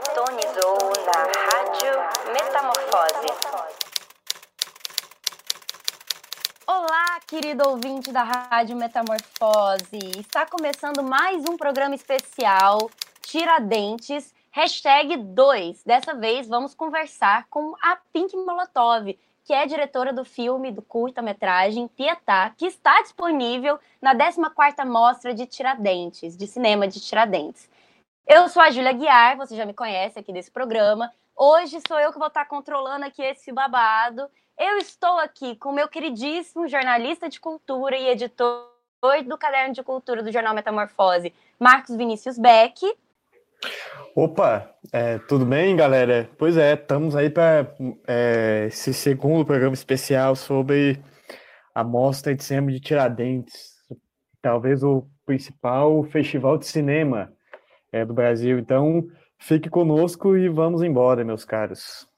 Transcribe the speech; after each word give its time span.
sintonizou 0.00 0.78
na 1.04 1.22
Rádio 1.50 2.32
Metamorfose. 2.32 3.26
Olá, 6.66 7.20
querido 7.26 7.68
ouvinte 7.68 8.10
da 8.10 8.22
Rádio 8.22 8.74
Metamorfose. 8.74 9.98
Está 10.18 10.46
começando 10.46 11.02
mais 11.02 11.44
um 11.46 11.58
programa 11.58 11.94
especial 11.94 12.90
Tiradentes, 13.20 14.32
hashtag 14.50 15.18
2. 15.18 15.84
Dessa 15.84 16.14
vez 16.14 16.48
vamos 16.48 16.74
conversar 16.74 17.46
com 17.50 17.74
a 17.82 17.98
Pink 18.14 18.34
Molotov, 18.34 19.14
que 19.44 19.52
é 19.52 19.66
diretora 19.66 20.10
do 20.10 20.24
filme 20.24 20.72
do 20.72 20.80
curta-metragem 20.80 21.86
Pietá, 21.88 22.54
que 22.56 22.64
está 22.64 23.02
disponível 23.02 23.78
na 24.00 24.14
14ª 24.14 24.86
Mostra 24.86 25.34
de 25.34 25.44
Tiradentes, 25.44 26.34
de 26.34 26.46
cinema 26.46 26.88
de 26.88 26.98
Tiradentes. 26.98 27.68
Eu 28.26 28.48
sou 28.48 28.62
a 28.62 28.70
Júlia 28.70 28.92
Guiar, 28.92 29.36
você 29.36 29.56
já 29.56 29.66
me 29.66 29.74
conhece 29.74 30.18
aqui 30.18 30.32
desse 30.32 30.50
programa. 30.50 31.10
Hoje 31.36 31.80
sou 31.86 31.98
eu 31.98 32.12
que 32.12 32.18
vou 32.18 32.28
estar 32.28 32.44
controlando 32.44 33.04
aqui 33.04 33.20
esse 33.20 33.52
babado. 33.52 34.28
Eu 34.58 34.78
estou 34.78 35.18
aqui 35.18 35.56
com 35.56 35.72
meu 35.72 35.88
queridíssimo 35.88 36.68
jornalista 36.68 37.28
de 37.28 37.40
cultura 37.40 37.96
e 37.96 38.08
editor 38.08 38.70
do 39.26 39.36
Caderno 39.36 39.74
de 39.74 39.82
Cultura 39.82 40.22
do 40.22 40.30
Jornal 40.30 40.54
Metamorfose, 40.54 41.34
Marcos 41.58 41.96
Vinícius 41.96 42.38
Beck. 42.38 42.80
Opa, 44.14 44.72
é, 44.92 45.18
tudo 45.18 45.44
bem, 45.44 45.74
galera? 45.74 46.30
Pois 46.38 46.56
é, 46.56 46.74
estamos 46.74 47.16
aí 47.16 47.28
para 47.28 47.74
é, 48.06 48.66
esse 48.68 48.94
segundo 48.94 49.44
programa 49.44 49.74
especial 49.74 50.36
sobre 50.36 51.02
a 51.74 51.82
Mostra 51.82 52.34
de 52.34 52.44
Cinema 52.44 52.70
de 52.70 52.78
Tiradentes, 52.78 53.72
talvez 54.40 54.84
o 54.84 55.06
principal 55.26 56.04
festival 56.04 56.56
de 56.56 56.66
cinema 56.66 57.32
é, 57.92 58.04
do 58.04 58.14
Brasil. 58.14 58.58
Então, 58.58 59.06
fique 59.38 59.68
conosco 59.68 60.36
e 60.36 60.48
vamos 60.48 60.82
embora, 60.82 61.24
meus 61.24 61.44
caros. 61.44 62.08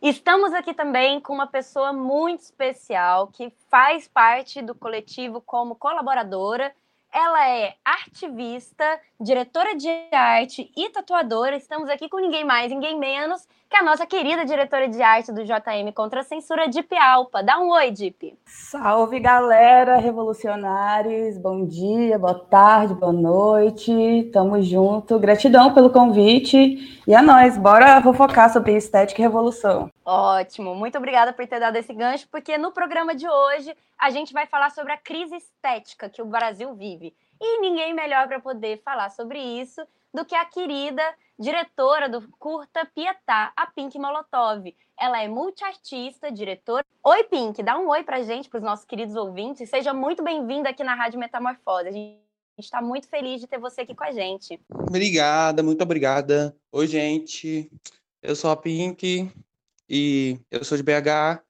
Estamos 0.00 0.54
aqui 0.54 0.72
também 0.72 1.20
com 1.20 1.32
uma 1.32 1.46
pessoa 1.46 1.92
muito 1.92 2.40
especial 2.40 3.28
que 3.28 3.52
faz 3.68 4.06
parte 4.06 4.62
do 4.62 4.74
coletivo 4.74 5.40
como 5.40 5.74
colaboradora. 5.74 6.72
Ela 7.12 7.48
é 7.48 7.74
artivista, 7.84 9.00
diretora 9.20 9.74
de 9.74 9.88
arte 10.12 10.70
e 10.76 10.90
tatuadora. 10.90 11.56
Estamos 11.56 11.88
aqui 11.88 12.08
com 12.08 12.18
ninguém 12.18 12.44
mais, 12.44 12.70
ninguém 12.70 12.98
menos 12.98 13.48
que 13.68 13.76
a 13.76 13.82
nossa 13.82 14.06
querida 14.06 14.44
diretora 14.44 14.88
de 14.88 15.02
arte 15.02 15.32
do 15.32 15.44
JM 15.44 15.92
contra 15.94 16.20
a 16.20 16.24
censura, 16.24 16.68
Dip 16.68 16.94
Alpa. 16.96 17.42
Dá 17.42 17.58
um 17.58 17.70
oi, 17.70 17.90
Dip. 17.90 18.38
Salve, 18.46 19.18
galera, 19.18 19.96
revolucionários. 19.96 21.36
Bom 21.36 21.66
dia, 21.66 22.18
boa 22.18 22.38
tarde, 22.38 22.94
boa 22.94 23.12
noite. 23.12 24.30
Tamo 24.32 24.62
junto. 24.62 25.18
Gratidão 25.18 25.74
pelo 25.74 25.90
convite. 25.90 27.02
E 27.06 27.14
a 27.14 27.20
nós, 27.20 27.58
bora 27.58 28.00
fofocar 28.02 28.52
sobre 28.52 28.76
estética 28.76 29.20
e 29.20 29.24
revolução. 29.24 29.90
Ótimo, 30.04 30.74
muito 30.74 30.96
obrigada 30.98 31.32
por 31.32 31.46
ter 31.46 31.58
dado 31.58 31.76
esse 31.76 31.92
gancho, 31.92 32.28
porque 32.30 32.56
no 32.56 32.70
programa 32.70 33.14
de 33.14 33.28
hoje 33.28 33.76
a 33.98 34.10
gente 34.10 34.32
vai 34.32 34.46
falar 34.46 34.70
sobre 34.70 34.92
a 34.92 34.96
crise 34.96 35.36
estética 35.36 36.08
que 36.08 36.22
o 36.22 36.26
Brasil 36.26 36.72
vive. 36.74 37.12
E 37.40 37.60
ninguém 37.60 37.92
melhor 37.92 38.28
para 38.28 38.40
poder 38.40 38.80
falar 38.84 39.10
sobre 39.10 39.38
isso 39.38 39.82
do 40.14 40.24
que 40.24 40.34
a 40.34 40.44
querida 40.44 41.02
diretora 41.38 42.08
do 42.08 42.26
curta 42.38 42.86
Pietá, 42.86 43.52
a 43.56 43.66
Pink 43.66 43.98
Molotov. 43.98 44.74
Ela 44.98 45.22
é 45.22 45.28
multiartista, 45.28 46.32
diretora. 46.32 46.84
Oi, 47.04 47.24
Pink, 47.24 47.62
dá 47.62 47.78
um 47.78 47.88
oi 47.88 48.02
pra 48.02 48.22
gente, 48.22 48.48
para 48.48 48.58
os 48.58 48.64
nossos 48.64 48.86
queridos 48.86 49.14
ouvintes. 49.14 49.68
Seja 49.68 49.92
muito 49.92 50.22
bem-vinda 50.22 50.70
aqui 50.70 50.82
na 50.82 50.94
Rádio 50.94 51.18
Metamorfose. 51.18 51.88
A 51.88 51.92
gente 51.92 52.18
está 52.58 52.80
muito 52.80 53.08
feliz 53.08 53.40
de 53.40 53.46
ter 53.46 53.58
você 53.58 53.82
aqui 53.82 53.94
com 53.94 54.04
a 54.04 54.12
gente. 54.12 54.58
Obrigada, 54.70 55.62
muito 55.62 55.82
obrigada. 55.82 56.56
Oi, 56.72 56.86
gente. 56.86 57.70
Eu 58.22 58.34
sou 58.34 58.50
a 58.50 58.56
Pink 58.56 59.30
e 59.88 60.40
eu 60.50 60.64
sou 60.64 60.78
de 60.78 60.82
BH. 60.82 61.42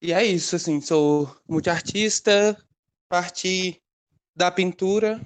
E 0.00 0.12
é 0.12 0.24
isso, 0.24 0.54
assim, 0.54 0.80
sou 0.80 1.34
multiartista, 1.48 2.56
parti 3.08 3.82
da 4.36 4.50
pintura 4.50 5.20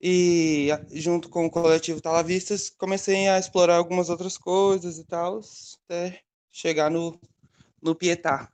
e 0.00 0.68
junto 0.92 1.28
com 1.28 1.46
o 1.46 1.50
coletivo 1.50 2.00
Talavistas, 2.00 2.70
comecei 2.70 3.28
a 3.28 3.38
explorar 3.38 3.76
algumas 3.76 4.10
outras 4.10 4.36
coisas 4.36 4.98
e 4.98 5.04
tal, 5.04 5.40
até 5.84 6.20
chegar 6.50 6.90
no, 6.90 7.18
no 7.82 7.94
Pietá, 7.94 8.50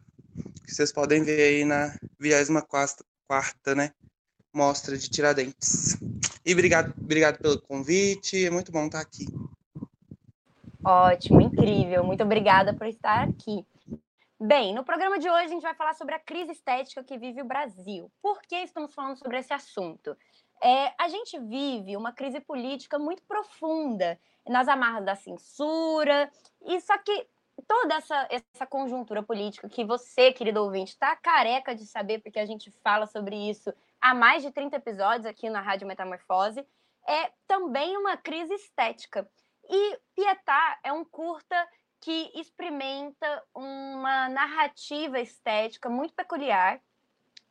que 0.64 0.74
vocês 0.74 0.92
podem 0.92 1.22
ver 1.22 1.42
aí 1.42 1.64
na 1.64 1.96
24 2.18 3.04
quarta, 3.26 3.74
né? 3.74 3.92
Mostra 4.54 4.96
de 4.96 5.08
Tiradentes. 5.08 5.96
E 6.44 6.52
obrigado, 6.52 6.92
obrigado 7.00 7.38
pelo 7.38 7.60
convite, 7.62 8.44
é 8.44 8.50
muito 8.50 8.70
bom 8.70 8.86
estar 8.86 9.00
aqui. 9.00 9.26
Ótimo, 10.84 11.40
incrível. 11.40 12.04
Muito 12.04 12.22
obrigada 12.22 12.74
por 12.74 12.86
estar 12.86 13.28
aqui. 13.28 13.64
Bem, 14.40 14.74
no 14.74 14.84
programa 14.84 15.18
de 15.20 15.30
hoje 15.30 15.44
a 15.44 15.48
gente 15.48 15.62
vai 15.62 15.74
falar 15.74 15.94
sobre 15.94 16.16
a 16.16 16.18
crise 16.18 16.50
estética 16.50 17.04
que 17.04 17.16
vive 17.16 17.40
o 17.40 17.44
Brasil. 17.44 18.10
Por 18.20 18.42
que 18.42 18.56
estamos 18.56 18.92
falando 18.92 19.16
sobre 19.16 19.38
esse 19.38 19.52
assunto? 19.52 20.16
É, 20.62 20.94
a 20.96 21.08
gente 21.08 21.38
vive 21.40 21.96
uma 21.96 22.12
crise 22.12 22.40
política 22.40 22.96
muito 22.96 23.22
profunda 23.24 24.16
nas 24.46 24.68
amarras 24.68 25.04
da 25.04 25.16
censura, 25.16 26.30
e 26.64 26.80
só 26.80 26.96
que 26.98 27.26
toda 27.66 27.96
essa, 27.96 28.28
essa 28.30 28.66
conjuntura 28.66 29.24
política 29.24 29.68
que 29.68 29.84
você, 29.84 30.32
querido 30.32 30.62
ouvinte, 30.62 30.92
está 30.92 31.16
careca 31.16 31.74
de 31.74 31.84
saber, 31.84 32.20
porque 32.20 32.38
a 32.38 32.46
gente 32.46 32.70
fala 32.82 33.06
sobre 33.06 33.36
isso 33.36 33.74
há 34.00 34.14
mais 34.14 34.42
de 34.42 34.52
30 34.52 34.76
episódios 34.76 35.26
aqui 35.26 35.50
na 35.50 35.60
Rádio 35.60 35.86
Metamorfose, 35.86 36.64
é 37.08 37.32
também 37.46 37.96
uma 37.96 38.16
crise 38.16 38.54
estética. 38.54 39.28
E 39.68 39.98
Pietá 40.14 40.78
é 40.84 40.92
um 40.92 41.04
curta 41.04 41.68
que 42.00 42.30
experimenta 42.34 43.44
uma 43.54 44.28
narrativa 44.28 45.20
estética 45.20 45.88
muito 45.88 46.14
peculiar, 46.14 46.80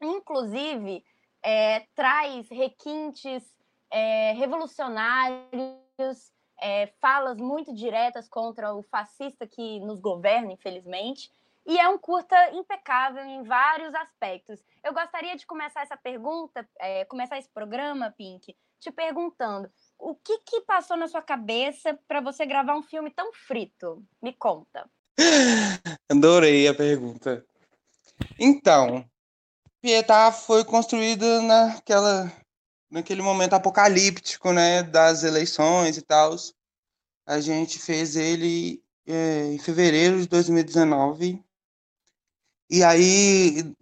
inclusive 0.01 1.03
é, 1.43 1.85
traz 1.95 2.49
requintes 2.49 3.43
é, 3.89 4.33
revolucionários, 4.33 6.31
é, 6.59 6.87
falas 6.99 7.37
muito 7.37 7.73
diretas 7.73 8.29
contra 8.29 8.73
o 8.73 8.83
fascista 8.83 9.47
que 9.47 9.79
nos 9.79 9.99
governa, 9.99 10.51
infelizmente. 10.51 11.31
E 11.65 11.77
é 11.79 11.87
um 11.89 11.97
curta 11.97 12.35
impecável 12.53 13.23
em 13.23 13.43
vários 13.43 13.93
aspectos. 13.93 14.63
Eu 14.83 14.93
gostaria 14.93 15.35
de 15.35 15.45
começar 15.45 15.81
essa 15.81 15.95
pergunta, 15.95 16.67
começar 17.07 17.37
esse 17.37 17.49
programa, 17.49 18.11
Pink, 18.17 18.55
te 18.79 18.91
perguntando 18.91 19.71
o 20.01 20.15
que, 20.15 20.39
que 20.39 20.61
passou 20.61 20.97
na 20.97 21.07
sua 21.07 21.21
cabeça 21.21 21.97
para 22.07 22.19
você 22.19 22.45
gravar 22.45 22.75
um 22.75 22.81
filme 22.81 23.11
tão 23.11 23.31
frito? 23.31 24.03
Me 24.19 24.33
conta. 24.33 24.89
Adorei 26.09 26.67
a 26.67 26.73
pergunta. 26.73 27.45
Então, 28.39 29.05
Pietá 29.81 30.31
foi 30.31 30.63
construída 30.63 31.41
naquela, 31.41 32.31
naquele 32.89 33.23
momento 33.23 33.53
apocalíptico, 33.53 34.51
né, 34.53 34.83
das 34.83 35.23
eleições 35.23 35.97
e 35.97 36.03
tal. 36.03 36.35
A 37.25 37.39
gente 37.39 37.79
fez 37.79 38.15
ele 38.15 38.83
é, 39.07 39.53
em 39.53 39.57
fevereiro 39.57 40.21
de 40.21 40.27
2019. 40.27 41.43
E 42.69 42.83
aí, 42.83 43.73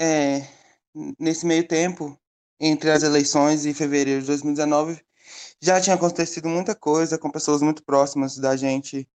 é, 0.00 0.48
nesse 1.18 1.44
meio 1.44 1.68
tempo, 1.68 2.18
entre 2.58 2.90
as 2.90 3.02
eleições 3.02 3.66
e 3.66 3.74
fevereiro 3.74 4.22
de 4.22 4.26
2019, 4.26 5.04
já 5.60 5.80
tinha 5.80 5.94
acontecido 5.94 6.48
muita 6.48 6.74
coisa 6.74 7.18
com 7.18 7.30
pessoas 7.30 7.60
muito 7.60 7.84
próximas 7.84 8.38
da 8.38 8.56
gente 8.56 9.06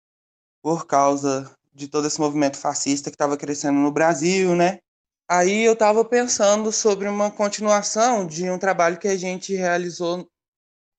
por 0.62 0.86
causa 0.86 1.52
de 1.74 1.88
todo 1.88 2.06
esse 2.08 2.20
movimento 2.20 2.58
fascista 2.58 3.10
que 3.10 3.16
estava 3.16 3.38
crescendo 3.38 3.80
no 3.80 3.92
Brasil, 3.92 4.56
né? 4.56 4.80
Aí 5.32 5.64
eu 5.64 5.74
estava 5.74 6.04
pensando 6.04 6.72
sobre 6.72 7.08
uma 7.08 7.30
continuação 7.30 8.26
de 8.26 8.50
um 8.50 8.58
trabalho 8.58 8.98
que 8.98 9.08
a 9.08 9.16
gente 9.16 9.54
realizou 9.54 10.28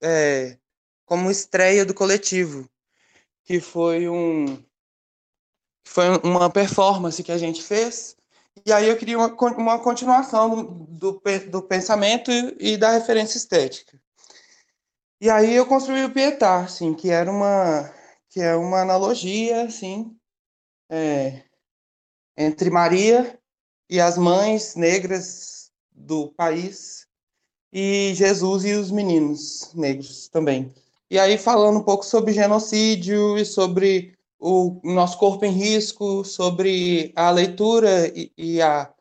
é, 0.00 0.56
como 1.04 1.32
estreia 1.32 1.84
do 1.84 1.92
coletivo, 1.92 2.70
que 3.42 3.58
foi 3.58 4.08
um 4.08 4.64
foi 5.84 6.04
uma 6.22 6.48
performance 6.48 7.24
que 7.24 7.32
a 7.32 7.38
gente 7.38 7.60
fez. 7.60 8.16
E 8.64 8.72
aí 8.72 8.88
eu 8.88 8.96
queria 8.96 9.18
uma, 9.18 9.34
uma 9.56 9.78
continuação 9.80 10.64
do, 10.64 11.20
do, 11.50 11.62
pensamento 11.62 12.30
e, 12.30 12.74
e, 12.74 12.76
da 12.76 12.92
referência 12.92 13.36
estética. 13.36 14.00
E 15.20 15.28
aí 15.28 15.56
eu 15.56 15.66
construí 15.66 16.04
o 16.04 16.12
Pietá, 16.12 16.60
assim, 16.60 16.94
que 16.94 17.10
era 17.10 17.28
uma 17.28 17.92
que 18.28 18.40
é 18.40 18.54
uma 18.54 18.82
analogia, 18.82 19.64
assim, 19.64 20.16
é, 20.88 21.42
entre 22.36 22.70
Maria 22.70 23.39
e 23.90 24.00
as 24.00 24.16
mães 24.16 24.76
negras 24.76 25.72
do 25.90 26.28
país 26.28 27.08
e 27.72 28.12
Jesus 28.14 28.64
e 28.64 28.72
os 28.72 28.88
meninos 28.92 29.72
negros 29.74 30.28
também. 30.28 30.72
E 31.10 31.18
aí 31.18 31.36
falando 31.36 31.80
um 31.80 31.82
pouco 31.82 32.06
sobre 32.06 32.32
genocídio 32.32 33.36
e 33.36 33.44
sobre 33.44 34.16
o 34.38 34.80
nosso 34.84 35.18
corpo 35.18 35.44
em 35.44 35.50
risco, 35.50 36.24
sobre 36.24 37.12
a 37.16 37.30
leitura 37.30 38.06
e, 38.16 38.32
e 38.38 38.62
a 38.62 38.92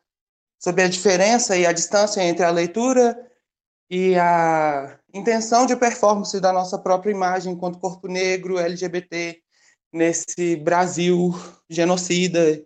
sobre 0.58 0.82
a 0.82 0.88
diferença 0.88 1.56
e 1.56 1.64
a 1.64 1.72
distância 1.72 2.22
entre 2.22 2.44
a 2.44 2.50
leitura 2.50 3.16
e 3.88 4.14
a 4.16 4.98
intenção 5.14 5.64
de 5.64 5.74
performance 5.74 6.38
da 6.38 6.52
nossa 6.52 6.78
própria 6.78 7.12
imagem 7.12 7.52
enquanto 7.52 7.78
corpo 7.78 8.08
negro, 8.08 8.58
LGBT 8.58 9.40
nesse 9.92 10.56
Brasil 10.56 11.32
genocida 11.68 12.62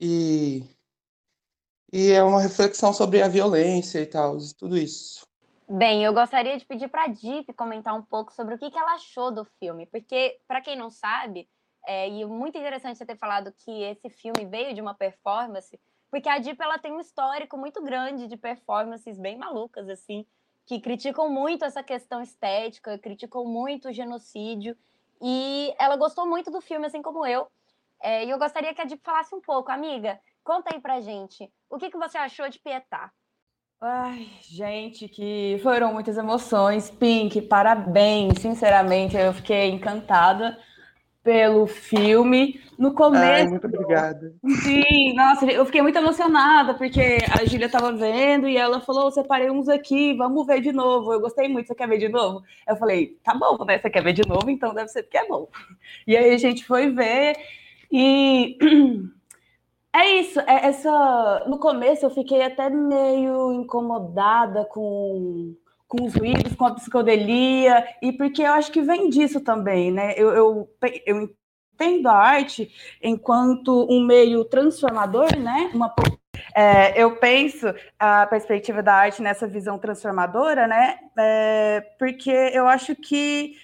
e 0.00 0.64
e 1.92 2.10
é 2.10 2.22
uma 2.22 2.40
reflexão 2.40 2.92
sobre 2.92 3.22
a 3.22 3.28
violência 3.28 4.00
e 4.00 4.06
tal, 4.06 4.38
e 4.38 4.54
tudo 4.54 4.76
isso. 4.76 5.26
Bem, 5.68 6.04
eu 6.04 6.12
gostaria 6.12 6.56
de 6.56 6.64
pedir 6.64 6.88
para 6.88 7.04
a 7.04 7.08
Deep 7.08 7.52
comentar 7.52 7.94
um 7.94 8.02
pouco 8.02 8.32
sobre 8.32 8.54
o 8.54 8.58
que, 8.58 8.70
que 8.70 8.78
ela 8.78 8.94
achou 8.94 9.30
do 9.30 9.44
filme, 9.58 9.86
porque, 9.86 10.38
para 10.48 10.60
quem 10.60 10.76
não 10.76 10.90
sabe, 10.90 11.48
é, 11.86 12.08
e 12.08 12.24
muito 12.24 12.58
interessante 12.58 12.98
você 12.98 13.06
ter 13.06 13.16
falado 13.16 13.52
que 13.52 13.82
esse 13.82 14.08
filme 14.10 14.46
veio 14.46 14.74
de 14.74 14.80
uma 14.80 14.94
performance, 14.94 15.78
porque 16.10 16.28
a 16.28 16.38
Deep 16.38 16.60
ela 16.60 16.78
tem 16.78 16.92
um 16.92 17.00
histórico 17.00 17.56
muito 17.56 17.82
grande 17.82 18.26
de 18.26 18.36
performances 18.36 19.18
bem 19.18 19.36
malucas, 19.36 19.88
assim, 19.88 20.26
que 20.66 20.80
criticam 20.80 21.28
muito 21.28 21.64
essa 21.64 21.82
questão 21.82 22.22
estética, 22.22 22.98
criticam 22.98 23.44
muito 23.44 23.88
o 23.88 23.92
genocídio, 23.92 24.76
e 25.20 25.74
ela 25.78 25.96
gostou 25.96 26.26
muito 26.26 26.50
do 26.50 26.60
filme, 26.60 26.86
assim 26.86 27.00
como 27.00 27.26
eu. 27.26 27.46
É, 28.02 28.24
e 28.24 28.30
eu 28.30 28.38
gostaria 28.38 28.74
que 28.74 28.80
a 28.80 28.84
Deep 28.84 29.02
falasse 29.02 29.34
um 29.34 29.40
pouco, 29.40 29.70
amiga. 29.70 30.20
Conta 30.44 30.74
aí 30.74 30.80
pra 30.80 31.00
gente, 31.00 31.48
o 31.70 31.78
que, 31.78 31.90
que 31.90 31.98
você 31.98 32.18
achou 32.18 32.48
de 32.48 32.58
Pietá? 32.58 33.12
Ai, 33.80 34.28
gente, 34.42 35.08
que 35.08 35.58
foram 35.62 35.92
muitas 35.92 36.16
emoções. 36.16 36.90
Pink, 36.90 37.42
parabéns, 37.42 38.38
sinceramente, 38.38 39.16
eu 39.16 39.32
fiquei 39.32 39.70
encantada 39.70 40.56
pelo 41.22 41.66
filme. 41.66 42.60
No 42.78 42.94
começo. 42.94 43.24
Ai, 43.24 43.46
muito 43.46 43.66
obrigada. 43.66 44.34
Sim, 44.62 45.14
nossa, 45.14 45.46
eu 45.46 45.64
fiquei 45.64 45.82
muito 45.82 45.98
emocionada, 45.98 46.74
porque 46.74 47.18
a 47.40 47.44
Júlia 47.44 47.66
estava 47.66 47.92
vendo 47.92 48.48
e 48.48 48.56
ela 48.56 48.80
falou: 48.80 49.10
separei 49.10 49.50
uns 49.50 49.68
aqui, 49.68 50.14
vamos 50.14 50.46
ver 50.46 50.60
de 50.60 50.72
novo. 50.72 51.12
Eu 51.12 51.20
gostei 51.20 51.48
muito, 51.48 51.66
você 51.66 51.74
quer 51.74 51.88
ver 51.88 51.98
de 51.98 52.08
novo? 52.08 52.42
Eu 52.68 52.76
falei: 52.76 53.18
tá 53.22 53.34
bom, 53.34 53.64
né? 53.64 53.78
Você 53.78 53.90
quer 53.90 54.02
ver 54.02 54.12
de 54.12 54.26
novo, 54.28 54.50
então 54.50 54.74
deve 54.74 54.88
ser 54.88 55.04
porque 55.04 55.18
é 55.18 55.26
bom. 55.26 55.48
E 56.06 56.16
aí 56.16 56.32
a 56.32 56.38
gente 56.38 56.64
foi 56.64 56.90
ver 56.90 57.36
e. 57.90 58.56
É 59.94 60.06
isso, 60.20 60.40
é 60.40 60.66
essa. 60.66 61.44
No 61.46 61.58
começo 61.58 62.06
eu 62.06 62.10
fiquei 62.10 62.42
até 62.42 62.70
meio 62.70 63.52
incomodada 63.52 64.64
com, 64.64 65.54
com 65.86 66.04
os 66.04 66.14
ruídos, 66.14 66.54
com 66.54 66.64
a 66.64 66.74
psicodelia, 66.74 67.86
e 68.00 68.12
porque 68.12 68.42
eu 68.42 68.52
acho 68.52 68.72
que 68.72 68.80
vem 68.80 69.10
disso 69.10 69.40
também, 69.40 69.92
né? 69.92 70.14
Eu, 70.16 70.30
eu, 70.30 70.70
eu 71.06 71.28
entendo 71.74 72.06
a 72.08 72.16
arte 72.16 72.70
enquanto 73.02 73.86
um 73.90 74.04
meio 74.06 74.44
transformador, 74.46 75.36
né? 75.36 75.70
Uma, 75.74 75.94
é, 76.54 77.02
eu 77.02 77.16
penso 77.16 77.66
a 77.98 78.26
perspectiva 78.26 78.82
da 78.82 78.94
arte 78.94 79.20
nessa 79.20 79.46
visão 79.46 79.78
transformadora, 79.78 80.66
né? 80.66 80.98
É, 81.18 81.80
porque 81.98 82.30
eu 82.30 82.66
acho 82.66 82.96
que 82.96 83.56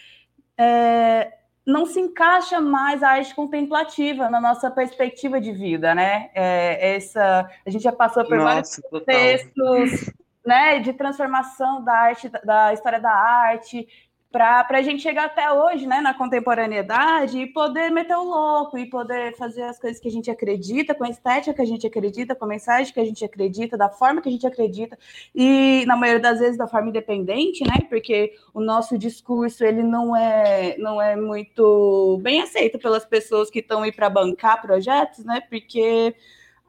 é, 0.59 1.38
não 1.69 1.85
se 1.85 2.00
encaixa 2.00 2.62
mais 2.62 3.03
a 3.03 3.11
arte 3.11 3.35
contemplativa 3.35 4.31
na 4.31 4.41
nossa 4.41 4.70
perspectiva 4.70 5.38
de 5.38 5.53
vida, 5.53 5.94
né? 5.94 6.31
É, 6.35 6.97
essa, 6.97 7.47
a 7.67 7.69
gente 7.69 7.82
já 7.82 7.93
passou 7.93 8.25
por 8.25 8.38
Nossa, 8.38 8.81
vários 8.91 9.05
textos 9.05 10.15
né, 10.47 10.81
de 10.81 10.94
transformação 10.94 11.85
da 11.85 11.93
arte, 11.93 12.31
da 12.43 12.73
história 12.73 12.99
da 12.99 13.12
arte, 13.12 13.87
para 14.31 14.67
a 14.69 14.83
gente 14.83 15.03
chegar 15.03 15.25
até 15.25 15.51
hoje, 15.51 15.87
né, 15.87 16.01
na 16.03 16.13
contemporaneidade, 16.13 17.39
e 17.39 17.47
poder 17.47 17.91
meter 17.91 18.15
o 18.15 18.25
louco, 18.25 18.77
e 18.77 18.85
poder 18.85 19.35
fazer 19.37 19.63
as 19.63 19.79
coisas 19.79 19.99
que 19.99 20.09
a 20.09 20.11
gente 20.11 20.31
acredita, 20.31 20.95
com 20.95 21.05
a 21.05 21.09
estética 21.09 21.55
que 21.55 21.63
a 21.63 21.67
gente 21.67 21.87
acredita, 21.87 22.35
com 22.35 22.45
a 22.45 22.49
mensagem 22.49 22.93
que 22.93 23.01
a 23.01 23.05
gente 23.05 23.25
acredita, 23.25 23.77
da 23.79 23.89
forma 23.89 24.21
que 24.21 24.29
a 24.29 24.33
gente 24.33 24.47
acredita, 24.47 24.99
e 25.35 25.83
na 25.87 25.97
maioria 25.97 26.21
das 26.21 26.41
vezes 26.41 26.59
da 26.59 26.69
forma 26.69 26.91
independente, 26.91 27.65
né, 27.65 27.87
porque 27.89 28.35
o 28.53 28.61
nosso 28.61 28.99
discurso, 28.99 29.65
ele 29.65 29.83
não 29.83 30.15
é, 30.15 30.77
não 30.77 31.01
é 31.01 31.17
muito 31.17 32.19
bem 32.23 32.43
aceito 32.43 32.79
pelas 32.79 33.07
pessoas 33.07 33.51
que 33.51 33.61
estão 33.61 33.83
aí 33.83 33.93
para 33.93 34.11
bancar 34.11 34.61
projetos, 34.61 35.25
né, 35.25 35.41
porque 35.49 36.15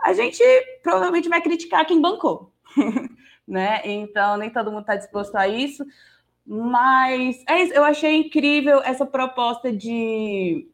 a 0.01 0.13
gente 0.13 0.41
provavelmente 0.81 1.27
vai 1.27 1.41
criticar 1.41 1.85
quem 1.85 2.01
bancou, 2.01 2.53
né, 3.45 3.81
então 3.83 4.37
nem 4.37 4.49
todo 4.49 4.71
mundo 4.71 4.81
está 4.81 4.95
disposto 4.95 5.35
a 5.35 5.45
isso, 5.45 5.83
mas 6.51 7.43
é 7.47 7.61
isso, 7.61 7.73
eu 7.75 7.83
achei 7.83 8.17
incrível 8.17 8.81
essa 8.83 9.05
proposta 9.05 9.71
de. 9.71 10.67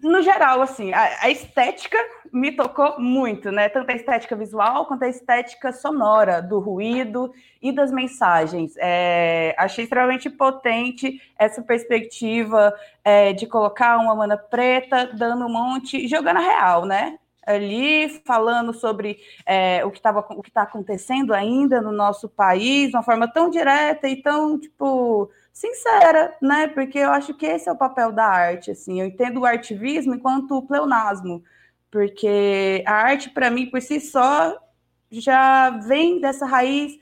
No 0.00 0.22
geral, 0.22 0.62
assim, 0.62 0.92
a, 0.92 1.24
a, 1.24 1.28
estética 1.28 1.98
me 2.32 2.52
tocou 2.52 3.00
muito, 3.00 3.50
né? 3.50 3.68
Tanto 3.68 3.90
a 3.90 3.96
estética 3.96 4.36
visual 4.36 4.86
quanto 4.86 5.02
a 5.02 5.08
estética 5.08 5.72
sonora, 5.72 6.40
do 6.40 6.60
ruído 6.60 7.32
e 7.60 7.72
das 7.72 7.90
mensagens. 7.90 8.74
É, 8.78 9.56
achei 9.58 9.82
extremamente 9.82 10.30
potente 10.30 11.20
essa 11.36 11.60
perspectiva 11.60 12.72
é, 13.02 13.32
de 13.32 13.48
colocar 13.48 13.98
uma 13.98 14.14
mana 14.14 14.36
preta 14.36 15.10
dando 15.12 15.46
um 15.46 15.52
monte, 15.52 16.06
jogando 16.06 16.36
a 16.36 16.40
real, 16.40 16.86
né? 16.86 17.18
Ali 17.46 18.20
falando 18.24 18.72
sobre 18.72 19.18
é, 19.46 19.84
o 19.84 19.90
que 19.90 19.98
estava 19.98 20.20
o 20.30 20.42
que 20.42 20.50
está 20.50 20.62
acontecendo 20.62 21.32
ainda 21.32 21.80
no 21.80 21.92
nosso 21.92 22.28
país 22.28 22.90
de 22.90 22.96
uma 22.96 23.02
forma 23.02 23.26
tão 23.26 23.50
direta 23.50 24.08
e 24.08 24.22
tão 24.22 24.58
tipo 24.58 25.30
sincera, 25.52 26.36
né? 26.40 26.68
Porque 26.68 26.98
eu 26.98 27.10
acho 27.10 27.34
que 27.34 27.46
esse 27.46 27.68
é 27.68 27.72
o 27.72 27.76
papel 27.76 28.12
da 28.12 28.26
arte, 28.26 28.70
assim. 28.70 29.00
Eu 29.00 29.06
entendo 29.06 29.40
o 29.40 29.46
artivismo 29.46 30.14
enquanto 30.14 30.62
pleonasmo, 30.62 31.42
porque 31.90 32.82
a 32.86 32.94
arte 32.94 33.30
para 33.30 33.50
mim 33.50 33.66
por 33.66 33.80
si 33.82 34.00
só 34.00 34.56
já 35.10 35.70
vem 35.70 36.20
dessa 36.20 36.46
raiz 36.46 36.98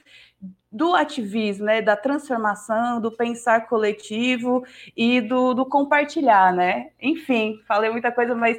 do 0.70 0.94
ativismo, 0.94 1.64
né, 1.64 1.80
da 1.80 1.96
transformação, 1.96 3.00
do 3.00 3.10
pensar 3.10 3.66
coletivo 3.66 4.64
e 4.96 5.20
do, 5.20 5.54
do 5.54 5.64
compartilhar, 5.64 6.52
né? 6.52 6.90
Enfim, 7.00 7.60
falei 7.66 7.90
muita 7.90 8.12
coisa, 8.12 8.34
mas 8.34 8.58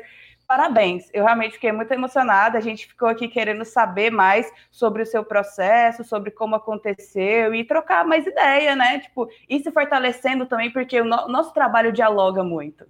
parabéns. 0.50 1.06
Eu 1.14 1.24
realmente 1.24 1.54
fiquei 1.54 1.72
muito 1.72 1.94
emocionada. 1.94 2.58
A 2.58 2.62
gente 2.62 2.88
ficou 2.88 3.08
aqui 3.08 3.28
querendo 3.28 3.64
saber 3.64 4.10
mais 4.10 4.52
sobre 4.72 5.04
o 5.04 5.06
seu 5.06 5.24
processo, 5.24 6.04
sobre 6.04 6.32
como 6.32 6.56
aconteceu 6.56 7.54
e 7.54 7.64
trocar 7.64 8.04
mais 8.04 8.26
ideia, 8.26 8.76
né? 8.76 8.98
Tipo, 9.00 9.30
e 9.48 9.60
se 9.62 9.72
fortalecendo 9.72 10.48
também, 10.48 10.74
porque 10.74 11.00
o 11.00 11.06
no 11.06 11.28
nosso 11.28 11.54
trabalho 11.54 11.94
dialoga 11.94 12.44
muito. 12.44 12.88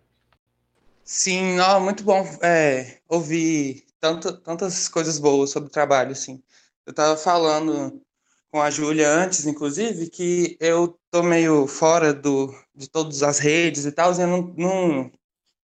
Sim, 1.04 1.58
não, 1.58 1.82
muito 1.82 2.02
bom 2.02 2.26
é, 2.42 3.00
ouvir 3.10 3.84
tanto, 4.00 4.38
tantas 4.38 4.88
coisas 4.88 5.20
boas 5.20 5.50
sobre 5.50 5.68
o 5.68 5.72
trabalho, 5.72 6.14
assim. 6.14 6.42
Eu 6.86 6.92
estava 6.92 7.18
falando 7.18 8.02
com 8.50 8.62
a 8.62 8.72
Júlia 8.72 9.10
antes, 9.10 9.46
inclusive, 9.46 10.10
que 10.10 10.56
eu 10.62 10.98
tô 11.12 11.22
meio 11.24 11.68
fora 11.68 12.14
do, 12.14 12.56
de 12.74 12.90
todas 12.90 13.22
as 13.22 13.38
redes 13.38 13.86
e 13.86 13.92
tal, 13.92 14.14
eu 14.14 14.28
não, 14.28 14.54
não 14.58 15.12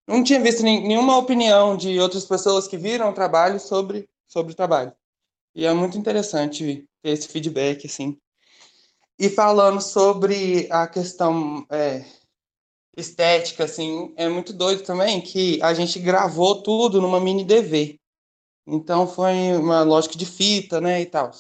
não 0.08 0.24
tinha 0.24 0.40
visto 0.40 0.64
nenhuma 0.64 1.18
opinião 1.18 1.76
de 1.76 2.00
outras 2.00 2.26
pessoas 2.26 2.68
que 2.68 2.78
viram 2.78 3.10
o 3.10 3.14
trabalho 3.14 3.60
sobre, 3.60 4.08
sobre 4.28 4.54
o 4.54 4.56
trabalho. 4.56 4.94
E 5.54 5.66
é 5.66 5.74
muito 5.74 5.98
interessante 5.98 6.86
ter 7.02 7.10
esse 7.10 7.28
feedback, 7.28 7.88
assim. 7.88 8.18
E 9.18 9.30
falando 9.30 9.82
sobre 9.82 10.68
a 10.70 10.88
questão 10.88 11.66
é, 11.70 12.06
estética, 12.98 13.64
assim, 13.64 14.14
é 14.18 14.28
muito 14.28 14.52
doido 14.52 14.84
também 14.84 15.22
que 15.22 15.62
a 15.62 15.74
gente 15.74 16.00
gravou 16.00 16.62
tudo 16.62 17.02
numa 17.02 17.20
mini 17.20 17.46
DV. 17.46 18.00
Então 18.68 19.08
foi 19.08 19.54
uma 19.58 19.84
lógica 19.84 20.18
de 20.18 20.26
fita, 20.26 20.82
né, 20.82 21.02
e 21.02 21.06
tal. 21.06 21.32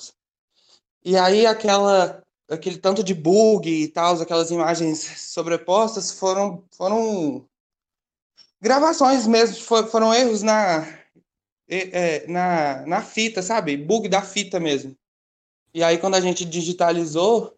E 1.03 1.17
aí 1.17 1.45
aquela 1.45 2.21
aquele 2.49 2.77
tanto 2.77 3.03
de 3.03 3.13
bug 3.13 3.67
e 3.69 3.87
tal, 3.87 4.21
aquelas 4.21 4.51
imagens 4.51 4.99
sobrepostas 5.31 6.11
foram 6.11 6.63
foram 6.71 7.47
gravações 8.65 9.27
mesmo, 9.27 9.57
foram 9.57 10.11
erros 10.11 10.41
na, 10.41 10.87
é, 11.69 12.25
na, 12.27 12.83
na 12.87 13.01
fita, 13.03 13.43
sabe? 13.43 13.77
Bug 13.77 14.09
da 14.09 14.23
fita 14.23 14.59
mesmo. 14.59 14.97
E 15.71 15.83
aí, 15.83 15.99
quando 15.99 16.15
a 16.15 16.19
gente 16.19 16.43
digitalizou, 16.43 17.55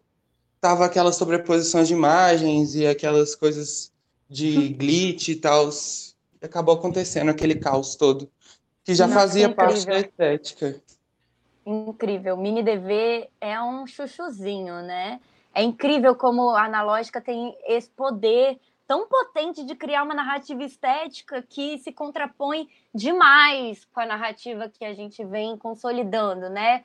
tava 0.60 0.84
aquelas 0.84 1.16
sobreposições 1.16 1.88
de 1.88 1.94
imagens 1.94 2.74
e 2.74 2.86
aquelas 2.86 3.34
coisas 3.34 3.90
de 4.28 4.58
uhum. 4.58 4.72
glitch 4.74 5.28
e 5.28 5.36
tal. 5.36 5.70
Acabou 6.42 6.74
acontecendo 6.74 7.30
aquele 7.30 7.54
caos 7.54 7.96
todo, 7.96 8.30
que 8.84 8.94
já 8.94 9.06
Nossa, 9.06 9.20
fazia 9.20 9.48
parte 9.48 9.86
da 9.86 10.00
estética. 10.00 10.78
Incrível. 11.64 12.36
Mini 12.36 12.62
DV 12.62 13.30
é 13.40 13.58
um 13.62 13.86
chuchuzinho, 13.86 14.82
né? 14.82 15.20
É 15.54 15.62
incrível 15.62 16.14
como 16.14 16.50
a 16.50 16.66
analógica 16.66 17.18
tem 17.18 17.56
esse 17.66 17.88
poder 17.88 18.58
tão 18.88 19.06
potente 19.06 19.62
de 19.64 19.76
criar 19.76 20.02
uma 20.02 20.14
narrativa 20.14 20.64
estética 20.64 21.42
que 21.42 21.76
se 21.78 21.92
contrapõe 21.92 22.66
demais 22.94 23.84
com 23.92 24.00
a 24.00 24.06
narrativa 24.06 24.70
que 24.70 24.82
a 24.82 24.94
gente 24.94 25.22
vem 25.26 25.58
consolidando, 25.58 26.48
né? 26.48 26.82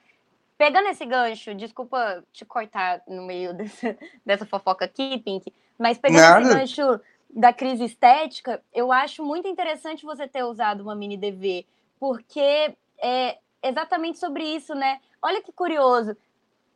Pegando 0.58 0.90
esse 0.90 1.06
gancho, 1.06 1.56
desculpa 1.56 2.22
te 2.34 2.44
cortar 2.44 3.02
no 3.08 3.24
meio 3.24 3.54
dessa, 3.56 3.98
dessa 4.26 4.46
fofoca 4.46 4.84
aqui, 4.84 5.18
Pink, 5.20 5.52
mas 5.80 5.98
pegando 5.98 6.20
Nada. 6.20 6.42
esse 6.42 6.54
gancho 6.54 7.02
da 7.30 7.54
crise 7.54 7.86
estética, 7.86 8.62
eu 8.74 8.92
acho 8.92 9.24
muito 9.24 9.48
interessante 9.48 10.06
você 10.06 10.28
ter 10.28 10.44
usado 10.44 10.82
uma 10.82 10.94
mini 10.94 11.16
DV, 11.16 11.66
porque 11.98 12.76
é 13.02 13.38
exatamente 13.64 14.20
sobre 14.20 14.44
isso, 14.44 14.76
né? 14.76 15.00
Olha 15.22 15.42
que 15.42 15.54
curioso 15.54 16.18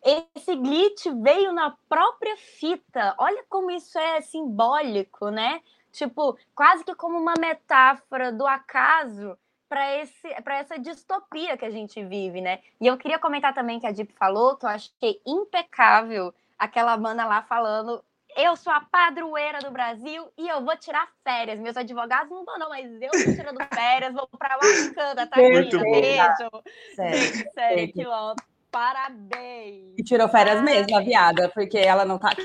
esse 0.04 0.56
glitch 0.56 1.06
veio 1.22 1.52
na 1.52 1.76
própria 1.90 2.38
fita. 2.38 3.16
Olha 3.18 3.44
como 3.50 3.72
isso 3.72 3.98
é 3.98 4.22
simbólico, 4.22 5.30
né? 5.30 5.62
tipo, 5.98 6.38
quase 6.56 6.84
que 6.84 6.94
como 6.96 7.18
uma 7.18 7.34
metáfora 7.40 8.32
do 8.32 8.46
acaso 8.46 9.38
para 9.68 9.98
esse 9.98 10.30
para 10.44 10.60
essa 10.60 10.80
distopia 10.80 11.58
que 11.58 11.66
a 11.66 11.70
gente 11.70 12.04
vive, 12.04 12.40
né? 12.40 12.60
E 12.80 12.88
eu 12.88 12.98
queria 12.98 13.20
comentar 13.20 13.54
também 13.54 13.80
que 13.80 13.88
a 13.88 13.92
Deep 13.92 14.14
falou, 14.14 14.56
que 14.56 14.66
eu 14.66 14.70
achei 14.70 15.22
impecável 15.26 16.34
aquela 16.58 16.96
mana 16.98 17.26
lá 17.26 17.42
falando 17.42 18.04
eu 18.36 18.56
sou 18.56 18.72
a 18.72 18.82
padroeira 18.82 19.60
do 19.60 19.72
Brasil 19.72 20.28
e 20.38 20.48
eu 20.48 20.64
vou 20.64 20.78
tirar 20.78 21.10
férias. 21.24 21.60
Meus 21.60 21.76
advogados 21.76 22.30
não 22.30 22.46
vão, 22.46 22.60
não, 22.60 22.70
mas 22.70 22.86
eu 23.02 23.10
tô 23.10 23.34
tirando 23.34 23.58
férias, 23.74 24.14
vou 24.14 24.28
pra 24.28 24.60
Wakanda, 24.62 25.26
tá 25.26 25.38
aqui, 25.38 25.50
beijo. 25.50 26.64
Sério, 26.94 27.50
sério, 27.52 27.94
quilômetro. 27.94 28.46
Parabéns. 28.78 29.96
E 29.98 30.04
tirou 30.04 30.30
férias 30.30 30.58
Parabéns. 30.58 30.86
mesmo, 30.86 30.98
a 30.98 31.02
viada, 31.02 31.50
porque 31.50 31.80
ela 31.80 32.06
não 32.06 32.20
tá 32.20 32.30
aqui. 32.30 32.44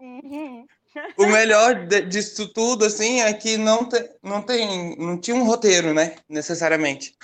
Uhum. 0.00 0.64
O 1.18 1.26
melhor 1.26 1.86
disso 1.86 2.46
tudo, 2.52 2.84
assim, 2.84 3.20
é 3.20 3.32
que 3.32 3.56
não, 3.56 3.84
te, 3.84 4.10
não, 4.22 4.42
tem, 4.42 4.96
não 4.96 5.18
tinha 5.18 5.36
um 5.36 5.44
roteiro, 5.44 5.92
né? 5.92 6.14
Necessariamente. 6.28 7.16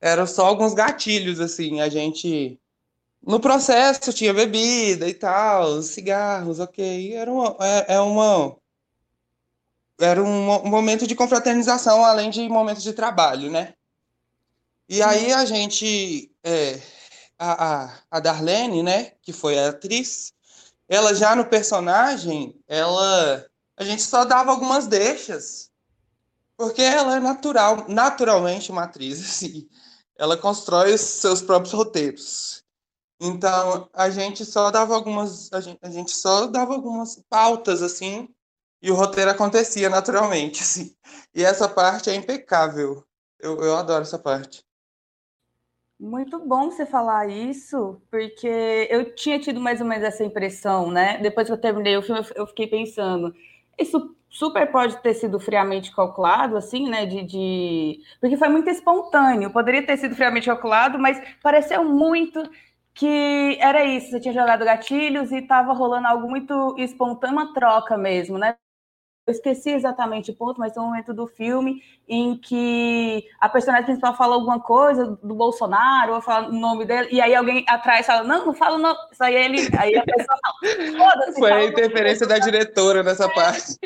Eram 0.00 0.28
só 0.28 0.46
alguns 0.46 0.74
gatilhos, 0.74 1.40
assim. 1.40 1.80
A 1.80 1.88
gente. 1.88 2.56
No 3.20 3.40
processo 3.40 4.12
tinha 4.12 4.32
bebida 4.32 5.08
e 5.08 5.14
tal, 5.14 5.82
cigarros, 5.82 6.60
ok. 6.60 7.14
Era 7.14 7.32
uma. 7.32 7.56
É, 7.60 7.94
é 7.94 8.00
uma 8.00 8.56
era 9.98 10.22
um 10.22 10.68
momento 10.68 11.06
de 11.06 11.16
confraternização, 11.16 12.04
além 12.04 12.30
de 12.30 12.48
momentos 12.48 12.82
de 12.82 12.92
trabalho, 12.92 13.50
né? 13.50 13.74
E 14.88 15.02
aí 15.02 15.32
a 15.32 15.44
gente. 15.44 16.30
É, 16.44 16.78
a, 17.38 17.84
a, 17.84 17.98
a 18.10 18.20
Darlene, 18.20 18.82
né? 18.82 19.12
Que 19.22 19.32
foi 19.32 19.58
a 19.58 19.70
atriz 19.70 20.34
ela 20.88 21.14
já 21.14 21.34
no 21.34 21.46
personagem, 21.46 22.58
ela 22.66 23.44
a 23.76 23.84
gente 23.84 24.02
só 24.02 24.24
dava 24.24 24.50
algumas 24.50 24.86
deixas. 24.86 25.70
Porque 26.56 26.80
ela 26.80 27.16
é 27.16 27.20
natural, 27.20 27.84
naturalmente 27.88 28.70
uma 28.70 28.84
atriz, 28.84 29.20
assim. 29.24 29.68
Ela 30.18 30.36
constrói 30.36 30.94
os 30.94 31.00
seus 31.02 31.42
próprios 31.42 31.74
roteiros. 31.74 32.64
Então, 33.20 33.88
a 33.92 34.08
gente 34.10 34.44
só 34.44 34.70
dava 34.70 34.94
algumas 34.94 35.52
a 35.52 35.60
gente, 35.60 35.78
a 35.82 35.90
gente 35.90 36.10
só 36.12 36.46
dava 36.46 36.74
algumas 36.74 37.22
pautas 37.28 37.82
assim, 37.82 38.28
e 38.80 38.90
o 38.90 38.94
roteiro 38.94 39.30
acontecia 39.30 39.90
naturalmente, 39.90 40.62
assim. 40.64 40.94
E 41.34 41.44
essa 41.44 41.68
parte 41.68 42.10
é 42.10 42.14
impecável. 42.14 43.04
Eu, 43.38 43.60
eu 43.62 43.76
adoro 43.76 44.02
essa 44.02 44.18
parte. 44.18 44.64
Muito 45.98 46.38
bom 46.46 46.70
você 46.70 46.84
falar 46.84 47.26
isso, 47.30 48.02
porque 48.10 48.46
eu 48.90 49.14
tinha 49.14 49.38
tido 49.40 49.58
mais 49.60 49.80
ou 49.80 49.86
menos 49.86 50.04
essa 50.04 50.22
impressão, 50.24 50.90
né? 50.90 51.16
Depois 51.18 51.46
que 51.46 51.52
eu 51.54 51.58
terminei 51.60 51.96
o 51.96 52.02
filme, 52.02 52.20
eu 52.34 52.46
fiquei 52.46 52.66
pensando, 52.66 53.34
isso 53.78 54.14
super 54.28 54.70
pode 54.70 54.98
ter 55.02 55.14
sido 55.14 55.40
friamente 55.40 55.94
calculado, 55.94 56.54
assim, 56.56 56.86
né? 56.90 57.06
De, 57.06 57.22
de... 57.24 58.00
Porque 58.20 58.36
foi 58.36 58.48
muito 58.48 58.68
espontâneo. 58.68 59.50
Poderia 59.50 59.86
ter 59.86 59.96
sido 59.96 60.14
friamente 60.14 60.46
calculado, 60.46 60.98
mas 60.98 61.18
pareceu 61.42 61.82
muito 61.84 62.42
que 62.94 63.56
era 63.60 63.82
isso. 63.84 64.10
Você 64.10 64.20
tinha 64.20 64.34
jogado 64.34 64.64
gatilhos 64.66 65.32
e 65.32 65.36
estava 65.38 65.72
rolando 65.72 66.08
algo 66.08 66.28
muito 66.28 66.74
espontâneo, 66.78 67.36
uma 67.36 67.54
troca 67.54 67.96
mesmo, 67.96 68.36
né? 68.38 68.56
Eu 69.26 69.32
esqueci 69.32 69.70
exatamente 69.70 70.30
o 70.30 70.34
ponto, 70.34 70.60
mas 70.60 70.72
tem 70.72 70.80
um 70.80 70.86
momento 70.86 71.12
do 71.12 71.26
filme 71.26 71.82
em 72.08 72.38
que 72.38 73.24
a 73.40 73.48
personagem 73.48 73.86
principal 73.86 74.16
fala 74.16 74.36
alguma 74.36 74.60
coisa 74.60 75.18
do 75.20 75.34
Bolsonaro, 75.34 76.14
ou 76.14 76.22
fala 76.22 76.48
o 76.48 76.52
nome 76.52 76.84
dele, 76.84 77.08
e 77.10 77.20
aí 77.20 77.34
alguém 77.34 77.64
atrás 77.68 78.06
fala, 78.06 78.22
não, 78.22 78.46
não 78.46 78.54
fala 78.54 78.78
não. 78.78 78.96
Isso 79.10 79.24
aí 79.24 79.34
ele. 79.34 79.68
Aí 79.76 79.96
a 79.96 80.04
pessoa 80.04 80.38
fala, 80.40 81.32
Foi 81.32 81.52
a 81.52 81.64
interferência 81.64 82.24
da 82.24 82.38
diretora 82.38 83.02
nessa 83.02 83.24
é, 83.24 83.34
parte. 83.34 83.76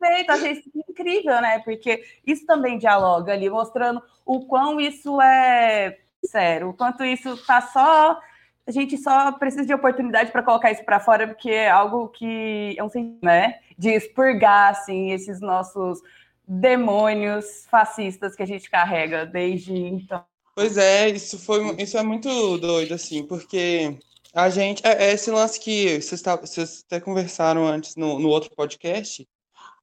Perfeito, 0.00 0.32
achei 0.32 0.52
isso 0.52 0.70
incrível, 0.88 1.40
né? 1.42 1.58
Porque 1.58 2.02
isso 2.26 2.46
também 2.46 2.78
dialoga 2.78 3.34
ali, 3.34 3.50
mostrando 3.50 4.02
o 4.24 4.46
quão 4.46 4.80
isso 4.80 5.20
é 5.20 5.98
sério, 6.24 6.70
o 6.70 6.74
quanto 6.74 7.04
isso 7.04 7.36
tá 7.44 7.60
só 7.60 8.18
a 8.66 8.70
gente 8.70 8.96
só 8.96 9.30
precisa 9.32 9.66
de 9.66 9.74
oportunidade 9.74 10.32
para 10.32 10.42
colocar 10.42 10.72
isso 10.72 10.82
para 10.84 10.98
fora, 10.98 11.26
porque 11.28 11.50
é 11.50 11.68
algo 11.68 12.08
que 12.08 12.74
é 12.78 12.82
um 12.82 12.88
né? 13.22 13.58
De 13.76 13.90
expurgar 13.90 14.70
assim, 14.70 15.10
esses 15.10 15.40
nossos 15.40 16.00
demônios 16.46 17.66
fascistas 17.70 18.36
que 18.36 18.42
a 18.42 18.46
gente 18.46 18.70
carrega 18.70 19.24
desde 19.26 19.74
então. 19.74 20.24
Pois 20.54 20.76
é, 20.76 21.08
isso 21.08 21.38
foi 21.38 21.74
isso 21.82 21.98
é 21.98 22.02
muito 22.02 22.58
doido, 22.58 22.94
assim, 22.94 23.26
porque 23.26 23.98
a 24.34 24.50
gente. 24.50 24.84
É, 24.86 25.06
é 25.06 25.12
esse 25.12 25.30
lance 25.30 25.58
que 25.60 26.00
vocês, 26.00 26.20
tá, 26.20 26.36
vocês 26.36 26.84
até 26.86 27.00
conversaram 27.00 27.66
antes 27.66 27.96
no, 27.96 28.18
no 28.18 28.28
outro 28.28 28.50
podcast 28.54 29.26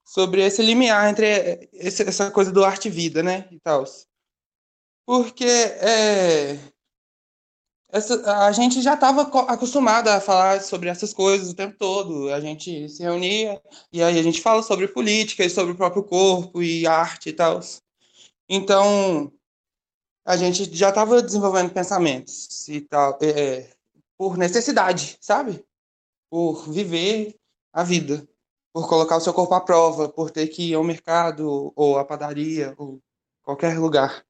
sobre 0.04 0.42
esse 0.42 0.62
limiar 0.62 1.10
entre 1.10 1.70
esse, 1.74 2.04
essa 2.04 2.30
coisa 2.32 2.52
do 2.52 2.64
arte 2.66 2.90
vida, 2.90 3.24
né? 3.24 3.48
E 3.52 3.60
tal. 3.60 3.86
Porque 5.06 5.46
é, 5.46 6.58
a 8.26 8.52
gente 8.54 8.82
já 8.82 8.94
estava 8.94 9.24
acostumado 9.48 10.08
a 10.08 10.22
falar 10.22 10.62
sobre 10.62 10.88
essas 10.88 11.14
coisas 11.14 11.50
o 11.50 11.56
tempo 11.56 11.78
todo. 11.78 12.34
A 12.34 12.40
gente 12.40 12.88
se 12.88 13.04
reunia 13.04 13.62
e 13.92 14.02
aí 14.02 14.18
a 14.18 14.24
gente 14.24 14.42
fala 14.42 14.64
sobre 14.64 14.88
política 14.88 15.44
e 15.44 15.50
sobre 15.50 15.74
o 15.74 15.78
próprio 15.78 16.04
corpo 16.04 16.64
e 16.64 16.88
arte 16.88 17.30
e 17.30 17.34
tal. 17.34 17.60
Então, 18.48 19.32
a 20.26 20.38
gente 20.38 20.74
já 20.76 20.90
estava 20.90 21.22
desenvolvendo 21.22 21.74
pensamentos 21.74 22.68
e 22.70 22.82
tal, 22.82 23.18
é, 23.22 23.30
é, 23.30 23.70
por 24.18 24.38
necessidade, 24.38 25.18
sabe? 25.20 25.66
Por 26.30 26.70
viver 26.70 27.36
a 27.74 27.84
vida, 27.84 28.26
por 28.74 28.88
colocar 28.88 29.18
o 29.18 29.22
seu 29.22 29.34
corpo 29.34 29.54
à 29.54 29.62
prova, 29.62 30.08
por 30.08 30.32
ter 30.32 30.48
que 30.48 30.72
ir 30.72 30.76
ao 30.76 30.84
mercado 30.84 31.74
ou 31.76 31.98
à 31.98 32.06
padaria 32.06 32.74
ou 32.78 33.02
qualquer 33.44 33.78
lugar. 33.78 34.26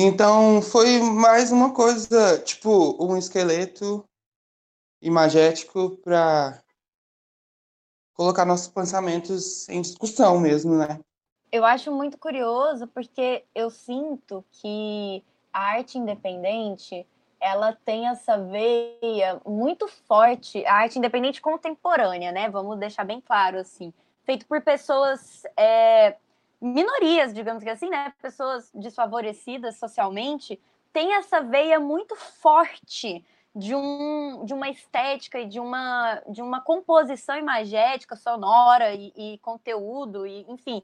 Então 0.00 0.62
foi 0.62 1.00
mais 1.00 1.50
uma 1.50 1.74
coisa, 1.74 2.38
tipo, 2.44 2.96
um 3.04 3.16
esqueleto 3.16 4.04
imagético 5.02 5.96
para 6.04 6.62
colocar 8.14 8.44
nossos 8.44 8.68
pensamentos 8.68 9.68
em 9.68 9.80
discussão 9.80 10.38
mesmo, 10.38 10.76
né? 10.76 11.00
Eu 11.50 11.64
acho 11.64 11.90
muito 11.90 12.16
curioso 12.16 12.86
porque 12.86 13.44
eu 13.52 13.70
sinto 13.70 14.44
que 14.52 15.24
a 15.52 15.72
arte 15.72 15.98
independente 15.98 17.04
ela 17.40 17.72
tem 17.72 18.06
essa 18.06 18.38
veia 18.38 19.40
muito 19.44 19.88
forte, 20.06 20.64
a 20.64 20.74
arte 20.74 20.96
independente 20.96 21.40
contemporânea, 21.40 22.30
né? 22.30 22.48
Vamos 22.48 22.78
deixar 22.78 23.02
bem 23.02 23.20
claro 23.20 23.58
assim, 23.58 23.92
feito 24.22 24.46
por 24.46 24.62
pessoas 24.62 25.42
é, 25.56 26.14
minorias, 26.60 27.32
digamos 27.32 27.62
que 27.62 27.70
assim, 27.70 27.88
né? 27.88 28.12
Pessoas 28.20 28.70
desfavorecidas 28.74 29.78
socialmente, 29.78 30.60
tem 30.92 31.14
essa 31.14 31.40
veia 31.40 31.78
muito 31.78 32.16
forte 32.16 33.24
de, 33.54 33.74
um, 33.74 34.44
de 34.44 34.54
uma 34.54 34.68
estética 34.68 35.40
e 35.40 35.46
de 35.46 35.60
uma, 35.60 36.22
de 36.28 36.42
uma 36.42 36.60
composição 36.60 37.36
imagética, 37.36 38.16
sonora 38.16 38.94
e, 38.94 39.12
e 39.16 39.38
conteúdo, 39.38 40.26
e, 40.26 40.44
enfim, 40.48 40.82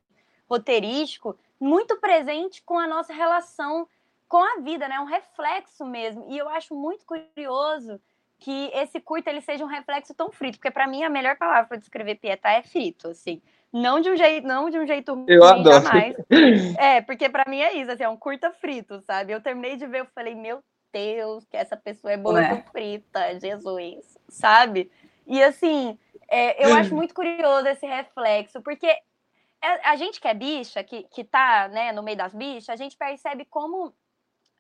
roteirístico, 0.49 1.38
muito 1.59 1.97
presente 2.00 2.62
com 2.62 2.78
a 2.78 2.87
nossa 2.87 3.12
relação 3.12 3.88
com 4.28 4.43
a 4.43 4.61
vida, 4.61 4.88
né? 4.88 4.99
Um 4.99 5.04
reflexo 5.04 5.85
mesmo. 5.85 6.26
E 6.28 6.38
eu 6.38 6.49
acho 6.49 6.75
muito 6.75 7.04
curioso 7.04 8.00
que 8.38 8.71
esse 8.75 9.00
curto 9.00 9.28
ele 9.28 9.40
seja 9.40 9.64
um 9.64 9.69
reflexo 9.69 10.14
tão 10.14 10.31
frito, 10.31 10.59
porque 10.59 10.71
para 10.71 10.87
mim 10.87 11.04
a 11.04 11.09
melhor 11.09 11.37
palavra 11.37 11.66
para 11.66 11.76
descrever 11.76 12.16
Pietá 12.16 12.50
é 12.52 12.62
frito, 12.62 13.09
assim. 13.09 13.40
Não 13.75 14.00
de 14.00 14.09
um 14.09 14.16
jeito, 14.16 14.47
não 14.47 14.71
de 14.71 14.78
um 14.78 14.87
jeito 14.87 15.14
ruim, 15.14 15.26
eu 15.26 15.43
adoro. 15.43 15.83
jamais. 15.83 16.16
É, 16.78 17.00
porque 17.00 17.28
para 17.28 17.50
mim 17.50 17.61
é 17.61 17.73
isso, 17.75 17.90
assim, 17.90 18.04
é 18.04 18.09
um 18.09 18.16
curta 18.16 18.52
frito, 18.52 19.00
sabe? 19.00 19.33
Eu 19.33 19.40
terminei 19.40 19.75
de 19.75 19.85
ver, 19.85 20.02
eu 20.02 20.07
falei, 20.14 20.33
meu 20.33 20.62
Deus, 20.93 21.45
que 21.47 21.57
essa 21.57 21.76
pessoa 21.76 22.12
é 22.12 22.16
boa 22.16 22.40
é. 22.40 22.62
frita, 22.71 23.40
Jesus, 23.40 24.16
sabe? 24.28 24.93
E 25.26 25.43
assim, 25.43 25.99
é, 26.28 26.64
eu 26.64 26.73
acho 26.76 26.95
muito 26.95 27.12
curioso 27.12 27.66
esse 27.66 27.85
reflexo, 27.85 28.62
porque 28.62 28.87
é, 28.87 29.88
a 29.88 29.97
gente 29.97 30.21
que 30.21 30.28
é 30.28 30.35
bicha, 30.35 30.85
que, 30.85 31.02
que 31.04 31.25
tá 31.25 31.66
né, 31.66 31.90
no 31.90 32.02
meio 32.04 32.16
das 32.16 32.33
bichas, 32.33 32.69
a 32.69 32.76
gente 32.76 32.97
percebe 32.97 33.45
como 33.45 33.93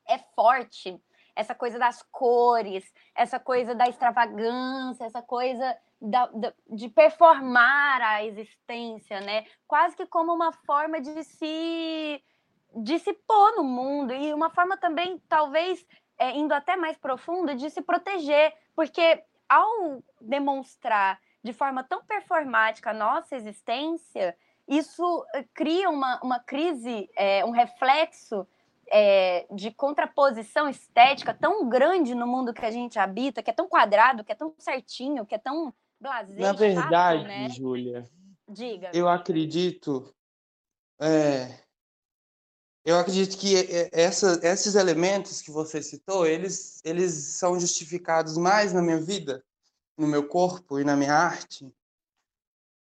é 0.08 0.18
forte 0.34 1.00
essa 1.36 1.54
coisa 1.54 1.78
das 1.78 2.02
cores, 2.10 2.92
essa 3.14 3.38
coisa 3.38 3.76
da 3.76 3.88
extravagância, 3.88 5.04
essa 5.04 5.22
coisa 5.22 5.76
da, 6.04 6.26
da, 6.26 6.52
de 6.68 6.88
performar 6.88 8.02
a 8.02 8.24
existência, 8.24 9.20
né? 9.20 9.46
Quase 9.66 9.96
que 9.96 10.06
como 10.06 10.32
uma 10.32 10.52
forma 10.52 11.00
de 11.00 11.22
se 11.24 12.22
de 12.76 12.98
se 12.98 13.12
pôr 13.12 13.54
no 13.56 13.62
mundo 13.62 14.12
e 14.12 14.34
uma 14.34 14.50
forma 14.50 14.76
também, 14.76 15.22
talvez, 15.28 15.86
é, 16.18 16.32
indo 16.32 16.52
até 16.52 16.76
mais 16.76 16.98
profundo, 16.98 17.54
de 17.54 17.70
se 17.70 17.80
proteger, 17.80 18.52
porque 18.74 19.22
ao 19.48 20.02
demonstrar 20.20 21.20
de 21.42 21.52
forma 21.52 21.84
tão 21.84 22.04
performática 22.04 22.90
a 22.90 22.94
nossa 22.94 23.36
existência, 23.36 24.36
isso 24.66 25.24
eh, 25.34 25.44
cria 25.54 25.88
uma, 25.88 26.18
uma 26.20 26.40
crise, 26.40 27.08
é, 27.14 27.44
um 27.44 27.50
reflexo 27.50 28.44
é, 28.90 29.46
de 29.52 29.70
contraposição 29.70 30.68
estética 30.68 31.32
tão 31.32 31.68
grande 31.68 32.14
no 32.14 32.26
mundo 32.26 32.52
que 32.52 32.64
a 32.64 32.70
gente 32.70 32.98
habita, 32.98 33.42
que 33.42 33.50
é 33.50 33.54
tão 33.54 33.68
quadrado, 33.68 34.24
que 34.24 34.32
é 34.32 34.34
tão 34.34 34.52
certinho, 34.58 35.26
que 35.26 35.34
é 35.34 35.38
tão 35.38 35.72
na 36.00 36.52
verdade, 36.52 37.22
chato, 37.22 37.28
né? 37.28 37.48
Júlia, 37.50 38.10
Diga. 38.48 38.90
Eu 38.92 39.08
acredito. 39.08 40.14
É, 41.00 41.64
eu 42.84 42.98
acredito 42.98 43.38
que 43.38 43.54
essa, 43.90 44.38
esses 44.42 44.74
elementos 44.74 45.40
que 45.40 45.50
você 45.50 45.82
citou, 45.82 46.26
eles, 46.26 46.80
eles 46.84 47.14
são 47.38 47.58
justificados 47.58 48.36
mais 48.36 48.72
na 48.72 48.82
minha 48.82 49.00
vida, 49.00 49.42
no 49.96 50.06
meu 50.06 50.28
corpo 50.28 50.78
e 50.78 50.84
na 50.84 50.94
minha 50.94 51.14
arte, 51.14 51.74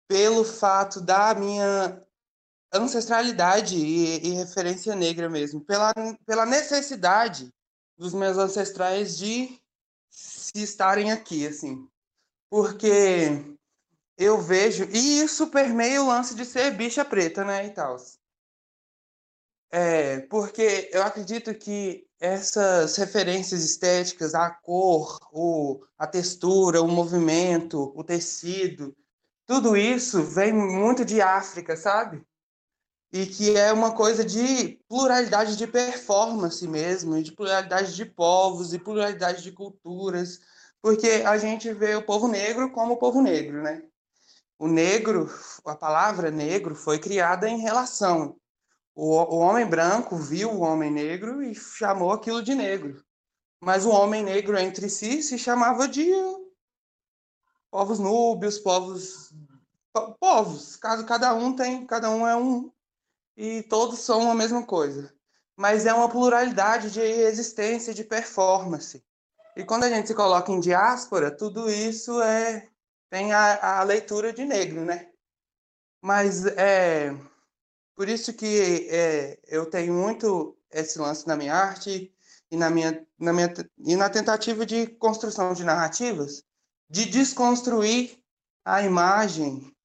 pelo 0.08 0.44
fato 0.44 1.00
da 1.00 1.34
minha 1.34 2.06
ancestralidade 2.74 3.78
e, 3.78 4.28
e 4.28 4.30
referência 4.32 4.94
negra 4.94 5.30
mesmo, 5.30 5.62
pela, 5.62 5.94
pela 6.26 6.46
necessidade 6.46 7.54
dos 7.98 8.14
meus 8.14 8.38
ancestrais 8.38 9.18
de 9.18 9.60
se 10.10 10.62
estarem 10.62 11.12
aqui, 11.12 11.48
assim. 11.48 11.90
Porque 12.50 13.58
eu 14.18 14.42
vejo. 14.42 14.86
E 14.86 15.22
isso 15.22 15.48
permeia 15.48 16.02
o 16.02 16.08
lance 16.08 16.36
de 16.36 16.46
ser 16.46 16.72
bicha 16.72 17.06
preta, 17.06 17.44
né? 17.44 17.66
E 17.66 17.70
tal. 17.72 17.98
É, 19.70 20.22
porque 20.22 20.90
eu 20.94 21.04
acredito 21.04 21.54
que 21.54 22.08
essas 22.20 22.96
referências 22.96 23.64
estéticas, 23.64 24.34
a 24.34 24.50
cor, 24.50 25.20
o, 25.32 25.84
a 25.98 26.08
textura, 26.08 26.82
o 26.82 26.88
movimento, 26.88 27.92
o 27.96 28.04
tecido, 28.04 28.96
tudo 29.46 29.78
isso 29.78 30.24
vem 30.24 30.52
muito 30.52 31.06
de 31.06 31.22
África, 31.22 31.76
sabe? 31.78 32.26
E 33.12 33.26
que 33.26 33.56
é 33.56 33.72
uma 33.72 33.96
coisa 33.96 34.24
de 34.26 34.80
pluralidade 34.88 35.56
de 35.56 35.68
performance 35.68 36.68
mesmo, 36.68 37.22
de 37.22 37.32
pluralidade 37.32 37.96
de 37.96 38.06
povos 38.06 38.74
e 38.74 38.80
pluralidade 38.80 39.44
de 39.44 39.52
culturas, 39.52 40.42
porque 40.82 41.24
a 41.26 41.38
gente 41.38 41.74
vê 41.74 41.96
o 41.96 42.06
povo 42.06 42.28
negro 42.28 42.72
como 42.72 42.94
o 42.94 42.98
povo 42.98 43.22
negro, 43.22 43.62
né? 43.62 43.84
O 44.60 44.68
negro, 44.68 45.30
a 45.66 45.76
palavra 45.76 46.32
negro 46.32 46.76
foi 46.76 47.00
criada 47.00 47.48
em 47.48 47.60
relação. 47.60 48.36
O, 48.96 49.14
o 49.14 49.38
homem 49.38 49.66
branco 49.66 50.16
viu 50.16 50.52
o 50.52 50.62
homem 50.62 50.92
negro 50.92 51.44
e 51.44 51.54
chamou 51.54 52.12
aquilo 52.12 52.42
de 52.42 52.56
negro. 52.56 53.04
Mas 53.60 53.86
o 53.86 53.90
homem 53.90 54.24
negro 54.24 54.58
entre 54.58 54.90
si 54.90 55.22
se 55.22 55.38
chamava 55.38 55.88
de 55.88 56.12
povos 57.70 58.00
núbios, 58.00 58.58
povos 58.58 59.32
povos, 60.20 60.76
cada, 60.76 61.04
cada 61.04 61.34
um 61.34 61.56
tem, 61.56 61.86
cada 61.86 62.10
um 62.10 62.28
é 62.28 62.36
um 62.36 62.72
e 63.36 63.64
todos 63.64 64.00
são 64.00 64.30
a 64.30 64.36
mesma 64.36 64.66
coisa. 64.66 65.14
Mas 65.56 65.86
é 65.86 65.94
uma 65.94 66.10
pluralidade 66.10 66.92
de 66.92 67.02
existência, 67.02 67.94
de 67.94 68.04
performance. 68.04 69.04
E 69.58 69.66
quando 69.66 69.86
a 69.86 69.90
gente 69.90 70.08
se 70.08 70.14
coloca 70.14 70.52
em 70.52 70.60
diáspora, 70.60 71.36
tudo 71.36 71.68
isso 71.68 72.22
é 72.22 72.70
tem 73.10 73.34
a, 73.34 73.80
a 73.80 73.84
leitura 73.84 74.32
de 74.32 74.46
negro, 74.46 74.86
né? 74.86 75.10
Mas 76.00 76.46
é 76.46 77.10
por 77.96 78.08
isso 78.08 78.32
que 78.34 78.88
é, 78.92 79.40
eu 79.48 79.68
tenho 79.68 79.96
muito 79.96 80.56
esse 80.70 81.00
lance 81.00 81.26
na 81.26 81.36
minha 81.36 81.56
arte 81.56 82.14
e 82.52 82.56
na 82.56 82.70
minha, 82.70 83.04
na 83.18 83.34
minha 83.34 83.52
e 83.80 83.96
na 83.96 84.12
tentativa 84.12 84.64
de 84.64 84.86
construção 84.86 85.54
de 85.54 85.64
narrativas, 85.64 86.44
de 86.88 87.06
desconstruir 87.06 88.16
a 88.64 88.84
imagem 88.84 89.76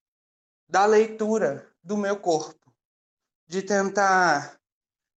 da 0.68 0.84
leitura 0.84 1.66
do 1.82 1.96
meu 1.96 2.18
corpo, 2.20 2.70
de 3.46 3.62
tentar 3.62 4.60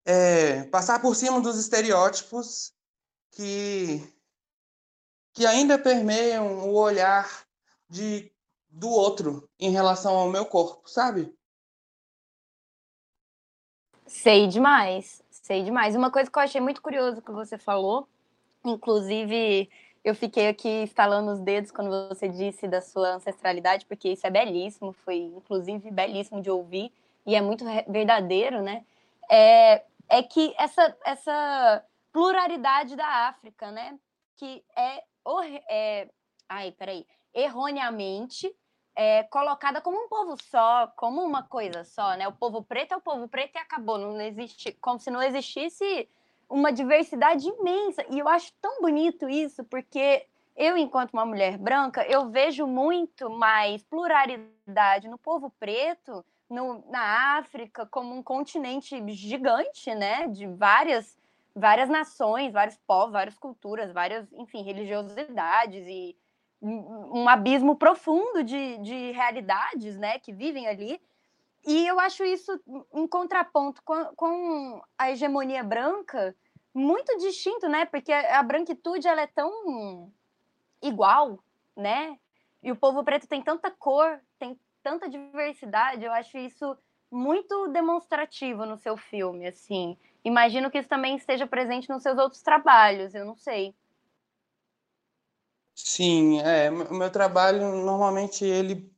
é, 0.05 0.65
passar 0.65 1.01
por 1.01 1.15
cima 1.15 1.41
dos 1.41 1.57
estereótipos 1.57 2.71
que 3.31 4.12
que 5.33 5.45
ainda 5.45 5.77
permeiam 5.77 6.69
o 6.69 6.75
olhar 6.75 7.45
de 7.89 8.31
do 8.69 8.89
outro 8.89 9.47
em 9.59 9.71
relação 9.71 10.15
ao 10.15 10.29
meu 10.29 10.45
corpo, 10.45 10.89
sabe? 10.89 11.33
Sei 14.07 14.47
demais, 14.47 15.23
sei 15.29 15.63
demais. 15.63 15.95
Uma 15.95 16.11
coisa 16.11 16.29
que 16.29 16.37
eu 16.37 16.43
achei 16.43 16.59
muito 16.59 16.81
curioso 16.81 17.21
que 17.21 17.31
você 17.31 17.57
falou, 17.57 18.07
inclusive 18.63 19.69
eu 20.03 20.13
fiquei 20.13 20.47
aqui 20.47 20.83
estalando 20.83 21.31
os 21.31 21.39
dedos 21.39 21.71
quando 21.71 22.09
você 22.09 22.27
disse 22.27 22.67
da 22.67 22.81
sua 22.81 23.15
ancestralidade, 23.15 23.85
porque 23.85 24.09
isso 24.09 24.25
é 24.27 24.29
belíssimo, 24.29 24.91
foi 24.91 25.17
inclusive 25.17 25.89
belíssimo 25.91 26.41
de 26.41 26.49
ouvir 26.49 26.91
e 27.25 27.35
é 27.35 27.41
muito 27.41 27.63
verdadeiro, 27.87 28.61
né? 28.61 28.83
É, 29.29 29.83
é 30.09 30.23
que 30.23 30.53
essa, 30.57 30.97
essa 31.05 31.85
pluralidade 32.11 32.95
da 32.95 33.27
África, 33.29 33.71
né? 33.71 33.97
Que 34.35 34.63
é, 34.75 35.03
é 35.69 36.07
ai, 36.47 36.71
peraí, 36.71 37.05
erroneamente 37.33 38.53
é, 38.95 39.23
colocada 39.23 39.81
como 39.81 39.97
um 39.97 40.07
povo 40.07 40.35
só, 40.41 40.87
como 40.95 41.21
uma 41.21 41.43
coisa 41.43 41.83
só, 41.83 42.15
né? 42.15 42.27
O 42.27 42.33
povo 42.33 42.61
preto 42.61 42.93
é 42.93 42.97
o 42.97 43.01
povo 43.01 43.27
preto 43.27 43.55
e 43.55 43.59
acabou, 43.59 43.97
não 43.97 44.21
existe, 44.21 44.71
como 44.79 44.99
se 44.99 45.09
não 45.09 45.21
existisse 45.21 46.07
uma 46.49 46.71
diversidade 46.71 47.47
imensa. 47.47 48.05
E 48.09 48.19
eu 48.19 48.27
acho 48.27 48.53
tão 48.61 48.81
bonito 48.81 49.27
isso, 49.27 49.63
porque 49.63 50.27
eu, 50.55 50.77
enquanto 50.77 51.13
uma 51.13 51.25
mulher 51.25 51.57
branca, 51.57 52.05
eu 52.05 52.29
vejo 52.29 52.67
muito 52.67 53.29
mais 53.29 53.83
pluralidade 53.83 55.07
no 55.07 55.17
povo 55.17 55.49
preto, 55.59 56.23
no, 56.47 56.83
na 56.89 57.37
África, 57.39 57.87
como 57.87 58.13
um 58.13 58.21
continente 58.21 59.01
gigante, 59.11 59.95
né? 59.95 60.27
De 60.27 60.45
várias, 60.45 61.17
várias 61.55 61.89
nações, 61.89 62.51
vários 62.51 62.77
povos, 62.87 63.13
várias 63.13 63.37
culturas, 63.37 63.91
várias, 63.91 64.31
enfim, 64.33 64.63
religiosidades 64.63 65.85
e 65.87 66.17
um 66.61 67.27
abismo 67.27 67.75
profundo 67.75 68.41
de, 68.43 68.77
de 68.77 69.11
realidades, 69.11 69.97
né, 69.97 70.17
que 70.17 70.31
vivem 70.31 70.67
ali. 70.67 70.99
E 71.65 71.85
eu 71.87 71.99
acho 71.99 72.23
isso 72.23 72.59
em 72.93 73.07
contraponto 73.07 73.81
com, 73.83 74.05
com 74.15 74.81
a 74.97 75.11
hegemonia 75.11 75.63
branca 75.63 76.35
muito 76.73 77.17
distinto, 77.17 77.69
né? 77.69 77.85
Porque 77.85 78.11
a 78.11 78.41
branquitude 78.41 79.07
ela 79.07 79.21
é 79.21 79.27
tão 79.27 80.11
igual, 80.81 81.39
né? 81.75 82.17
E 82.61 82.71
o 82.71 82.75
povo 82.75 83.03
preto 83.03 83.27
tem 83.27 83.41
tanta 83.41 83.69
cor, 83.69 84.19
tem 84.39 84.59
tanta 84.81 85.07
diversidade. 85.07 86.03
Eu 86.03 86.11
acho 86.11 86.37
isso 86.37 86.77
muito 87.11 87.67
demonstrativo 87.69 88.65
no 88.65 88.75
seu 88.77 88.97
filme, 88.97 89.47
assim. 89.47 89.97
Imagino 90.23 90.71
que 90.71 90.77
isso 90.77 90.87
também 90.87 91.15
esteja 91.15 91.45
presente 91.45 91.89
nos 91.89 92.01
seus 92.01 92.17
outros 92.17 92.41
trabalhos, 92.41 93.13
eu 93.13 93.25
não 93.25 93.35
sei. 93.35 93.75
Sim, 95.75 96.39
é, 96.41 96.69
o 96.69 96.93
meu 96.93 97.09
trabalho 97.11 97.83
normalmente 97.83 98.45
ele 98.45 98.91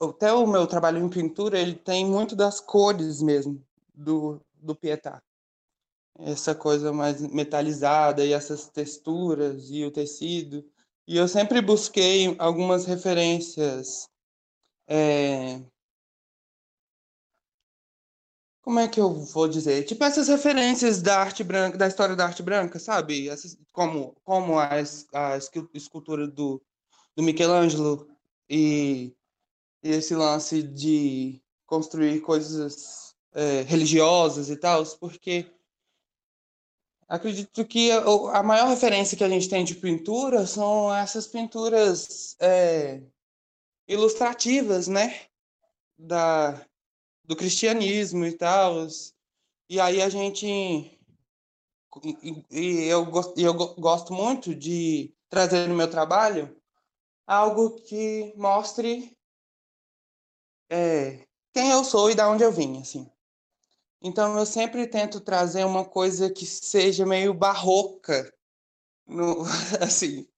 até 0.00 0.32
o 0.32 0.46
meu 0.46 0.66
trabalho 0.66 0.98
em 0.98 1.08
pintura, 1.08 1.58
ele 1.58 1.74
tem 1.74 2.04
muito 2.04 2.34
das 2.34 2.60
cores 2.60 3.22
mesmo 3.22 3.62
do 3.94 4.40
do 4.54 4.74
Pietà. 4.74 5.22
Essa 6.18 6.54
coisa 6.54 6.92
mais 6.92 7.20
metalizada 7.20 8.24
e 8.24 8.32
essas 8.32 8.68
texturas 8.68 9.70
e 9.70 9.84
o 9.84 9.90
tecido. 9.90 10.64
E 11.06 11.16
eu 11.16 11.28
sempre 11.28 11.60
busquei 11.60 12.34
algumas 12.38 12.84
referências 12.84 14.08
é, 14.88 15.60
como 18.66 18.80
é 18.80 18.88
que 18.88 18.98
eu 18.98 19.12
vou 19.12 19.46
dizer? 19.46 19.84
Tipo 19.84 20.02
essas 20.02 20.26
referências 20.26 21.00
da 21.00 21.20
arte 21.20 21.44
branca, 21.44 21.78
da 21.78 21.86
história 21.86 22.16
da 22.16 22.26
arte 22.26 22.42
branca, 22.42 22.80
sabe? 22.80 23.28
Essas, 23.28 23.56
como 23.70 24.16
como 24.24 24.58
a, 24.58 24.70
a 25.14 25.38
escultura 25.72 26.26
do, 26.26 26.60
do 27.14 27.22
Michelangelo 27.22 28.08
e, 28.50 29.14
e 29.84 29.90
esse 29.90 30.16
lance 30.16 30.64
de 30.64 31.40
construir 31.64 32.20
coisas 32.22 33.14
é, 33.32 33.62
religiosas 33.62 34.50
e 34.50 34.56
tal, 34.56 34.84
porque 34.98 35.46
acredito 37.08 37.64
que 37.64 37.92
a, 37.92 38.00
a, 38.40 38.42
maior 38.42 38.66
referência 38.66 39.16
que 39.16 39.22
a 39.22 39.28
gente 39.28 39.48
tem 39.48 39.64
de 39.64 39.76
pintura 39.76 40.44
são 40.44 40.92
essas 40.92 41.28
pinturas 41.28 42.34
é, 42.40 43.00
ilustrativas, 43.86 44.88
né? 44.88 45.20
Da, 45.96 46.66
do 47.26 47.36
cristianismo 47.36 48.24
e 48.24 48.32
tal. 48.32 48.86
E 49.68 49.80
aí 49.80 50.00
a 50.00 50.08
gente. 50.08 50.46
E 52.50 52.84
eu, 52.84 53.10
eu 53.36 53.54
gosto 53.54 54.12
muito 54.12 54.54
de 54.54 55.14
trazer 55.28 55.66
no 55.66 55.74
meu 55.74 55.88
trabalho 55.88 56.54
algo 57.26 57.76
que 57.80 58.32
mostre 58.36 59.16
é, 60.70 61.26
quem 61.54 61.70
eu 61.70 61.82
sou 61.82 62.10
e 62.10 62.14
da 62.14 62.28
onde 62.28 62.44
eu 62.44 62.52
vim, 62.52 62.80
assim. 62.80 63.10
Então 64.02 64.38
eu 64.38 64.44
sempre 64.44 64.86
tento 64.86 65.20
trazer 65.20 65.64
uma 65.64 65.84
coisa 65.84 66.30
que 66.30 66.44
seja 66.44 67.06
meio 67.06 67.32
barroca, 67.32 68.32
no, 69.06 69.42
assim. 69.80 70.28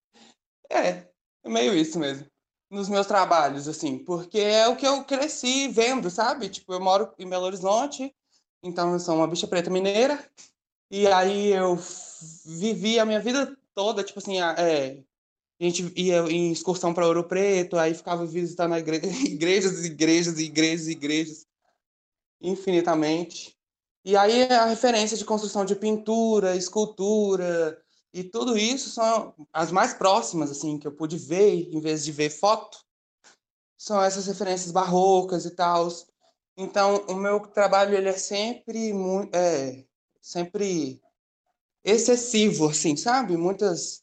É, 0.70 1.08
é 1.42 1.48
meio 1.48 1.74
isso 1.74 1.98
mesmo 1.98 2.30
nos 2.70 2.88
meus 2.88 3.06
trabalhos, 3.06 3.66
assim, 3.66 3.98
porque 3.98 4.38
é 4.38 4.68
o 4.68 4.76
que 4.76 4.86
eu 4.86 5.02
cresci 5.04 5.68
vendo, 5.68 6.10
sabe? 6.10 6.48
Tipo, 6.48 6.74
eu 6.74 6.80
moro 6.80 7.12
em 7.18 7.28
Belo 7.28 7.46
Horizonte, 7.46 8.14
então 8.62 8.92
eu 8.92 9.00
sou 9.00 9.16
uma 9.16 9.26
bicha 9.26 9.46
preta 9.46 9.70
mineira, 9.70 10.22
e 10.90 11.06
aí 11.06 11.52
eu 11.52 11.78
vivi 12.44 12.98
a 12.98 13.06
minha 13.06 13.20
vida 13.20 13.56
toda, 13.74 14.04
tipo 14.04 14.18
assim, 14.18 14.40
é, 14.40 15.02
A 15.60 15.64
gente 15.64 15.92
ia 15.96 16.20
em 16.30 16.52
excursão 16.52 16.92
para 16.92 17.06
Ouro 17.06 17.24
Preto, 17.24 17.76
aí 17.78 17.94
ficava 17.94 18.26
visitando 18.26 18.76
igre... 18.76 18.98
igrejas, 19.26 19.84
igrejas, 19.84 20.38
igrejas, 20.38 20.88
igrejas, 20.88 21.46
infinitamente. 22.40 23.56
E 24.04 24.16
aí 24.16 24.42
a 24.44 24.66
referência 24.66 25.16
de 25.16 25.24
construção 25.24 25.64
de 25.64 25.74
pintura, 25.74 26.56
escultura 26.56 27.82
e 28.20 28.24
tudo 28.24 28.56
isso 28.58 28.90
são 28.90 29.34
as 29.52 29.70
mais 29.70 29.94
próximas 29.94 30.50
assim 30.50 30.78
que 30.78 30.86
eu 30.86 30.92
pude 30.92 31.16
ver, 31.16 31.68
em 31.72 31.80
vez 31.80 32.04
de 32.04 32.12
ver 32.12 32.30
foto, 32.30 32.78
são 33.76 34.02
essas 34.02 34.26
referências 34.26 34.72
barrocas 34.72 35.44
e 35.44 35.50
tal. 35.50 35.88
Então 36.56 37.04
o 37.08 37.14
meu 37.14 37.40
trabalho 37.40 37.96
ele 37.96 38.08
é 38.08 38.16
sempre 38.16 38.92
é, 39.32 39.84
sempre 40.20 41.00
excessivo, 41.84 42.68
assim, 42.68 42.96
sabe? 42.96 43.36
Muitas 43.36 44.02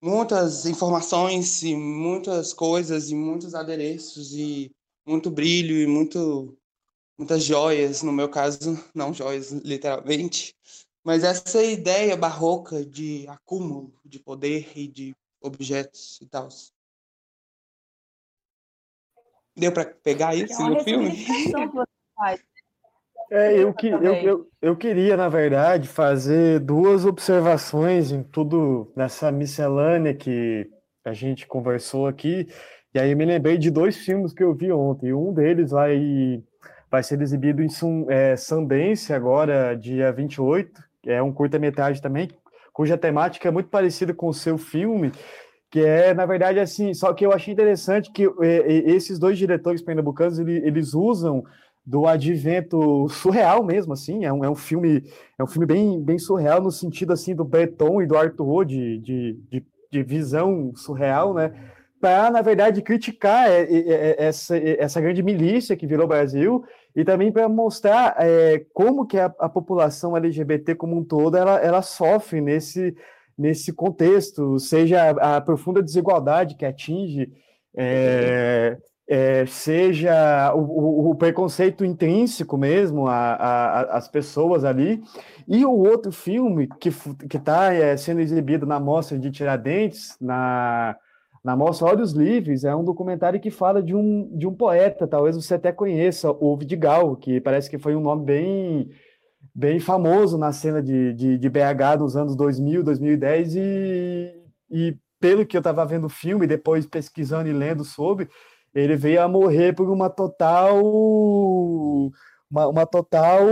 muitas 0.00 0.64
informações 0.64 1.62
e 1.62 1.74
muitas 1.74 2.52
coisas 2.52 3.10
e 3.10 3.14
muitos 3.14 3.54
adereços 3.54 4.32
e 4.32 4.70
muito 5.06 5.30
brilho 5.30 5.76
e 5.76 5.86
muito 5.86 6.56
muitas 7.18 7.42
joias, 7.42 8.02
no 8.02 8.12
meu 8.12 8.28
caso, 8.28 8.78
não 8.94 9.12
joias 9.12 9.50
literalmente, 9.50 10.54
mas 11.04 11.24
essa 11.24 11.62
ideia 11.62 12.16
barroca 12.16 12.84
de 12.84 13.26
acúmulo 13.28 13.92
de 14.04 14.18
poder 14.18 14.70
e 14.76 14.86
de 14.86 15.16
objetos 15.40 16.20
e 16.20 16.26
tal. 16.26 16.48
Deu 19.56 19.72
para 19.72 19.86
pegar 19.86 20.34
isso 20.34 20.60
é 20.62 20.70
no 20.70 20.84
filme? 20.84 21.26
É, 23.30 23.58
eu, 23.58 23.74
que, 23.74 23.88
eu, 23.88 24.02
eu, 24.02 24.50
eu 24.62 24.76
queria, 24.76 25.16
na 25.16 25.28
verdade, 25.28 25.86
fazer 25.86 26.60
duas 26.60 27.04
observações 27.04 28.10
em 28.10 28.22
tudo 28.22 28.90
nessa 28.96 29.30
miscelânea 29.30 30.14
que 30.14 30.70
a 31.04 31.12
gente 31.12 31.46
conversou 31.46 32.06
aqui. 32.06 32.48
E 32.94 32.98
aí 32.98 33.10
eu 33.10 33.16
me 33.16 33.26
lembrei 33.26 33.58
de 33.58 33.70
dois 33.70 33.98
filmes 33.98 34.32
que 34.32 34.42
eu 34.42 34.54
vi 34.54 34.72
ontem. 34.72 35.12
Um 35.12 35.32
deles 35.34 35.72
vai, 35.72 36.42
vai 36.90 37.02
ser 37.02 37.20
exibido 37.20 37.62
em 37.62 37.68
é, 38.08 38.34
Sundance 38.36 39.12
agora, 39.12 39.74
dia 39.74 40.10
28. 40.10 40.87
É 41.08 41.22
um 41.22 41.32
curta-metragem 41.32 42.02
também, 42.02 42.28
cuja 42.72 42.96
temática 42.96 43.48
é 43.48 43.50
muito 43.50 43.68
parecida 43.68 44.14
com 44.14 44.28
o 44.28 44.34
seu 44.34 44.56
filme, 44.56 45.10
que 45.70 45.80
é, 45.80 46.14
na 46.14 46.24
verdade, 46.24 46.60
assim, 46.60 46.94
só 46.94 47.12
que 47.12 47.26
eu 47.26 47.32
achei 47.32 47.52
interessante 47.52 48.10
que 48.12 48.24
é, 48.40 48.72
esses 48.90 49.18
dois 49.18 49.36
diretores 49.36 49.82
pernambucanos, 49.82 50.38
eles, 50.38 50.94
usam 50.94 51.44
do 51.84 52.06
advento 52.06 53.08
surreal 53.08 53.64
mesmo, 53.64 53.92
assim, 53.92 54.24
é 54.24 54.32
um, 54.32 54.44
é 54.44 54.50
um 54.50 54.54
filme 54.54 55.02
é 55.38 55.42
um 55.42 55.46
filme 55.46 55.66
bem, 55.66 56.00
bem 56.02 56.18
surreal 56.18 56.62
no 56.62 56.70
sentido, 56.70 57.12
assim, 57.12 57.34
do 57.34 57.44
Breton 57.44 58.02
e 58.02 58.06
do 58.06 58.16
Arthur 58.16 58.64
de, 58.64 58.98
de, 58.98 59.32
de, 59.50 59.66
de 59.90 60.02
visão 60.02 60.72
surreal, 60.74 61.34
né, 61.34 61.52
para, 62.00 62.30
na 62.30 62.42
verdade, 62.42 62.80
criticar 62.80 63.48
essa, 63.50 64.56
essa 64.56 65.00
grande 65.00 65.22
milícia 65.22 65.76
que 65.76 65.86
virou 65.86 66.06
Brasil 66.06 66.64
e 66.94 67.04
também 67.04 67.30
para 67.30 67.48
mostrar 67.48 68.16
é, 68.18 68.64
como 68.72 69.06
que 69.06 69.18
a, 69.18 69.26
a, 69.38 69.48
população 69.48 70.16
LGBT 70.16 70.74
como 70.74 70.96
um 70.96 71.04
todo, 71.04 71.36
ela, 71.36 71.58
ela 71.58 71.82
sofre 71.82 72.40
nesse, 72.40 72.96
nesse 73.36 73.72
contexto, 73.72 74.58
seja 74.58 75.10
a, 75.10 75.36
a 75.36 75.40
profunda 75.40 75.82
desigualdade 75.82 76.56
que 76.56 76.64
atinge 76.64 77.30
é, 77.76 78.76
é, 79.08 79.46
seja 79.46 80.52
o, 80.54 81.10
o, 81.10 81.14
preconceito 81.14 81.84
intrínseco 81.84 82.58
mesmo 82.58 83.06
às 83.08 84.06
pessoas 84.08 84.64
ali. 84.64 85.02
E 85.46 85.64
o 85.64 85.72
outro 85.72 86.12
filme 86.12 86.68
que 86.78 86.90
está 87.36 87.72
é, 87.72 87.96
sendo 87.96 88.20
exibido 88.20 88.66
na 88.66 88.78
Mostra 88.78 89.18
de 89.18 89.30
Tiradentes, 89.30 90.14
na, 90.20 90.96
na 91.48 91.56
Mostra 91.56 91.88
Olhos 91.88 92.12
Livres, 92.12 92.62
é 92.62 92.76
um 92.76 92.84
documentário 92.84 93.40
que 93.40 93.50
fala 93.50 93.82
de 93.82 93.94
um, 93.94 94.28
de 94.36 94.46
um 94.46 94.54
poeta, 94.54 95.08
talvez 95.08 95.34
você 95.34 95.54
até 95.54 95.72
conheça, 95.72 96.30
o 96.30 96.54
Vidigal, 96.58 97.16
que 97.16 97.40
parece 97.40 97.70
que 97.70 97.78
foi 97.78 97.96
um 97.96 98.02
nome 98.02 98.22
bem 98.22 98.90
bem 99.54 99.80
famoso 99.80 100.36
na 100.36 100.52
cena 100.52 100.82
de, 100.82 101.14
de, 101.14 101.38
de 101.38 101.48
BH 101.48 102.00
nos 102.00 102.16
anos 102.16 102.36
2000, 102.36 102.82
2010, 102.84 103.56
e, 103.56 104.42
e 104.70 104.96
pelo 105.18 105.46
que 105.46 105.56
eu 105.56 105.60
estava 105.60 105.86
vendo 105.86 106.04
o 106.04 106.10
filme, 106.10 106.46
depois 106.46 106.84
pesquisando 106.84 107.48
e 107.48 107.52
lendo 107.54 107.82
sobre, 107.82 108.28
ele 108.74 108.94
veio 108.94 109.22
a 109.22 109.26
morrer 109.26 109.72
por 109.74 109.88
uma 109.88 110.10
total 110.10 110.82
uma, 112.50 112.68
uma, 112.68 112.86
total 112.86 113.46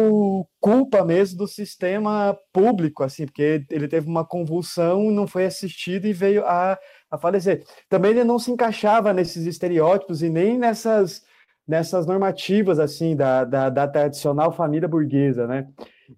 culpa 0.60 1.02
mesmo 1.02 1.38
do 1.38 1.48
sistema 1.48 2.36
público, 2.52 3.02
assim, 3.02 3.24
porque 3.24 3.64
ele 3.70 3.88
teve 3.88 4.06
uma 4.06 4.24
convulsão, 4.24 5.10
não 5.10 5.26
foi 5.26 5.46
assistido 5.46 6.06
e 6.06 6.12
veio 6.12 6.44
a, 6.44 6.78
a 7.10 7.18
falecer. 7.18 7.64
Também 7.88 8.12
ele 8.12 8.24
não 8.24 8.38
se 8.38 8.50
encaixava 8.50 9.12
nesses 9.12 9.46
estereótipos 9.46 10.22
e 10.22 10.28
nem 10.28 10.58
nessas, 10.58 11.22
nessas 11.66 12.06
normativas, 12.06 12.78
assim, 12.78 13.16
da, 13.16 13.44
da, 13.44 13.70
da 13.70 13.88
tradicional 13.88 14.52
família 14.52 14.88
burguesa, 14.88 15.46
né? 15.46 15.66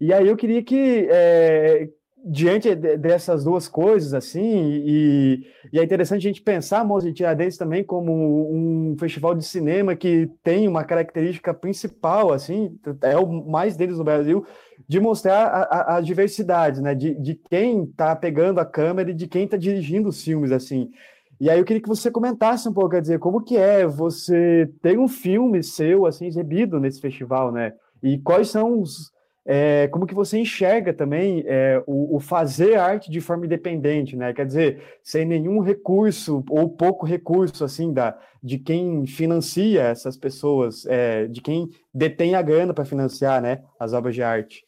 E 0.01 0.13
aí 0.13 0.29
eu 0.29 0.37
queria 0.37 0.63
que, 0.63 1.09
é, 1.11 1.89
diante 2.25 2.75
dessas 2.75 3.45
duas 3.45 3.69
coisas, 3.69 4.13
assim, 4.13 4.83
e, 4.85 5.47
e, 5.73 5.79
é 5.79 5.83
interessante 5.83 6.27
a 6.27 6.31
gente 6.31 6.43
pensar 6.43 6.81
a 6.81 6.85
Mostra 6.85 7.11
de 7.11 7.17
Tiradentes 7.17 7.57
também 7.57 7.83
como 7.83 8.53
um 8.53 8.97
festival 8.99 9.35
de 9.35 9.45
cinema 9.45 9.97
que 9.97 10.31
tem 10.43 10.69
uma 10.69 10.85
característica 10.85 11.55
principal, 11.55 12.33
assim, 12.33 12.79
é 13.03 13.17
o 13.17 13.27
mais 13.27 13.77
deles 13.77 13.99
no 13.99 14.05
Brasil, 14.05 14.45
de 14.89 14.99
mostrar 14.99 15.47
a, 15.47 15.63
a, 15.63 15.97
a 15.97 16.01
diversidade, 16.01 16.81
né, 16.81 16.95
de, 16.95 17.15
de 17.15 17.35
quem 17.35 17.85
está 17.85 18.17
pegando 18.17 18.59
a 18.59 18.65
câmera 18.65 19.11
e 19.11 19.15
de 19.15 19.29
quem 19.29 19.45
está 19.45 19.57
dirigindo 19.57 20.09
os 20.09 20.23
filmes, 20.23 20.51
assim. 20.51 20.91
E 21.39 21.51
aí 21.51 21.59
eu 21.59 21.65
queria 21.65 21.83
que 21.83 21.89
você 21.89 22.11
comentasse 22.11 22.69
um 22.69 22.73
pouco, 22.73 22.91
quer 22.91 23.03
dizer, 23.03 23.19
como 23.19 23.45
que 23.45 23.57
é 23.57 23.87
você 23.87 24.69
ter 24.83 24.99
um 24.99 25.07
filme 25.07 25.63
seu, 25.63 26.07
assim, 26.07 26.27
exibido 26.27 26.81
nesse 26.81 27.01
festival, 27.01 27.53
né, 27.53 27.75
e 28.03 28.19
quais 28.19 28.49
são 28.49 28.81
os 28.81 29.13
é, 29.51 29.89
como 29.89 30.07
que 30.07 30.15
você 30.15 30.39
enxerga 30.39 30.93
também 30.93 31.43
é, 31.47 31.83
o, 31.87 32.17
o, 32.17 32.21
fazer 32.21 32.75
arte 32.75 33.11
de 33.11 33.19
forma 33.19 33.47
independente, 33.47 34.15
né? 34.15 34.31
Quer 34.35 34.45
dizer, 34.45 34.83
sem 35.03 35.25
nenhum 35.25 35.61
recurso 35.61 36.45
ou 36.51 36.69
pouco 36.69 37.07
recurso 37.07 37.65
assim 37.65 37.91
da 37.91 38.15
de 38.43 38.59
quem 38.59 39.07
financia 39.07 39.85
essas 39.85 40.19
pessoas, 40.19 40.85
é, 40.85 41.27
de 41.29 41.41
quem 41.41 41.71
detém 41.95 42.35
a 42.35 42.43
grana 42.43 42.75
para 42.75 42.85
financiar, 42.85 43.41
né, 43.41 43.63
as 43.81 43.95
obras 43.95 44.15
de 44.15 44.23
arte. 44.23 44.68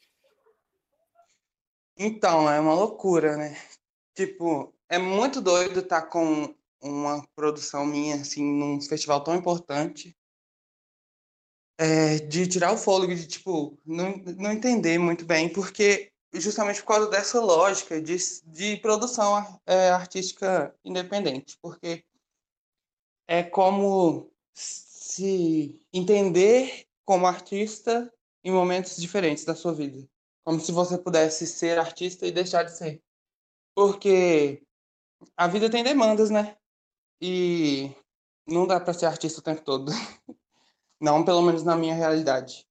Então 2.03 2.51
é 2.51 2.59
uma 2.59 2.73
loucura, 2.73 3.37
né? 3.37 3.55
Tipo, 4.15 4.75
é 4.89 4.97
muito 4.97 5.39
doido 5.39 5.81
estar 5.81 6.01
tá 6.01 6.07
com 6.07 6.55
uma 6.83 7.23
produção 7.37 7.85
minha 7.85 8.15
assim 8.17 8.43
num 8.43 8.81
festival 8.81 9.23
tão 9.23 9.37
importante 9.37 10.17
é, 11.79 12.19
de 12.21 12.47
tirar 12.47 12.73
o 12.73 12.79
fôlego, 12.79 13.15
de 13.15 13.27
tipo, 13.27 13.79
não, 13.85 14.17
não 14.39 14.51
entender 14.51 14.97
muito 14.99 15.27
bem, 15.27 15.53
porque 15.53 16.11
justamente 16.33 16.81
por 16.81 16.89
causa 16.89 17.11
dessa 17.11 17.39
lógica 17.39 18.01
de, 18.01 18.17
de 18.47 18.79
produção 18.79 19.61
é, 19.67 19.91
artística 19.91 20.75
independente, 20.83 21.59
porque 21.61 22.03
é 23.29 23.43
como 23.43 24.33
se 24.55 25.79
entender 25.93 26.87
como 27.05 27.27
artista 27.27 28.11
em 28.43 28.51
momentos 28.51 28.97
diferentes 28.97 29.45
da 29.45 29.55
sua 29.55 29.75
vida, 29.75 30.09
como 30.45 30.61
se 30.61 30.73
você 30.73 30.99
pudesse 30.99 31.47
ser 31.47 31.79
artista 31.79 32.27
e 32.27 32.33
deixar 32.33 32.65
de 32.65 32.77
ser, 32.77 33.03
porque 33.75 34.63
a 35.37 35.47
vida 35.47 35.71
tem 35.71 35.83
demandas, 35.85 36.31
né? 36.31 36.57
E 37.21 37.95
não 38.47 38.67
dá 38.67 38.81
para 38.81 38.95
ser 38.95 39.07
artista 39.07 39.41
o 39.41 39.45
tempo 39.45 39.63
todo. 39.63 39.93
Não, 41.01 41.25
pelo 41.25 41.41
menos 41.41 41.63
na 41.63 41.77
minha 41.77 41.95
realidade. 41.95 42.67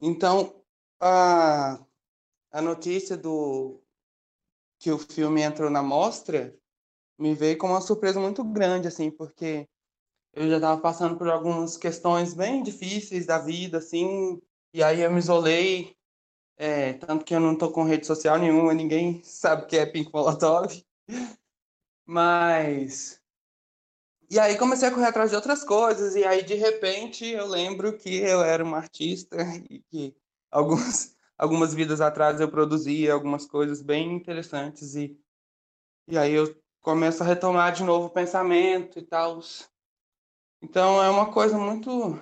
Então, 0.00 0.60
a, 1.00 1.78
a 2.50 2.60
notícia 2.60 3.16
do 3.16 3.80
que 4.78 4.90
o 4.90 4.98
filme 4.98 5.42
entrou 5.42 5.70
na 5.70 5.82
mostra 5.82 6.56
me 7.18 7.34
veio 7.34 7.56
com 7.56 7.68
uma 7.68 7.80
surpresa 7.80 8.20
muito 8.20 8.42
grande, 8.42 8.88
assim, 8.88 9.10
porque 9.10 9.68
eu 10.32 10.48
já 10.48 10.56
estava 10.56 10.80
passando 10.80 11.16
por 11.16 11.28
algumas 11.28 11.76
questões 11.76 12.34
bem 12.34 12.62
difíceis 12.62 13.24
da 13.24 13.38
vida, 13.38 13.78
assim, 13.78 14.40
e 14.72 14.82
aí 14.82 15.00
eu 15.00 15.12
me 15.12 15.18
isolei, 15.18 15.96
é, 16.56 16.94
tanto 16.94 17.24
que 17.24 17.34
eu 17.34 17.40
não 17.40 17.56
tô 17.56 17.70
com 17.70 17.84
rede 17.84 18.06
social 18.06 18.38
nenhuma, 18.38 18.74
ninguém 18.74 19.22
sabe 19.24 19.64
o 19.64 19.66
que 19.66 19.76
é 19.76 19.86
Pink 19.86 20.12
Molotov, 20.12 20.84
mas 22.06 23.20
e 24.30 24.38
aí 24.38 24.58
comecei 24.58 24.88
a 24.88 24.90
correr 24.90 25.06
atrás 25.06 25.30
de 25.30 25.36
outras 25.36 25.62
coisas, 25.62 26.16
e 26.16 26.24
aí 26.24 26.42
de 26.42 26.54
repente 26.54 27.24
eu 27.26 27.46
lembro 27.46 27.96
que 27.96 28.16
eu 28.16 28.42
era 28.42 28.64
uma 28.64 28.78
artista 28.78 29.36
e 29.70 29.80
que 29.80 30.16
algumas, 30.50 31.16
algumas 31.38 31.74
vidas 31.74 32.00
atrás 32.00 32.40
eu 32.40 32.50
produzia 32.50 33.12
algumas 33.12 33.46
coisas 33.46 33.82
bem 33.82 34.12
interessantes, 34.12 34.96
e, 34.96 35.16
e 36.08 36.18
aí 36.18 36.32
eu 36.32 36.54
começo 36.80 37.22
a 37.22 37.26
retomar 37.26 37.72
de 37.72 37.82
novo 37.82 38.06
o 38.06 38.10
pensamento 38.10 38.98
e 38.98 39.02
tal. 39.02 39.40
Então 40.60 41.02
é 41.02 41.08
uma 41.08 41.32
coisa 41.32 41.56
muito 41.58 42.18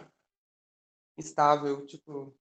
estável, 1.17 1.87
tipo. 1.87 2.35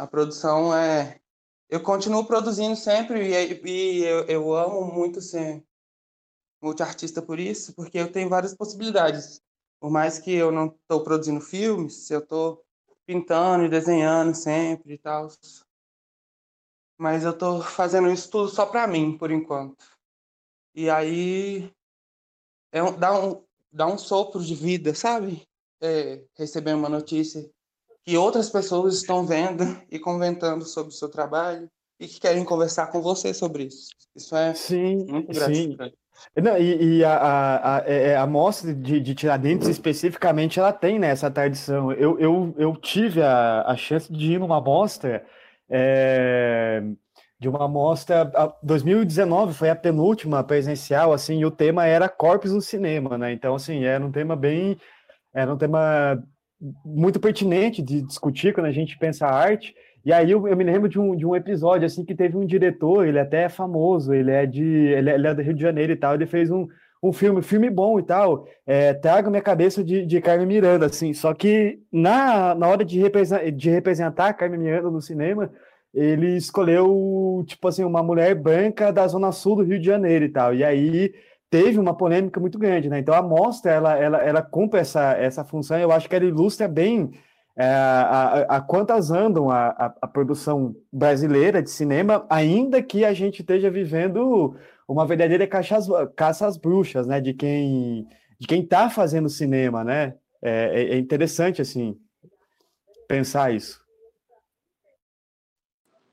A 0.00 0.06
produção 0.06 0.74
é. 0.74 1.20
Eu 1.68 1.82
continuo 1.82 2.24
produzindo 2.24 2.74
sempre 2.74 3.20
e, 3.28 3.62
e 3.68 4.02
eu, 4.02 4.24
eu 4.24 4.54
amo 4.54 4.90
muito 4.90 5.20
ser 5.20 5.62
multiartista 6.62 7.20
por 7.20 7.38
isso, 7.38 7.74
porque 7.74 7.98
eu 7.98 8.10
tenho 8.10 8.30
várias 8.30 8.54
possibilidades. 8.54 9.42
Por 9.78 9.90
mais 9.90 10.18
que 10.18 10.32
eu 10.32 10.50
não 10.50 10.68
estou 10.68 11.04
produzindo 11.04 11.40
filmes, 11.42 12.10
eu 12.10 12.20
estou 12.20 12.64
pintando 13.04 13.66
e 13.66 13.68
desenhando 13.68 14.34
sempre 14.34 14.94
e 14.94 14.98
tal. 14.98 15.28
Mas 16.98 17.22
eu 17.22 17.32
estou 17.32 17.62
fazendo 17.62 18.10
isso 18.10 18.30
tudo 18.30 18.48
só 18.48 18.64
para 18.64 18.86
mim, 18.86 19.18
por 19.18 19.30
enquanto. 19.30 19.84
E 20.74 20.88
aí 20.88 21.70
é 22.72 22.82
um, 22.82 22.98
dá, 22.98 23.12
um, 23.22 23.44
dá 23.70 23.86
um 23.86 23.98
sopro 23.98 24.42
de 24.42 24.54
vida, 24.54 24.94
sabe? 24.94 25.46
É, 25.78 26.24
receber 26.38 26.74
uma 26.74 26.88
notícia 26.88 27.50
que 28.10 28.16
outras 28.16 28.50
pessoas 28.50 28.96
estão 28.96 29.24
vendo 29.24 29.62
e 29.88 29.96
comentando 29.96 30.64
sobre 30.64 30.90
o 30.90 30.96
seu 30.96 31.08
trabalho 31.08 31.70
e 32.00 32.08
que 32.08 32.18
querem 32.18 32.44
conversar 32.44 32.88
com 32.88 33.00
você 33.00 33.32
sobre 33.32 33.62
isso. 33.64 33.90
Isso 34.16 34.34
é 34.34 34.52
sim, 34.52 34.96
muito 35.06 35.32
gratificante. 35.32 35.94
Sim. 35.94 36.42
Não, 36.42 36.58
e, 36.58 36.96
e 36.96 37.04
a, 37.04 37.16
a, 37.16 37.76
a, 37.76 37.84
é, 37.86 38.08
é, 38.08 38.16
a 38.16 38.26
mostra 38.26 38.74
de, 38.74 38.98
de 38.98 39.14
Tiradentes 39.14 39.68
especificamente, 39.68 40.58
ela 40.58 40.72
tem 40.72 40.98
nessa 40.98 41.28
né, 41.28 41.34
tradição. 41.34 41.92
Eu, 41.92 42.18
eu, 42.18 42.52
eu 42.58 42.74
tive 42.74 43.22
a, 43.22 43.62
a 43.62 43.76
chance 43.76 44.12
de 44.12 44.32
ir 44.32 44.40
numa 44.40 44.60
mostra, 44.60 45.24
é, 45.68 46.82
de 47.38 47.48
uma 47.48 47.68
mostra, 47.68 48.28
2019 48.60 49.54
foi 49.54 49.70
a 49.70 49.76
penúltima 49.76 50.42
presencial, 50.42 51.12
assim, 51.12 51.38
e 51.38 51.46
o 51.46 51.50
tema 51.50 51.86
era 51.86 52.08
corpos 52.08 52.50
no 52.50 52.60
cinema, 52.60 53.16
né? 53.16 53.32
Então, 53.32 53.54
assim, 53.54 53.84
era 53.84 54.04
um 54.04 54.10
tema 54.10 54.34
bem, 54.34 54.76
era 55.32 55.54
um 55.54 55.56
tema 55.56 56.20
muito 56.84 57.18
pertinente 57.18 57.82
de 57.82 58.02
discutir 58.02 58.52
quando 58.52 58.66
a 58.66 58.72
gente 58.72 58.98
pensa 58.98 59.26
arte, 59.26 59.74
e 60.04 60.12
aí 60.12 60.30
eu, 60.30 60.46
eu, 60.48 60.56
me 60.56 60.64
lembro 60.64 60.88
de 60.88 60.98
um, 60.98 61.14
de 61.14 61.26
um 61.26 61.36
episódio 61.36 61.86
assim 61.86 62.04
que 62.04 62.14
teve 62.14 62.36
um 62.36 62.46
diretor, 62.46 63.06
ele 63.06 63.18
até 63.18 63.44
é 63.44 63.48
famoso, 63.48 64.14
ele 64.14 64.30
é 64.30 64.46
de 64.46 64.64
ele 64.64 65.10
é, 65.10 65.14
ele 65.14 65.26
é 65.26 65.34
do 65.34 65.42
Rio 65.42 65.54
de 65.54 65.60
Janeiro 65.60 65.92
e 65.92 65.96
tal, 65.96 66.14
ele 66.14 66.26
fez 66.26 66.50
um, 66.50 66.66
um 67.02 67.12
filme, 67.12 67.42
filme 67.42 67.68
bom 67.68 67.98
e 67.98 68.02
tal, 68.02 68.46
é, 68.66 68.94
Traga 68.94 69.30
Minha 69.30 69.42
Cabeça 69.42 69.84
de, 69.84 70.06
de 70.06 70.20
Carmen 70.20 70.46
Miranda, 70.46 70.86
assim, 70.86 71.12
só 71.12 71.34
que 71.34 71.80
na, 71.92 72.54
na 72.54 72.66
hora 72.68 72.84
de, 72.84 72.98
representar, 72.98 73.50
de 73.50 73.70
representar 73.70 74.32
Carmen 74.34 74.60
Miranda 74.60 74.90
no 74.90 75.02
cinema, 75.02 75.50
ele 75.92 76.36
escolheu, 76.36 77.42
tipo 77.46 77.66
assim, 77.68 77.84
uma 77.84 78.02
mulher 78.02 78.34
branca 78.34 78.92
da 78.92 79.06
zona 79.06 79.32
sul 79.32 79.56
do 79.56 79.62
Rio 79.62 79.78
de 79.78 79.86
Janeiro 79.86 80.24
e 80.24 80.28
tal, 80.28 80.54
e 80.54 80.64
aí 80.64 81.12
teve 81.50 81.78
uma 81.78 81.96
polêmica 81.96 82.38
muito 82.38 82.58
grande, 82.58 82.88
né, 82.88 83.00
então 83.00 83.14
a 83.14 83.22
mostra, 83.22 83.72
ela, 83.72 83.98
ela, 83.98 84.18
ela 84.18 84.42
cumpre 84.42 84.80
essa, 84.80 85.12
essa 85.12 85.44
função, 85.44 85.78
eu 85.78 85.90
acho 85.90 86.08
que 86.08 86.14
ela 86.14 86.24
ilustra 86.24 86.68
bem 86.68 87.10
é, 87.56 87.64
a, 87.64 88.46
a, 88.56 88.60
quantas 88.60 89.10
andam 89.10 89.50
a, 89.50 89.68
a, 89.68 89.94
a, 90.02 90.08
produção 90.08 90.74
brasileira 90.90 91.62
de 91.62 91.68
cinema, 91.68 92.24
ainda 92.30 92.82
que 92.82 93.04
a 93.04 93.12
gente 93.12 93.40
esteja 93.40 93.70
vivendo 93.70 94.56
uma 94.88 95.06
verdadeira 95.06 95.46
caça 95.46 95.76
às, 95.76 95.86
caça 96.16 96.46
às 96.46 96.56
bruxas, 96.56 97.06
né? 97.06 97.20
De 97.20 97.34
quem 97.34 98.08
de 98.38 98.46
quem 98.46 98.62
está 98.62 98.88
fazendo 98.88 99.28
cinema, 99.28 99.84
né? 99.84 100.14
É, 100.40 100.50
é, 100.50 100.94
é, 100.94 100.98
interessante 100.98 101.60
assim 101.60 101.98
pensar 103.06 103.54
isso. 103.54 103.78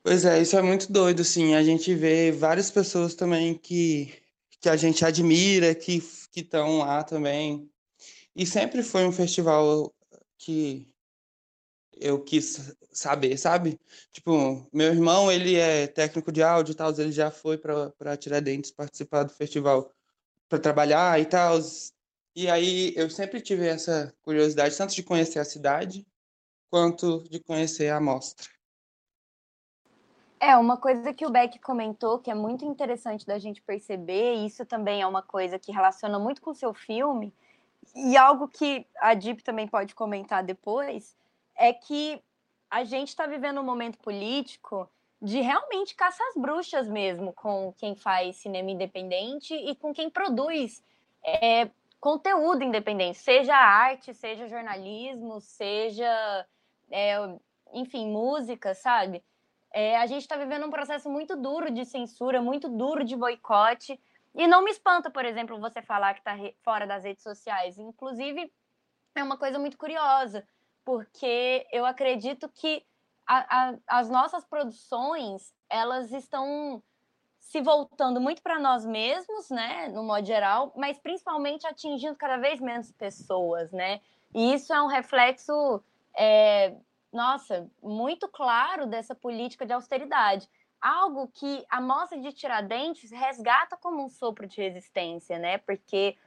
Pois 0.03 0.25
é, 0.25 0.41
isso 0.41 0.57
é 0.57 0.61
muito 0.61 0.91
doido, 0.91 1.21
assim. 1.21 1.55
A 1.55 1.63
gente 1.63 1.93
vê 1.95 2.31
várias 2.31 2.69
pessoas 2.71 3.15
também 3.15 3.53
que 3.53 4.11
que 4.59 4.69
a 4.69 4.75
gente 4.75 5.05
admira, 5.05 5.73
que 5.75 6.01
estão 6.35 6.79
lá 6.79 7.03
também. 7.03 7.69
E 8.35 8.45
sempre 8.45 8.83
foi 8.83 9.05
um 9.05 9.11
festival 9.11 9.93
que 10.37 10.87
eu 11.93 12.23
quis 12.23 12.75
saber, 12.91 13.37
sabe? 13.37 13.79
Tipo, 14.11 14.67
meu 14.71 14.87
irmão, 14.87 15.31
ele 15.31 15.55
é 15.55 15.87
técnico 15.87 16.31
de 16.31 16.43
áudio 16.43 16.71
e 16.73 16.75
tal, 16.75 16.91
ele 16.99 17.11
já 17.11 17.31
foi 17.31 17.57
para 17.57 18.17
Tiradentes 18.17 18.71
participar 18.71 19.23
do 19.23 19.33
festival 19.33 19.91
para 20.47 20.59
trabalhar 20.59 21.19
e 21.19 21.25
tal. 21.25 21.59
E 22.35 22.47
aí 22.47 22.93
eu 22.95 23.09
sempre 23.09 23.41
tive 23.41 23.67
essa 23.67 24.13
curiosidade, 24.21 24.77
tanto 24.77 24.93
de 24.93 25.03
conhecer 25.03 25.39
a 25.39 25.45
cidade, 25.45 26.05
quanto 26.69 27.23
de 27.29 27.39
conhecer 27.39 27.89
a 27.89 27.99
mostra. 27.99 28.47
É, 30.39 30.55
uma 30.55 30.77
coisa 30.77 31.13
que 31.13 31.25
o 31.25 31.31
Beck 31.31 31.59
comentou 31.59 32.19
que 32.19 32.29
é 32.29 32.35
muito 32.35 32.63
interessante 32.63 33.25
da 33.25 33.39
gente 33.39 33.61
perceber, 33.61 34.35
e 34.35 34.45
isso 34.45 34.65
também 34.65 35.01
é 35.01 35.07
uma 35.07 35.21
coisa 35.21 35.57
que 35.57 35.71
relaciona 35.71 36.19
muito 36.19 36.41
com 36.41 36.51
o 36.51 36.55
seu 36.55 36.73
filme, 36.73 37.33
e 37.95 38.15
algo 38.15 38.47
que 38.47 38.85
a 38.99 39.13
Deep 39.13 39.43
também 39.43 39.67
pode 39.67 39.95
comentar 39.95 40.43
depois, 40.43 41.15
é 41.55 41.73
que 41.73 42.21
a 42.69 42.83
gente 42.83 43.09
está 43.09 43.25
vivendo 43.25 43.59
um 43.59 43.63
momento 43.63 43.97
político 43.97 44.89
de 45.19 45.41
realmente 45.41 45.95
caça 45.95 46.23
às 46.29 46.35
bruxas 46.35 46.87
mesmo 46.87 47.33
com 47.33 47.73
quem 47.77 47.95
faz 47.95 48.35
cinema 48.35 48.69
independente 48.69 49.55
e 49.55 49.75
com 49.75 49.91
quem 49.91 50.09
produz 50.09 50.83
é, 51.23 51.69
conteúdo 51.99 52.63
independente, 52.63 53.17
seja 53.17 53.55
arte, 53.55 54.13
seja 54.13 54.47
jornalismo, 54.47 55.41
seja, 55.41 56.45
é, 56.91 57.15
enfim, 57.73 58.07
música, 58.07 58.75
sabe? 58.75 59.23
É, 59.73 59.97
a 59.97 60.05
gente 60.05 60.21
está 60.21 60.35
vivendo 60.35 60.65
um 60.65 60.71
processo 60.71 61.09
muito 61.09 61.35
duro 61.35 61.71
de 61.71 61.85
censura, 61.85 62.41
muito 62.41 62.69
duro 62.69 63.03
de 63.03 63.15
boicote. 63.15 63.99
E 64.33 64.47
não 64.47 64.63
me 64.63 64.71
espanta, 64.71 65.09
por 65.09 65.25
exemplo, 65.25 65.59
você 65.59 65.81
falar 65.81 66.13
que 66.13 66.21
está 66.21 66.35
fora 66.63 66.85
das 66.85 67.03
redes 67.03 67.23
sociais. 67.23 67.77
Inclusive, 67.77 68.51
é 69.15 69.23
uma 69.23 69.37
coisa 69.37 69.57
muito 69.59 69.77
curiosa 69.77 70.47
porque 70.87 71.67
eu 71.69 71.85
acredito 71.85 72.47
que 72.47 72.81
a, 73.27 73.71
a, 73.71 73.75
as 73.87 74.09
nossas 74.09 74.45
produções 74.45 75.53
elas 75.69 76.13
estão 76.13 76.81
se 77.37 77.59
voltando 77.59 78.21
muito 78.21 78.41
para 78.41 78.57
nós 78.57 78.85
mesmos, 78.85 79.49
né, 79.49 79.89
no 79.89 80.01
modo 80.01 80.25
geral, 80.25 80.71
mas 80.77 80.97
principalmente 80.97 81.67
atingindo 81.67 82.15
cada 82.15 82.37
vez 82.37 82.61
menos 82.61 82.89
pessoas, 82.93 83.69
né? 83.73 83.99
E 84.33 84.53
isso 84.53 84.73
é 84.73 84.81
um 84.81 84.87
reflexo, 84.87 85.83
é, 86.15 86.73
nossa, 87.11 87.69
muito 87.81 88.27
claro 88.27 88.85
dessa 88.85 89.15
política 89.15 89.65
de 89.65 89.73
austeridade. 89.73 90.47
Algo 90.79 91.27
que 91.33 91.65
a 91.69 91.81
mostra 91.81 92.19
de 92.19 92.31
Tiradentes 92.31 93.11
resgata 93.11 93.75
como 93.77 94.03
um 94.03 94.09
sopro 94.09 94.45
de 94.45 94.61
resistência, 94.61 95.39
né? 95.39 95.57
Porque 95.59 96.17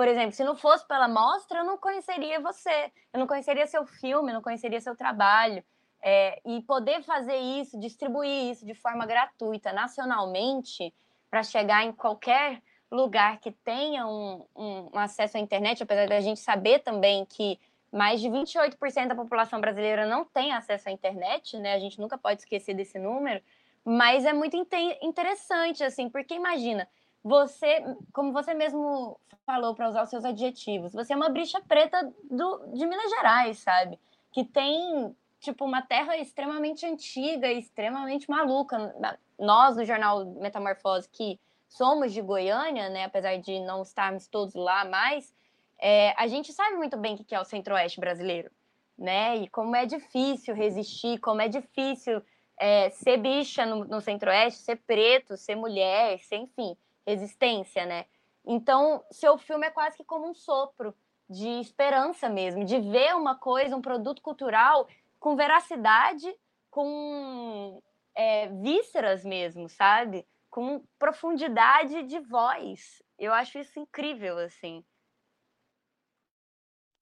por 0.00 0.08
exemplo, 0.08 0.32
se 0.32 0.42
não 0.42 0.56
fosse 0.56 0.88
pela 0.88 1.06
mostra, 1.06 1.58
eu 1.58 1.64
não 1.64 1.76
conheceria 1.76 2.40
você, 2.40 2.90
eu 3.12 3.20
não 3.20 3.26
conheceria 3.26 3.66
seu 3.66 3.84
filme, 3.84 4.30
eu 4.30 4.34
não 4.34 4.40
conheceria 4.40 4.80
seu 4.80 4.96
trabalho. 4.96 5.62
É, 6.02 6.40
e 6.46 6.62
poder 6.62 7.02
fazer 7.02 7.36
isso, 7.36 7.78
distribuir 7.78 8.50
isso 8.50 8.64
de 8.64 8.72
forma 8.72 9.04
gratuita 9.04 9.74
nacionalmente, 9.74 10.94
para 11.30 11.42
chegar 11.42 11.84
em 11.84 11.92
qualquer 11.92 12.62
lugar 12.90 13.38
que 13.40 13.52
tenha 13.52 14.06
um, 14.06 14.42
um, 14.56 14.98
acesso 14.98 15.36
à 15.36 15.40
internet, 15.40 15.82
apesar 15.82 16.08
da 16.08 16.20
gente 16.20 16.40
saber 16.40 16.78
também 16.78 17.26
que 17.26 17.60
mais 17.92 18.20
de 18.20 18.28
28% 18.28 19.08
da 19.08 19.14
população 19.14 19.60
brasileira 19.60 20.06
não 20.06 20.24
tem 20.24 20.52
acesso 20.52 20.88
à 20.88 20.92
internet, 20.92 21.58
né? 21.58 21.74
A 21.74 21.78
gente 21.78 21.98
nunca 21.98 22.16
pode 22.16 22.40
esquecer 22.40 22.74
desse 22.74 22.98
número, 22.98 23.42
mas 23.84 24.24
é 24.24 24.32
muito 24.32 24.56
interessante, 25.02 25.82
assim, 25.82 26.08
porque 26.08 26.34
imagina, 26.34 26.86
você, 27.22 27.82
como 28.12 28.32
você 28.32 28.54
mesmo 28.54 29.18
falou 29.44 29.74
para 29.74 29.88
usar 29.88 30.04
os 30.04 30.10
seus 30.10 30.24
adjetivos, 30.24 30.92
você 30.92 31.12
é 31.12 31.16
uma 31.16 31.28
bicha 31.28 31.60
preta 31.60 32.12
do, 32.30 32.66
de 32.72 32.86
Minas 32.86 33.10
Gerais, 33.10 33.58
sabe? 33.58 33.98
Que 34.30 34.44
tem, 34.44 35.14
tipo, 35.40 35.64
uma 35.64 35.82
terra 35.82 36.16
extremamente 36.16 36.86
antiga 36.86 37.50
extremamente 37.50 38.30
maluca. 38.30 38.94
Nós, 39.38 39.76
do 39.76 39.84
jornal 39.84 40.24
Metamorfose, 40.24 41.08
que 41.08 41.40
somos 41.68 42.12
de 42.12 42.20
Goiânia, 42.20 42.88
né, 42.88 43.04
apesar 43.04 43.38
de 43.38 43.60
não 43.60 43.82
estarmos 43.82 44.26
todos 44.26 44.54
lá 44.54 44.84
mais, 44.84 45.34
é, 45.80 46.14
a 46.16 46.26
gente 46.26 46.52
sabe 46.52 46.76
muito 46.76 46.96
bem 46.96 47.14
o 47.14 47.24
que 47.24 47.34
é 47.34 47.40
o 47.40 47.44
centro-oeste 47.44 47.98
brasileiro, 48.00 48.50
né? 48.98 49.36
E 49.36 49.48
como 49.48 49.74
é 49.74 49.86
difícil 49.86 50.54
resistir, 50.54 51.18
como 51.18 51.40
é 51.40 51.48
difícil 51.48 52.22
é, 52.58 52.90
ser 52.90 53.16
bicha 53.16 53.64
no, 53.64 53.84
no 53.84 54.00
centro-oeste, 54.00 54.60
ser 54.60 54.76
preto, 54.76 55.36
ser 55.36 55.54
mulher, 55.54 56.18
ser, 56.20 56.36
enfim 56.36 56.76
resistência, 57.06 57.84
né? 57.86 58.06
Então, 58.44 59.04
seu 59.10 59.36
filme 59.36 59.66
é 59.66 59.70
quase 59.70 59.96
que 59.96 60.04
como 60.04 60.28
um 60.28 60.34
sopro 60.34 60.94
de 61.28 61.48
esperança 61.60 62.28
mesmo, 62.28 62.64
de 62.64 62.78
ver 62.78 63.14
uma 63.14 63.36
coisa, 63.36 63.76
um 63.76 63.82
produto 63.82 64.22
cultural 64.22 64.88
com 65.18 65.36
veracidade, 65.36 66.34
com 66.70 67.80
é, 68.14 68.48
vísceras 68.48 69.24
mesmo, 69.24 69.68
sabe? 69.68 70.26
Com 70.48 70.82
profundidade 70.98 72.02
de 72.04 72.18
voz. 72.20 73.02
Eu 73.18 73.32
acho 73.32 73.58
isso 73.58 73.78
incrível, 73.78 74.38
assim. 74.38 74.84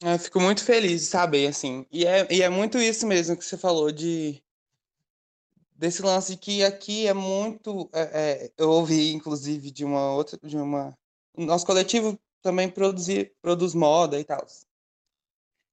Eu 0.01 0.19
fico 0.19 0.41
muito 0.41 0.65
feliz 0.65 1.03
de 1.03 1.07
saber, 1.09 1.49
assim. 1.49 1.87
E 1.91 2.07
é, 2.07 2.27
e 2.33 2.43
é 2.43 2.49
muito 2.49 2.79
isso 2.79 3.07
mesmo 3.07 3.37
que 3.37 3.45
você 3.45 3.57
falou 3.57 3.91
de 3.91 4.43
desse 5.75 6.03
lance 6.03 6.37
que 6.37 6.65
aqui 6.65 7.07
é 7.07 7.15
muito. 7.15 7.89
É, 7.93 8.01
é, 8.47 8.53
eu 8.57 8.71
ouvi, 8.71 9.13
inclusive, 9.13 9.71
de 9.71 9.85
uma 9.85 10.13
outra. 10.13 10.39
de 10.43 10.57
uma 10.57 10.97
Nosso 11.37 11.67
coletivo 11.67 12.19
também 12.43 12.69
produzir, 12.69 13.35
produz 13.43 13.75
moda 13.75 14.19
e 14.19 14.25
tal. 14.25 14.47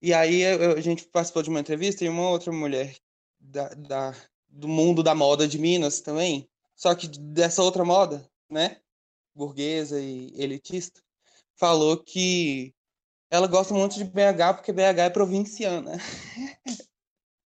E 0.02 0.14
aí 0.14 0.42
eu, 0.42 0.74
a 0.74 0.82
gente 0.82 1.06
participou 1.08 1.42
de 1.42 1.50
uma 1.50 1.60
entrevista 1.60 2.04
e 2.04 2.10
uma 2.10 2.30
outra 2.30 2.52
mulher 2.52 2.96
da, 3.40 3.70
da, 3.70 4.16
do 4.48 4.68
mundo 4.68 5.02
da 5.02 5.16
moda 5.16 5.48
de 5.48 5.58
Minas 5.58 6.02
também, 6.02 6.48
só 6.76 6.94
que 6.94 7.08
dessa 7.08 7.64
outra 7.64 7.84
moda, 7.86 8.30
né? 8.50 8.78
burguesa 9.34 10.00
e 10.00 10.32
elitista, 10.36 11.02
falou 11.56 11.98
que 11.98 12.75
ela 13.36 13.48
gosta 13.48 13.74
muito 13.74 13.96
de 13.96 14.04
BH 14.04 14.56
porque 14.56 14.72
BH 14.72 15.00
é 15.00 15.10
provinciana. 15.10 15.98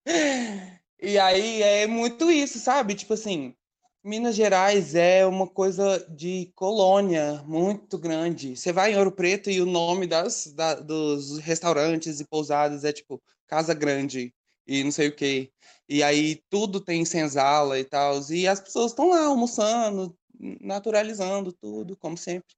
e 1.01 1.17
aí 1.17 1.61
é 1.61 1.87
muito 1.87 2.29
isso, 2.31 2.59
sabe? 2.59 2.95
Tipo 2.95 3.13
assim, 3.13 3.55
Minas 4.03 4.35
Gerais 4.35 4.95
é 4.95 5.25
uma 5.25 5.47
coisa 5.47 5.99
de 6.09 6.51
colônia 6.55 7.43
muito 7.45 7.97
grande. 7.97 8.55
Você 8.55 8.71
vai 8.71 8.93
em 8.93 8.97
Ouro 8.97 9.11
Preto 9.11 9.49
e 9.49 9.61
o 9.61 9.65
nome 9.65 10.07
das, 10.07 10.47
da, 10.53 10.75
dos 10.75 11.37
restaurantes 11.39 12.19
e 12.19 12.25
pousadas 12.25 12.85
é 12.85 12.93
tipo 12.93 13.21
Casa 13.47 13.73
Grande 13.73 14.33
e 14.65 14.83
não 14.83 14.91
sei 14.91 15.09
o 15.09 15.15
quê. 15.15 15.51
E 15.87 16.01
aí 16.01 16.41
tudo 16.49 16.79
tem 16.79 17.03
senzala 17.03 17.79
e 17.79 17.83
tal. 17.83 18.21
E 18.31 18.47
as 18.47 18.59
pessoas 18.59 18.91
estão 18.91 19.09
lá 19.09 19.25
almoçando, 19.25 20.15
naturalizando 20.61 21.51
tudo, 21.51 21.97
como 21.97 22.17
sempre. 22.17 22.55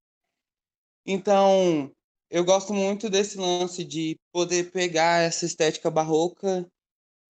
Então, 1.05 1.91
eu 2.31 2.45
gosto 2.45 2.73
muito 2.73 3.09
desse 3.09 3.37
lance 3.37 3.83
de 3.83 4.17
poder 4.31 4.71
pegar 4.71 5.21
essa 5.21 5.45
estética 5.45 5.91
barroca 5.91 6.65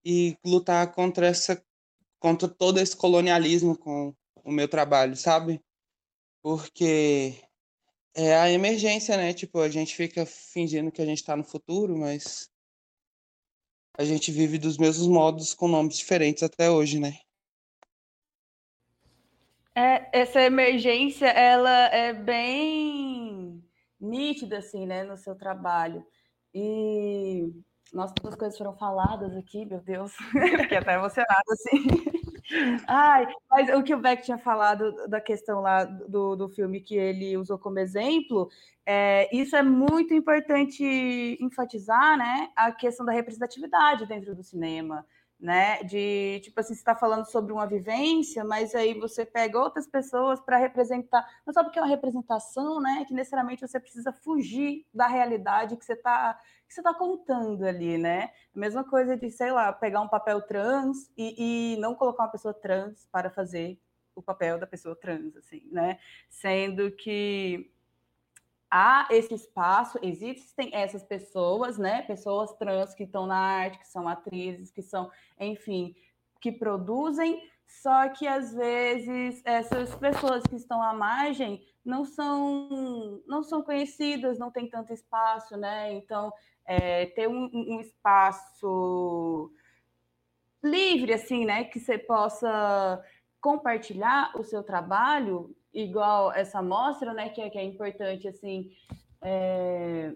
e 0.04 0.36
lutar 0.44 0.92
contra 0.92 1.26
essa 1.26 1.60
contra 2.20 2.46
todo 2.46 2.78
esse 2.78 2.96
colonialismo 2.96 3.76
com 3.76 4.14
o 4.44 4.52
meu 4.52 4.68
trabalho, 4.68 5.16
sabe? 5.16 5.60
Porque 6.40 7.34
é 8.14 8.36
a 8.36 8.48
emergência, 8.48 9.16
né? 9.16 9.34
Tipo, 9.34 9.58
a 9.58 9.68
gente 9.68 9.96
fica 9.96 10.24
fingindo 10.24 10.92
que 10.92 11.02
a 11.02 11.04
gente 11.04 11.18
está 11.18 11.36
no 11.36 11.42
futuro, 11.42 11.98
mas 11.98 12.48
a 13.98 14.04
gente 14.04 14.30
vive 14.30 14.56
dos 14.56 14.78
mesmos 14.78 15.08
modos 15.08 15.52
com 15.52 15.66
nomes 15.66 15.98
diferentes 15.98 16.44
até 16.44 16.70
hoje, 16.70 17.00
né? 17.00 17.18
É, 19.74 20.20
essa 20.20 20.40
emergência, 20.40 21.26
ela 21.26 21.86
é 21.86 22.12
bem 22.12 23.64
nítida, 24.02 24.58
assim, 24.58 24.86
né, 24.86 25.04
no 25.04 25.16
seu 25.16 25.34
trabalho. 25.34 26.04
E 26.54 27.50
nossa, 27.92 28.14
duas 28.22 28.34
coisas 28.34 28.56
foram 28.56 28.74
faladas 28.74 29.36
aqui, 29.36 29.66
meu 29.66 29.80
Deus, 29.80 30.12
fiquei 30.60 30.78
até 30.78 30.94
emocionada, 30.94 31.42
assim. 31.52 31.86
Ai, 32.88 33.26
mas 33.50 33.68
o 33.68 33.82
que 33.82 33.94
o 33.94 34.00
Beck 34.00 34.22
tinha 34.22 34.38
falado 34.38 34.92
da 35.08 35.20
questão 35.20 35.60
lá 35.60 35.84
do, 35.84 36.34
do 36.34 36.48
filme 36.48 36.80
que 36.80 36.96
ele 36.96 37.36
usou 37.36 37.58
como 37.58 37.78
exemplo, 37.78 38.48
é, 38.84 39.28
isso 39.34 39.54
é 39.54 39.62
muito 39.62 40.12
importante 40.12 40.82
enfatizar, 41.40 42.16
né, 42.16 42.50
a 42.56 42.72
questão 42.72 43.06
da 43.06 43.12
representatividade 43.12 44.06
dentro 44.06 44.34
do 44.34 44.42
cinema 44.42 45.06
né? 45.42 45.82
De 45.82 46.40
tipo 46.44 46.60
assim, 46.60 46.72
você 46.72 46.80
está 46.80 46.94
falando 46.94 47.26
sobre 47.26 47.52
uma 47.52 47.66
vivência, 47.66 48.44
mas 48.44 48.76
aí 48.76 48.94
você 48.94 49.26
pega 49.26 49.58
outras 49.58 49.88
pessoas 49.88 50.40
para 50.40 50.56
representar. 50.56 51.28
Não 51.44 51.52
só 51.52 51.64
porque 51.64 51.80
é 51.80 51.82
uma 51.82 51.88
representação, 51.88 52.80
né? 52.80 53.04
Que 53.08 53.12
necessariamente 53.12 53.66
você 53.66 53.80
precisa 53.80 54.12
fugir 54.12 54.86
da 54.94 55.08
realidade 55.08 55.76
que 55.76 55.84
você 55.84 55.94
está 55.94 56.38
que 56.68 56.72
você 56.72 56.80
está 56.80 56.94
contando 56.94 57.64
ali, 57.64 57.98
né? 57.98 58.30
A 58.54 58.58
mesma 58.58 58.84
coisa 58.84 59.16
de, 59.16 59.30
sei 59.30 59.50
lá, 59.50 59.72
pegar 59.72 60.00
um 60.00 60.08
papel 60.08 60.40
trans 60.40 61.10
e, 61.18 61.74
e 61.74 61.80
não 61.80 61.94
colocar 61.94 62.22
uma 62.22 62.30
pessoa 62.30 62.54
trans 62.54 63.06
para 63.10 63.28
fazer 63.28 63.78
o 64.14 64.22
papel 64.22 64.58
da 64.58 64.66
pessoa 64.66 64.94
trans, 64.94 65.36
assim, 65.36 65.68
né? 65.72 65.98
Sendo 66.30 66.90
que 66.92 67.71
há 68.72 69.06
esse 69.10 69.34
espaço, 69.34 69.98
existem 70.00 70.70
essas 70.72 71.04
pessoas, 71.04 71.76
né? 71.76 72.00
Pessoas 72.02 72.54
trans 72.54 72.94
que 72.94 73.02
estão 73.02 73.26
na 73.26 73.36
arte, 73.36 73.78
que 73.78 73.86
são 73.86 74.08
atrizes, 74.08 74.70
que 74.70 74.80
são, 74.80 75.10
enfim, 75.38 75.94
que 76.40 76.50
produzem, 76.50 77.46
só 77.66 78.08
que 78.08 78.26
às 78.26 78.54
vezes 78.54 79.42
essas 79.44 79.94
pessoas 79.96 80.42
que 80.44 80.56
estão 80.56 80.82
à 80.82 80.94
margem 80.94 81.62
não 81.84 82.04
são 82.04 83.20
não 83.26 83.42
são 83.42 83.62
conhecidas, 83.62 84.38
não 84.38 84.50
tem 84.50 84.68
tanto 84.68 84.92
espaço, 84.92 85.54
né? 85.58 85.92
Então 85.92 86.32
é, 86.64 87.06
ter 87.06 87.28
um, 87.28 87.50
um 87.52 87.78
espaço 87.80 89.52
livre, 90.64 91.12
assim, 91.12 91.44
né? 91.44 91.64
Que 91.64 91.78
você 91.78 91.98
possa 91.98 93.04
compartilhar 93.38 94.32
o 94.34 94.42
seu 94.44 94.62
trabalho 94.62 95.54
igual 95.72 96.32
essa 96.32 96.60
mostra, 96.62 97.12
né, 97.14 97.28
que 97.28 97.40
é, 97.40 97.50
que 97.50 97.58
é 97.58 97.64
importante, 97.64 98.28
assim, 98.28 98.70
é, 99.22 100.12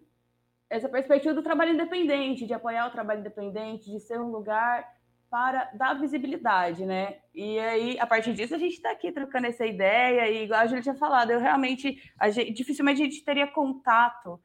essa 0.69 0.89
perspectiva 0.89 1.35
do 1.35 1.43
trabalho 1.43 1.73
independente, 1.73 2.47
de 2.47 2.55
apoiar 2.55 2.89
o 2.89 2.91
trabalho 2.91 3.21
independente, 3.21 3.91
de 3.91 4.01
ser 4.01 4.21
um 4.21 4.31
lugar 4.31 4.87
para 5.31 5.71
dar 5.75 5.95
visibilidade, 5.95 6.85
né? 6.85 7.17
E 7.35 7.59
aí, 7.59 7.99
a 7.99 8.07
partir 8.07 8.33
disso, 8.33 8.55
a 8.55 8.59
gente 8.59 8.75
está 8.75 8.91
aqui 8.91 9.11
trocando 9.11 9.47
essa 9.47 9.67
ideia, 9.67 10.29
e 10.29 10.45
igual 10.45 10.61
a 10.61 10.67
gente 10.67 10.83
tinha 10.83 10.95
falado, 10.95 11.31
eu 11.31 11.41
realmente, 11.41 12.01
a 12.19 12.31
gente, 12.31 12.53
dificilmente 12.53 13.03
a 13.03 13.05
gente 13.05 13.25
teria 13.25 13.47
contato. 13.47 14.41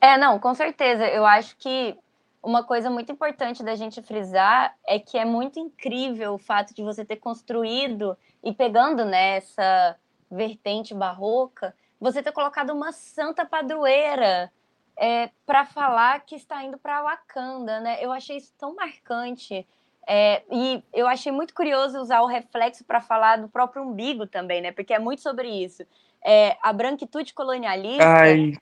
É, 0.00 0.16
não, 0.16 0.38
com 0.38 0.54
certeza. 0.54 1.06
Eu 1.06 1.24
acho 1.26 1.56
que 1.56 1.96
uma 2.42 2.64
coisa 2.64 2.90
muito 2.90 3.12
importante 3.12 3.62
da 3.62 3.76
gente 3.76 4.02
frisar 4.02 4.74
é 4.86 4.98
que 4.98 5.16
é 5.16 5.24
muito 5.24 5.60
incrível 5.60 6.34
o 6.34 6.38
fato 6.38 6.74
de 6.74 6.82
você 6.82 7.04
ter 7.04 7.16
construído 7.16 8.16
e 8.42 8.52
pegando 8.52 9.04
nessa 9.04 9.96
vertente 10.32 10.94
barroca, 10.94 11.74
você 12.00 12.22
ter 12.22 12.32
colocado 12.32 12.70
uma 12.70 12.90
santa 12.90 13.44
padroeira 13.44 14.50
é, 14.96 15.30
para 15.46 15.64
falar 15.64 16.20
que 16.20 16.34
está 16.34 16.62
indo 16.64 16.78
para 16.78 17.02
Wakanda, 17.02 17.80
né? 17.80 17.98
Eu 18.00 18.10
achei 18.10 18.36
isso 18.36 18.52
tão 18.58 18.74
marcante. 18.74 19.66
É, 20.06 20.42
e 20.50 20.82
eu 20.92 21.06
achei 21.06 21.30
muito 21.30 21.54
curioso 21.54 22.00
usar 22.00 22.22
o 22.22 22.26
reflexo 22.26 22.84
para 22.84 23.00
falar 23.00 23.36
do 23.36 23.48
próprio 23.48 23.84
umbigo 23.84 24.26
também, 24.26 24.60
né? 24.60 24.72
Porque 24.72 24.92
é 24.92 24.98
muito 24.98 25.22
sobre 25.22 25.48
isso. 25.48 25.84
É, 26.24 26.56
a 26.62 26.72
branquitude 26.72 27.34
colonialista, 27.34 28.04
Ai, 28.04 28.52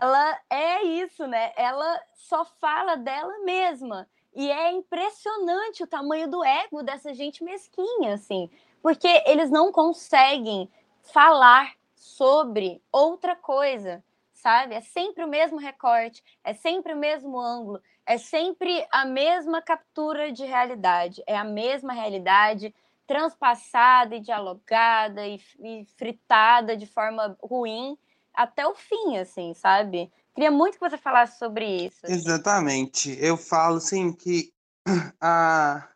ela 0.00 0.38
é 0.50 0.82
isso, 0.82 1.26
né? 1.26 1.52
Ela 1.56 2.00
só 2.14 2.44
fala 2.44 2.96
dela 2.96 3.38
mesma. 3.44 4.06
E 4.34 4.50
é 4.50 4.72
impressionante 4.72 5.82
o 5.82 5.86
tamanho 5.86 6.28
do 6.28 6.42
ego 6.42 6.82
dessa 6.82 7.12
gente 7.12 7.44
mesquinha, 7.44 8.14
assim, 8.14 8.50
porque 8.82 9.22
eles 9.26 9.50
não 9.50 9.70
conseguem 9.70 10.70
falar 11.02 11.74
sobre 11.94 12.82
outra 12.90 13.36
coisa, 13.36 14.02
sabe? 14.32 14.74
É 14.74 14.80
sempre 14.80 15.24
o 15.24 15.28
mesmo 15.28 15.58
recorte, 15.58 16.22
é 16.42 16.54
sempre 16.54 16.94
o 16.94 16.98
mesmo 16.98 17.38
ângulo, 17.38 17.80
é 18.06 18.18
sempre 18.18 18.86
a 18.90 19.04
mesma 19.04 19.62
captura 19.62 20.32
de 20.32 20.44
realidade, 20.44 21.22
é 21.26 21.36
a 21.36 21.44
mesma 21.44 21.92
realidade 21.92 22.74
transpassada 23.06 24.16
e 24.16 24.20
dialogada 24.20 25.26
e, 25.26 25.40
e 25.60 25.84
fritada 25.96 26.76
de 26.76 26.86
forma 26.86 27.36
ruim 27.42 27.96
até 28.34 28.66
o 28.66 28.74
fim, 28.74 29.18
assim, 29.18 29.52
sabe? 29.54 30.10
Queria 30.34 30.50
muito 30.50 30.74
que 30.74 30.88
você 30.88 30.96
falasse 30.96 31.38
sobre 31.38 31.86
isso. 31.86 32.06
Exatamente. 32.06 33.16
Eu 33.20 33.36
falo, 33.36 33.76
assim, 33.76 34.12
que 34.12 34.50
a, 35.20 35.86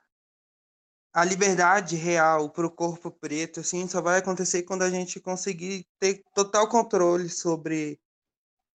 a 1.17 1.25
liberdade 1.25 1.97
real 1.97 2.51
para 2.51 2.67
o 2.67 2.71
corpo 2.71 3.11
preto 3.11 3.61
assim 3.61 3.89
só 3.89 4.03
vai 4.03 4.19
acontecer 4.19 4.65
quando 4.65 4.83
a 4.83 4.91
gente 4.91 5.19
conseguir 5.19 5.87
ter 5.99 6.23
total 6.35 6.69
controle 6.69 7.31
sobre 7.31 7.99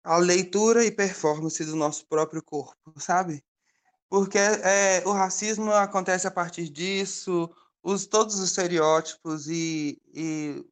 a 0.04 0.18
leitura 0.18 0.84
e 0.84 0.92
performance 0.92 1.64
do 1.64 1.76
nosso 1.76 2.04
próprio 2.08 2.42
corpo, 2.42 3.00
sabe? 3.00 3.44
Porque 4.10 4.40
é, 4.40 5.04
o 5.06 5.12
racismo 5.12 5.72
acontece 5.72 6.26
a 6.26 6.32
partir 6.32 6.68
disso, 6.68 7.48
os, 7.84 8.08
todos 8.08 8.40
os 8.40 8.46
estereótipos 8.46 9.48
e, 9.48 10.02
e, 10.12 10.66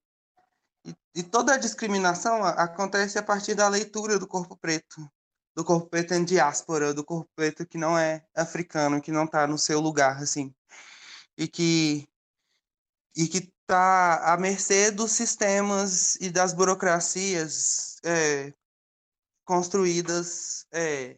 e, 1.14 1.22
toda 1.22 1.54
a 1.54 1.58
discriminação 1.58 2.44
acontece 2.44 3.20
a 3.20 3.24
partir 3.24 3.54
da 3.54 3.70
leitura 3.70 4.18
do 4.18 4.26
corpo 4.26 4.58
preto, 4.58 5.08
do 5.56 5.64
corpo 5.64 5.88
preto 5.88 6.16
em 6.16 6.26
diáspora, 6.26 6.96
do 6.96 7.04
corpo 7.04 7.30
preto 7.36 7.64
que 7.64 7.78
não 7.78 7.96
é 7.96 8.26
africano, 8.36 9.00
que 9.00 9.12
não 9.12 9.26
está 9.26 9.46
no 9.46 9.58
seu 9.60 9.80
lugar, 9.80 10.18
assim 10.18 10.52
e 11.40 11.48
que 11.48 12.08
e 13.16 13.28
que 13.28 13.38
está 13.38 14.34
à 14.34 14.38
mercê 14.38 14.92
dos 14.92 15.12
sistemas 15.14 16.16
e 16.18 16.30
das 16.30 16.54
burocracias 16.54 17.98
é, 18.04 18.54
construídas 19.46 20.68
é, 20.72 21.18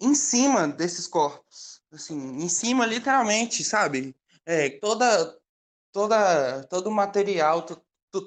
em 0.00 0.14
cima 0.14 0.66
desses 0.66 1.06
corpos, 1.06 1.82
assim, 1.92 2.16
em 2.42 2.48
cima 2.48 2.86
literalmente, 2.86 3.62
sabe? 3.62 4.16
É, 4.46 4.70
toda 4.80 5.38
toda 5.92 6.64
todo 6.64 6.88
o 6.88 6.92
material, 6.92 7.66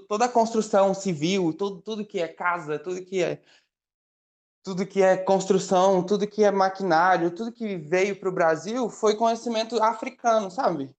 toda 0.07 0.25
a 0.25 0.29
construção 0.29 0.93
civil, 0.93 1.51
tudo, 1.53 1.81
tudo 1.81 2.05
que 2.05 2.19
é 2.19 2.27
casa, 2.27 2.77
tudo 2.77 3.03
que 3.03 3.23
é 3.23 3.41
tudo 4.63 4.87
que 4.87 5.01
é 5.01 5.17
construção, 5.17 6.01
tudo 6.01 6.25
que 6.25 6.43
é 6.43 6.49
maquinário, 6.49 7.35
tudo 7.35 7.51
que 7.51 7.75
veio 7.75 8.15
para 8.15 8.29
o 8.29 8.33
Brasil 8.33 8.89
foi 8.89 9.15
conhecimento 9.15 9.81
africano, 9.83 10.49
sabe? 10.49 10.89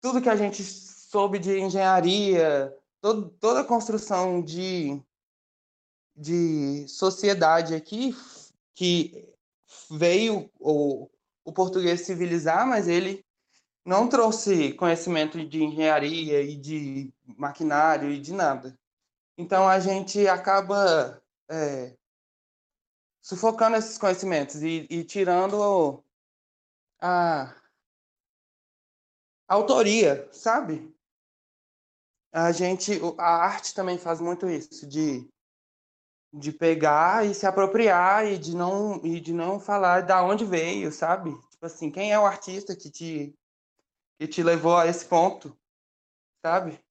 Tudo 0.00 0.22
que 0.22 0.28
a 0.28 0.36
gente 0.36 0.62
soube 0.62 1.40
de 1.40 1.58
engenharia, 1.58 2.72
todo, 3.00 3.30
toda 3.40 3.60
a 3.60 3.64
construção 3.64 4.40
de, 4.40 5.02
de 6.16 6.86
sociedade 6.86 7.74
aqui, 7.74 8.16
que 8.76 9.28
veio 9.90 10.48
o, 10.60 11.10
o 11.44 11.52
português 11.52 12.02
civilizar, 12.02 12.64
mas 12.64 12.86
ele 12.86 13.24
não 13.84 14.08
trouxe 14.08 14.72
conhecimento 14.74 15.44
de 15.44 15.64
engenharia 15.64 16.42
e 16.42 16.54
de 16.54 17.12
maquinário 17.36 18.12
e 18.12 18.20
de 18.20 18.32
nada. 18.32 18.78
Então 19.36 19.66
a 19.66 19.80
gente 19.80 20.28
acaba 20.28 21.20
é, 21.50 21.97
sufocando 23.28 23.76
esses 23.76 23.98
conhecimentos 23.98 24.62
e, 24.62 24.86
e 24.88 25.04
tirando 25.04 26.02
a, 26.98 27.54
a 29.46 29.54
autoria, 29.54 30.26
sabe? 30.32 30.96
A 32.32 32.50
gente, 32.52 32.98
a 33.18 33.44
arte 33.44 33.74
também 33.74 33.98
faz 33.98 34.18
muito 34.18 34.48
isso, 34.48 34.86
de, 34.86 35.28
de 36.32 36.50
pegar 36.50 37.26
e 37.26 37.34
se 37.34 37.46
apropriar 37.46 38.26
e 38.26 38.38
de 38.38 38.56
não 38.56 39.04
e 39.04 39.20
de 39.20 39.34
não 39.34 39.60
falar 39.60 40.06
da 40.06 40.24
onde 40.24 40.46
veio, 40.46 40.90
sabe? 40.90 41.38
Tipo 41.50 41.66
assim, 41.66 41.90
quem 41.90 42.10
é 42.10 42.18
o 42.18 42.24
artista 42.24 42.74
que 42.74 42.90
te 42.90 43.38
que 44.18 44.26
te 44.26 44.42
levou 44.42 44.74
a 44.74 44.86
esse 44.86 45.04
ponto, 45.04 45.54
sabe? 46.42 46.82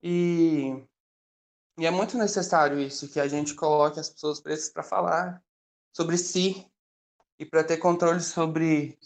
E 0.00 0.80
e 1.78 1.86
é 1.86 1.90
muito 1.90 2.16
necessário 2.16 2.78
isso, 2.78 3.08
que 3.08 3.18
a 3.18 3.28
gente 3.28 3.54
coloque 3.54 3.98
as 4.00 4.10
pessoas 4.10 4.40
pretas 4.40 4.68
para 4.68 4.82
falar 4.82 5.42
sobre 5.92 6.16
si 6.16 6.66
e 7.38 7.44
para 7.44 7.64
ter 7.64 7.78
controle 7.78 8.20
sobre 8.20 8.98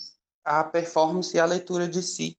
a 0.45 0.65
performance 0.65 1.37
e 1.37 1.41
a 1.41 1.47
leitura 1.47 1.89
de 1.89 2.03
si, 2.03 2.39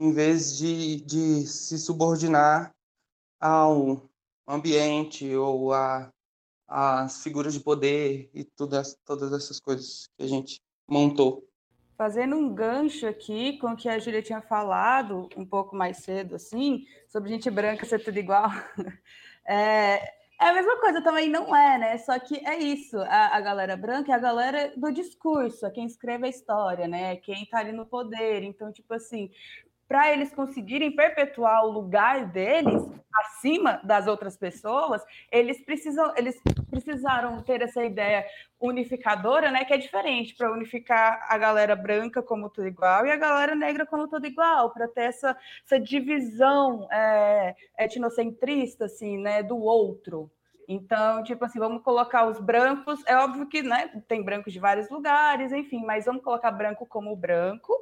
em 0.00 0.12
vez 0.12 0.56
de, 0.56 1.00
de 1.02 1.46
se 1.46 1.78
subordinar 1.78 2.74
ao 3.40 4.08
ambiente 4.46 5.34
ou 5.34 5.72
a 5.72 6.12
as 6.68 7.22
figuras 7.22 7.54
de 7.54 7.60
poder 7.60 8.30
e 8.34 8.44
todas 8.44 8.98
essas 9.32 9.58
coisas 9.58 10.06
que 10.16 10.22
a 10.22 10.26
gente 10.26 10.60
montou. 10.86 11.47
Fazendo 11.98 12.36
um 12.36 12.54
gancho 12.54 13.08
aqui 13.08 13.58
com 13.58 13.72
o 13.72 13.76
que 13.76 13.88
a 13.88 13.98
Júlia 13.98 14.22
tinha 14.22 14.40
falado 14.40 15.28
um 15.36 15.44
pouco 15.44 15.74
mais 15.74 15.96
cedo, 15.98 16.36
assim, 16.36 16.86
sobre 17.08 17.28
gente 17.28 17.50
branca 17.50 17.84
ser 17.84 17.98
tudo 17.98 18.18
igual. 18.18 18.48
É, 19.50 20.18
é 20.38 20.50
a 20.50 20.52
mesma 20.52 20.78
coisa, 20.78 21.02
também 21.02 21.30
não 21.30 21.56
é, 21.56 21.78
né? 21.78 21.96
Só 21.96 22.18
que 22.18 22.36
é 22.46 22.58
isso, 22.58 22.98
a, 22.98 23.34
a, 23.34 23.40
galera 23.40 23.78
branca 23.78 24.12
é 24.12 24.14
a 24.14 24.18
galera 24.18 24.72
do 24.76 24.92
discurso, 24.92 25.64
é 25.64 25.70
quem 25.70 25.86
escreve 25.86 26.26
a 26.26 26.28
história, 26.28 26.86
né? 26.86 27.16
Quem 27.16 27.46
tá 27.46 27.60
ali 27.60 27.72
no 27.72 27.86
poder. 27.86 28.42
Então, 28.42 28.70
tipo 28.70 28.92
assim, 28.92 29.30
para 29.88 30.12
eles 30.12 30.34
conseguirem 30.34 30.94
perpetuar 30.94 31.64
o 31.64 31.70
lugar 31.70 32.26
deles 32.26 32.82
acima 33.14 33.80
das 33.82 34.06
outras 34.06 34.36
pessoas, 34.36 35.02
eles 35.32 35.64
precisam, 35.64 36.12
eles 36.14 36.38
precisaram 36.70 37.42
ter 37.42 37.62
essa 37.62 37.82
ideia 37.82 38.24
unificadora, 38.60 39.50
né, 39.50 39.64
que 39.64 39.72
é 39.72 39.78
diferente 39.78 40.34
para 40.34 40.52
unificar 40.52 41.26
a 41.28 41.38
galera 41.38 41.74
branca 41.74 42.22
como 42.22 42.50
tudo 42.50 42.68
igual 42.68 43.06
e 43.06 43.10
a 43.10 43.16
galera 43.16 43.54
negra 43.54 43.86
como 43.86 44.06
tudo 44.06 44.26
igual, 44.26 44.70
para 44.70 44.86
ter 44.86 45.04
essa, 45.04 45.36
essa 45.64 45.80
divisão 45.80 46.86
é, 46.92 47.56
etnocentrista, 47.78 48.84
assim, 48.84 49.16
né, 49.18 49.42
do 49.42 49.56
outro. 49.56 50.30
Então, 50.68 51.22
tipo 51.22 51.42
assim, 51.46 51.58
vamos 51.58 51.82
colocar 51.82 52.26
os 52.26 52.38
brancos. 52.38 53.02
É 53.06 53.16
óbvio 53.16 53.46
que, 53.46 53.62
né, 53.62 53.90
tem 54.06 54.22
brancos 54.22 54.52
de 54.52 54.60
vários 54.60 54.90
lugares, 54.90 55.50
enfim, 55.50 55.82
mas 55.82 56.04
vamos 56.04 56.22
colocar 56.22 56.50
branco 56.50 56.84
como 56.84 57.16
branco. 57.16 57.72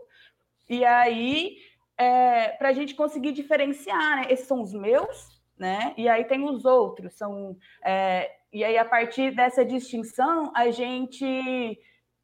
E 0.69 0.85
aí 0.85 1.59
é, 1.99 2.49
para 2.51 2.69
a 2.69 2.73
gente 2.73 2.95
conseguir 2.95 3.33
diferenciar, 3.33 4.17
né? 4.17 4.27
Esses 4.31 4.47
são 4.47 4.63
os 4.63 4.73
meus, 4.73 5.41
né? 5.59 5.95
E 5.97 6.09
aí 6.09 6.25
tem 6.25 6.45
os 6.45 6.65
outros, 6.65 7.15
são. 7.15 7.57
É, 7.85 8.31
e 8.53 8.65
aí, 8.65 8.79
a 8.79 8.85
partir 8.85 9.35
dessa 9.35 9.65
distinção, 9.65 10.53
a 10.55 10.71
gente 10.71 11.79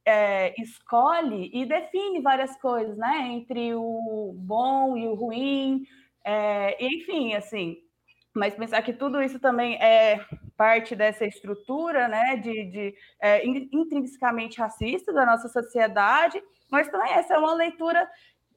é, 0.05 0.55
escolhe 0.61 1.51
e 1.53 1.65
define 1.65 2.21
várias 2.21 2.57
coisas, 2.61 2.97
né? 2.97 3.29
Entre 3.29 3.75
o 3.75 4.35
bom 4.37 4.97
e 4.97 5.07
o 5.09 5.15
ruim, 5.15 5.85
é, 6.25 6.77
enfim, 6.85 7.35
assim. 7.35 7.77
Mas 8.35 8.55
pensar 8.55 8.81
que 8.83 8.95
tudo 8.95 9.23
isso 9.23 9.39
também 9.39 9.75
é 9.77 10.25
parte 10.57 10.97
dessa 10.97 11.27
estrutura, 11.27 12.09
né? 12.09 12.37
De, 12.37 12.65
de 12.71 12.95
é, 13.21 13.47
intrinsecamente 13.47 14.59
racista 14.59 15.13
da 15.13 15.27
nossa 15.27 15.49
sociedade, 15.49 16.43
mas 16.71 16.89
também 16.89 17.13
essa 17.13 17.35
é 17.35 17.39
uma 17.39 17.55
leitura 17.55 18.09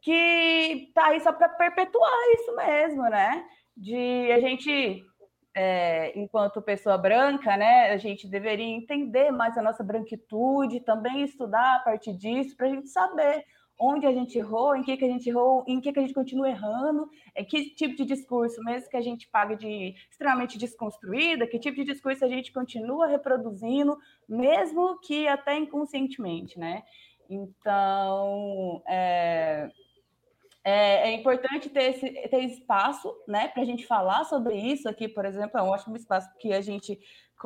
que 0.06 0.92
tá 0.94 1.08
aí 1.08 1.20
só 1.20 1.34
para 1.34 1.50
perpetuar 1.50 2.12
isso 2.36 2.56
mesmo, 2.56 3.02
né? 3.10 3.44
De 3.76 4.32
a 4.32 4.40
gente, 4.40 5.04
é, 5.56 6.18
enquanto 6.18 6.62
pessoa 6.62 6.96
branca, 6.96 7.58
né, 7.58 7.90
a 7.90 7.98
gente 7.98 8.28
deveria 8.28 8.68
entender 8.68 9.32
mais 9.32 9.58
a 9.58 9.64
nossa 9.64 9.84
branquitude, 9.84 10.82
também 10.82 11.24
estudar 11.24 11.78
a 11.78 11.80
partir 11.80 12.14
disso, 12.14 12.56
para 12.56 12.68
a 12.68 12.70
gente 12.70 12.88
saber 12.88 13.44
onde 13.80 14.06
a 14.06 14.14
gente 14.14 14.38
errou, 14.38 14.76
em 14.76 14.84
que, 14.84 14.96
que 14.96 15.04
a 15.04 15.08
gente 15.08 15.28
errou, 15.28 15.64
em 15.68 15.82
que, 15.82 15.92
que 15.92 15.98
a 15.98 16.02
gente 16.04 16.14
continua 16.14 16.50
errando, 16.50 17.10
é, 17.34 17.44
que 17.44 17.72
tipo 17.72 17.96
de 17.96 18.06
discurso, 18.06 18.64
mesmo 18.64 18.88
que 18.88 18.98
a 18.98 19.02
gente 19.02 19.28
pague 19.30 19.56
de 19.56 19.96
extremamente 20.10 20.56
desconstruída, 20.56 21.48
que 21.48 21.58
tipo 21.58 21.78
de 21.78 21.84
discurso 21.84 22.24
a 22.24 22.30
gente 22.30 22.54
continua 22.54 23.08
reproduzindo, 23.08 23.98
mesmo 24.30 25.00
que 25.00 25.28
até 25.28 25.58
inconscientemente, 25.58 26.60
né? 26.60 26.84
Então, 27.28 28.84
é, 28.88 29.68
é, 30.68 31.10
é, 31.10 31.14
importante 31.14 31.70
ter, 31.70 31.92
esse, 31.92 32.10
ter 32.10 32.40
espaço 32.40 33.16
né, 33.28 33.50
para 33.50 33.62
a 33.62 33.66
gente 33.66 33.86
falar 33.86 34.24
sobre 34.24 34.56
isso 34.56 34.90
aqui, 34.90 35.08
por 35.08 35.24
exemplo, 35.24 35.60
é 35.60 35.62
um 35.62 35.70
ótimo 35.70 35.96
espaço 35.96 36.28
que 36.40 36.52
a 36.52 36.60
gente 36.60 37.00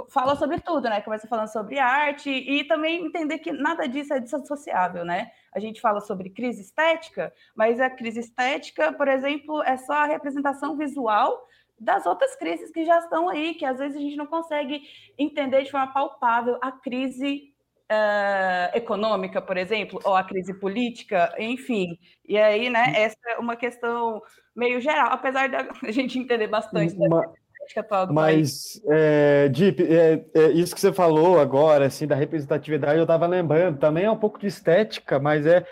fala 0.09 0.37
sobre 0.37 0.61
tudo, 0.61 0.87
né? 0.87 1.01
Começa 1.01 1.27
falando 1.27 1.51
sobre 1.51 1.79
arte 1.79 2.29
e 2.29 2.63
também 2.63 3.05
entender 3.05 3.39
que 3.39 3.51
nada 3.51 3.87
disso 3.87 4.13
é 4.13 4.19
dissociável, 4.19 5.03
né? 5.03 5.31
A 5.51 5.59
gente 5.59 5.81
fala 5.81 5.99
sobre 5.99 6.29
crise 6.29 6.61
estética, 6.61 7.33
mas 7.55 7.79
a 7.81 7.89
crise 7.89 8.21
estética, 8.21 8.93
por 8.93 9.07
exemplo, 9.07 9.61
é 9.63 9.75
só 9.75 9.93
a 9.93 10.05
representação 10.05 10.77
visual 10.77 11.45
das 11.77 12.05
outras 12.05 12.35
crises 12.35 12.71
que 12.71 12.85
já 12.85 12.99
estão 12.99 13.27
aí, 13.27 13.55
que 13.55 13.65
às 13.65 13.79
vezes 13.79 13.97
a 13.97 14.01
gente 14.01 14.15
não 14.15 14.27
consegue 14.27 14.81
entender 15.17 15.63
de 15.63 15.71
forma 15.71 15.91
palpável 15.91 16.57
a 16.61 16.71
crise 16.71 17.53
uh, 17.91 18.77
econômica, 18.77 19.41
por 19.41 19.57
exemplo, 19.57 19.99
ou 20.03 20.15
a 20.15 20.23
crise 20.23 20.53
política, 20.53 21.33
enfim. 21.39 21.97
E 22.27 22.37
aí, 22.37 22.69
né, 22.69 22.93
essa 22.95 23.17
é 23.27 23.37
uma 23.37 23.55
questão 23.55 24.21
meio 24.55 24.79
geral, 24.79 25.09
apesar 25.11 25.47
de 25.47 25.55
a 25.87 25.91
gente 25.91 26.17
entender 26.19 26.47
bastante 26.47 26.95
uma... 26.95 27.31
atual 27.75 28.07
do 28.07 28.13
Mas, 28.13 28.81
é, 28.87 29.49
Deep, 29.49 29.83
é, 29.83 30.25
é, 30.33 30.51
isso 30.51 30.73
que 30.73 30.81
você 30.81 30.93
falou 30.93 31.39
agora, 31.39 31.85
assim, 31.85 32.07
da 32.07 32.15
representatividade, 32.15 32.97
eu 32.97 33.03
estava 33.03 33.27
lembrando, 33.27 33.79
também 33.79 34.05
é 34.05 34.11
um 34.11 34.17
pouco 34.17 34.39
de 34.39 34.47
estética, 34.47 35.19
mas 35.19 35.45
é 35.45 35.65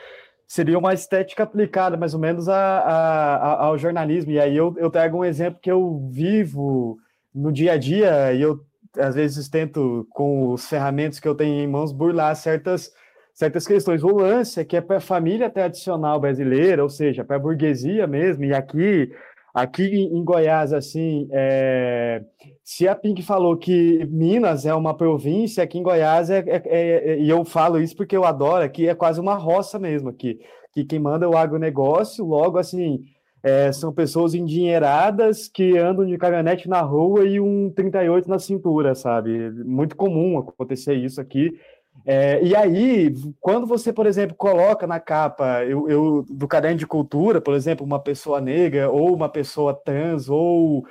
seria 0.47 0.79
uma 0.79 0.93
estética 0.93 1.43
aplicada 1.43 1.97
mais 1.97 2.13
ou 2.13 2.19
menos 2.21 2.47
a, 2.47 2.55
a, 2.55 3.35
a, 3.35 3.65
ao 3.65 3.77
jornalismo. 3.77 4.31
E 4.31 4.39
aí 4.39 4.55
eu, 4.55 4.73
eu 4.77 4.89
trago 4.89 5.17
um 5.17 5.25
exemplo 5.25 5.59
que 5.61 5.69
eu 5.69 6.07
vivo 6.09 6.97
no 7.35 7.51
dia 7.51 7.73
a 7.73 7.77
dia, 7.77 8.33
e 8.33 8.41
eu 8.41 8.65
às 8.99 9.15
vezes 9.15 9.47
tento, 9.49 10.07
com 10.11 10.53
os 10.53 10.67
ferramentas 10.67 11.19
que 11.19 11.27
eu 11.27 11.35
tenho 11.35 11.61
em 11.61 11.67
mãos, 11.67 11.91
burlar 11.91 12.35
certas, 12.35 12.91
certas 13.33 13.67
questões. 13.67 14.03
O 14.03 14.15
lance 14.15 14.59
é 14.59 14.65
que 14.65 14.77
é 14.77 14.81
para 14.81 14.97
a 14.97 15.01
família 15.01 15.49
tradicional 15.49 16.19
brasileira, 16.19 16.83
ou 16.83 16.89
seja, 16.89 17.23
para 17.23 17.35
a 17.35 17.39
burguesia 17.39 18.07
mesmo, 18.07 18.43
e 18.43 18.53
aqui, 18.53 19.11
aqui 19.53 19.83
em 19.83 20.23
Goiás, 20.23 20.73
assim, 20.73 21.27
é, 21.31 22.23
se 22.63 22.87
a 22.87 22.95
Pink 22.95 23.21
falou 23.23 23.57
que 23.57 24.05
Minas 24.11 24.65
é 24.65 24.73
uma 24.73 24.95
província, 24.95 25.63
aqui 25.63 25.77
em 25.77 25.83
Goiás 25.83 26.29
é, 26.29 26.39
é, 26.39 26.61
é, 26.65 27.11
é, 27.11 27.19
e 27.19 27.29
eu 27.29 27.45
falo 27.45 27.79
isso 27.79 27.95
porque 27.95 28.15
eu 28.15 28.25
adoro, 28.25 28.63
aqui 28.63 28.87
é 28.87 28.95
quase 28.95 29.19
uma 29.19 29.35
roça 29.35 29.77
mesmo 29.79 30.09
aqui, 30.09 30.39
que 30.73 30.85
quem 30.85 30.99
manda 30.99 31.25
é 31.25 31.29
o 31.29 31.37
agronegócio, 31.37 32.25
logo 32.25 32.57
assim 32.57 33.03
é, 33.47 33.71
são 33.71 33.93
pessoas 33.93 34.33
endinheiradas 34.33 35.47
que 35.47 35.77
andam 35.77 36.05
de 36.05 36.17
caminhonete 36.17 36.67
na 36.67 36.81
rua 36.81 37.23
e 37.25 37.39
um 37.39 37.69
38 37.69 38.29
na 38.29 38.39
cintura, 38.39 38.93
sabe? 38.93 39.49
Muito 39.63 39.95
comum 39.95 40.37
acontecer 40.37 40.95
isso 40.95 41.21
aqui. 41.21 41.57
É, 42.05 42.43
e 42.43 42.53
aí, 42.53 43.13
quando 43.39 43.65
você, 43.65 43.93
por 43.93 44.05
exemplo, 44.05 44.35
coloca 44.35 44.85
na 44.85 44.99
capa 44.99 45.63
eu, 45.63 45.89
eu, 45.89 46.25
do 46.29 46.45
caderno 46.45 46.77
de 46.77 46.85
cultura, 46.85 47.39
por 47.39 47.53
exemplo, 47.53 47.85
uma 47.85 47.99
pessoa 47.99 48.41
negra 48.41 48.89
ou 48.89 49.15
uma 49.15 49.29
pessoa 49.29 49.73
trans, 49.73 50.27
ou, 50.27 50.85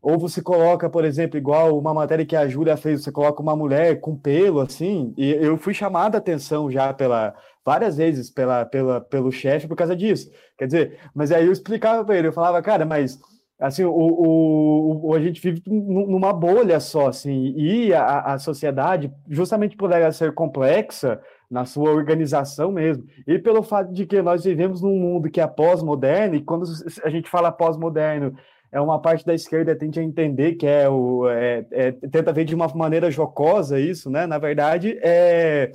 ou 0.00 0.16
você 0.16 0.40
coloca, 0.40 0.88
por 0.88 1.04
exemplo, 1.04 1.36
igual 1.36 1.76
uma 1.76 1.92
matéria 1.92 2.24
que 2.24 2.36
a 2.36 2.46
Júlia 2.46 2.76
fez, 2.76 3.02
você 3.02 3.10
coloca 3.10 3.42
uma 3.42 3.56
mulher 3.56 4.00
com 4.00 4.16
pelo, 4.16 4.60
assim, 4.60 5.12
e 5.16 5.32
eu 5.32 5.58
fui 5.58 5.74
chamada 5.74 6.16
a 6.16 6.20
atenção 6.20 6.70
já 6.70 6.92
pela, 6.94 7.34
várias 7.66 7.96
vezes 7.96 8.30
pela, 8.30 8.64
pela, 8.64 9.00
pelo 9.00 9.32
chefe 9.32 9.66
por 9.66 9.76
causa 9.76 9.96
disso. 9.96 10.30
Quer 10.56 10.66
dizer, 10.66 10.98
mas 11.12 11.32
aí 11.32 11.44
eu 11.44 11.52
explicava 11.52 12.04
para 12.04 12.16
ele, 12.16 12.28
eu 12.28 12.32
falava, 12.32 12.62
cara, 12.62 12.86
mas 12.86 13.20
assim, 13.58 13.82
o, 13.84 13.90
o, 13.90 15.08
o, 15.08 15.14
a 15.14 15.20
gente 15.20 15.40
vive 15.40 15.62
numa 15.66 16.32
bolha 16.32 16.78
só, 16.78 17.08
assim, 17.08 17.54
e 17.56 17.92
a, 17.92 18.34
a 18.34 18.38
sociedade, 18.38 19.10
justamente 19.28 19.76
por 19.76 19.90
ela 19.90 20.12
ser 20.12 20.32
complexa 20.32 21.20
na 21.50 21.64
sua 21.64 21.90
organização 21.90 22.70
mesmo, 22.70 23.04
e 23.26 23.38
pelo 23.38 23.62
fato 23.62 23.92
de 23.92 24.06
que 24.06 24.20
nós 24.22 24.44
vivemos 24.44 24.82
num 24.82 24.98
mundo 24.98 25.30
que 25.30 25.40
é 25.40 25.46
pós-moderno, 25.46 26.36
e 26.36 26.42
quando 26.42 26.66
a 27.02 27.08
gente 27.08 27.28
fala 27.30 27.50
pós-moderno, 27.50 28.36
é 28.70 28.80
uma 28.80 29.00
parte 29.00 29.24
da 29.24 29.34
esquerda 29.34 29.74
tende 29.74 29.98
a 29.98 30.02
entender 30.02 30.54
que 30.56 30.66
é 30.66 30.88
o 30.88 31.28
é, 31.28 31.64
é, 31.70 31.92
tenta 31.92 32.32
ver 32.32 32.44
de 32.44 32.54
uma 32.54 32.68
maneira 32.74 33.10
jocosa 33.10 33.80
isso, 33.80 34.10
né? 34.10 34.26
Na 34.26 34.38
verdade, 34.38 34.98
é, 35.02 35.70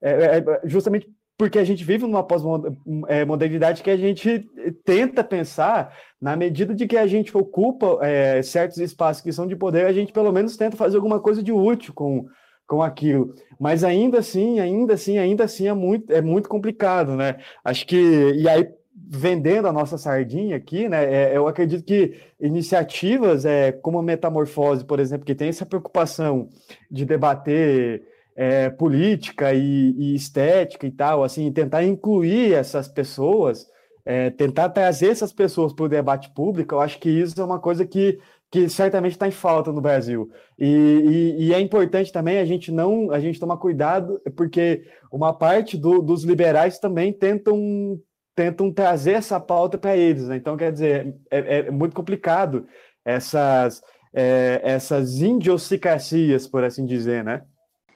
é, 0.00 0.38
é 0.38 0.44
justamente 0.64 1.08
porque 1.38 1.58
a 1.58 1.64
gente 1.64 1.84
vive 1.84 2.04
numa 2.04 2.22
pós-modernidade 2.22 3.82
que 3.82 3.90
a 3.90 3.96
gente 3.96 4.48
tenta 4.84 5.22
pensar, 5.22 5.94
na 6.20 6.34
medida 6.34 6.74
de 6.74 6.86
que 6.86 6.96
a 6.96 7.06
gente 7.06 7.36
ocupa 7.36 7.98
é, 8.00 8.42
certos 8.42 8.78
espaços 8.78 9.22
que 9.22 9.32
são 9.32 9.46
de 9.46 9.54
poder, 9.54 9.86
a 9.86 9.92
gente 9.92 10.12
pelo 10.12 10.32
menos 10.32 10.56
tenta 10.56 10.76
fazer 10.76 10.96
alguma 10.96 11.20
coisa 11.20 11.42
de 11.42 11.52
útil 11.52 11.92
com, 11.92 12.26
com 12.66 12.82
aquilo. 12.82 13.34
Mas 13.60 13.84
ainda 13.84 14.18
assim, 14.18 14.60
ainda 14.60 14.94
assim, 14.94 15.18
ainda 15.18 15.44
assim 15.44 15.68
é 15.68 15.74
muito, 15.74 16.10
é 16.10 16.22
muito 16.22 16.48
complicado, 16.48 17.14
né? 17.14 17.36
Acho 17.62 17.86
que. 17.86 18.32
E 18.34 18.48
aí, 18.48 18.68
vendendo 18.94 19.68
a 19.68 19.72
nossa 19.72 19.98
sardinha 19.98 20.56
aqui, 20.56 20.88
né? 20.88 21.04
É, 21.04 21.36
eu 21.36 21.46
acredito 21.46 21.84
que 21.84 22.14
iniciativas 22.40 23.44
é, 23.44 23.72
como 23.72 23.98
a 23.98 24.02
Metamorfose, 24.02 24.86
por 24.86 24.98
exemplo, 25.00 25.26
que 25.26 25.34
tem 25.34 25.48
essa 25.48 25.66
preocupação 25.66 26.48
de 26.90 27.04
debater 27.04 28.02
é, 28.36 28.68
política 28.68 29.54
e, 29.54 29.94
e, 29.96 30.14
estética 30.14 30.86
e 30.86 30.90
tal, 30.90 31.24
assim, 31.24 31.50
tentar 31.50 31.82
incluir 31.84 32.52
essas 32.52 32.86
pessoas, 32.86 33.66
é, 34.04 34.28
tentar 34.30 34.68
trazer 34.68 35.08
essas 35.08 35.32
pessoas 35.32 35.72
para 35.72 35.86
o 35.86 35.88
debate 35.88 36.30
público, 36.34 36.74
eu 36.74 36.80
acho 36.80 36.98
que 37.00 37.08
isso 37.08 37.40
é 37.40 37.44
uma 37.44 37.58
coisa 37.58 37.86
que, 37.86 38.20
que 38.50 38.68
certamente 38.68 39.12
está 39.12 39.26
em 39.26 39.32
falta 39.32 39.72
no 39.72 39.80
Brasil. 39.80 40.30
E, 40.58 40.66
e, 41.38 41.46
e, 41.46 41.54
é 41.54 41.60
importante 41.60 42.12
também 42.12 42.38
a 42.38 42.44
gente 42.44 42.70
não 42.70 43.10
a 43.10 43.18
gente 43.18 43.40
tomar 43.40 43.56
cuidado, 43.56 44.20
porque 44.36 44.84
uma 45.10 45.32
parte 45.32 45.76
do, 45.78 46.02
dos 46.02 46.22
liberais 46.22 46.78
também 46.78 47.12
tentam 47.12 47.98
tentam 48.34 48.70
trazer 48.70 49.12
essa 49.12 49.40
pauta 49.40 49.78
para 49.78 49.96
eles, 49.96 50.28
né? 50.28 50.36
Então, 50.36 50.58
quer 50.58 50.70
dizer, 50.70 51.16
é, 51.30 51.60
é 51.60 51.70
muito 51.70 51.96
complicado 51.96 52.66
essas, 53.02 53.80
é, 54.12 54.60
essas 54.62 55.22
idiosincrasias, 55.22 56.46
por 56.46 56.62
assim 56.62 56.84
dizer, 56.84 57.24
né? 57.24 57.42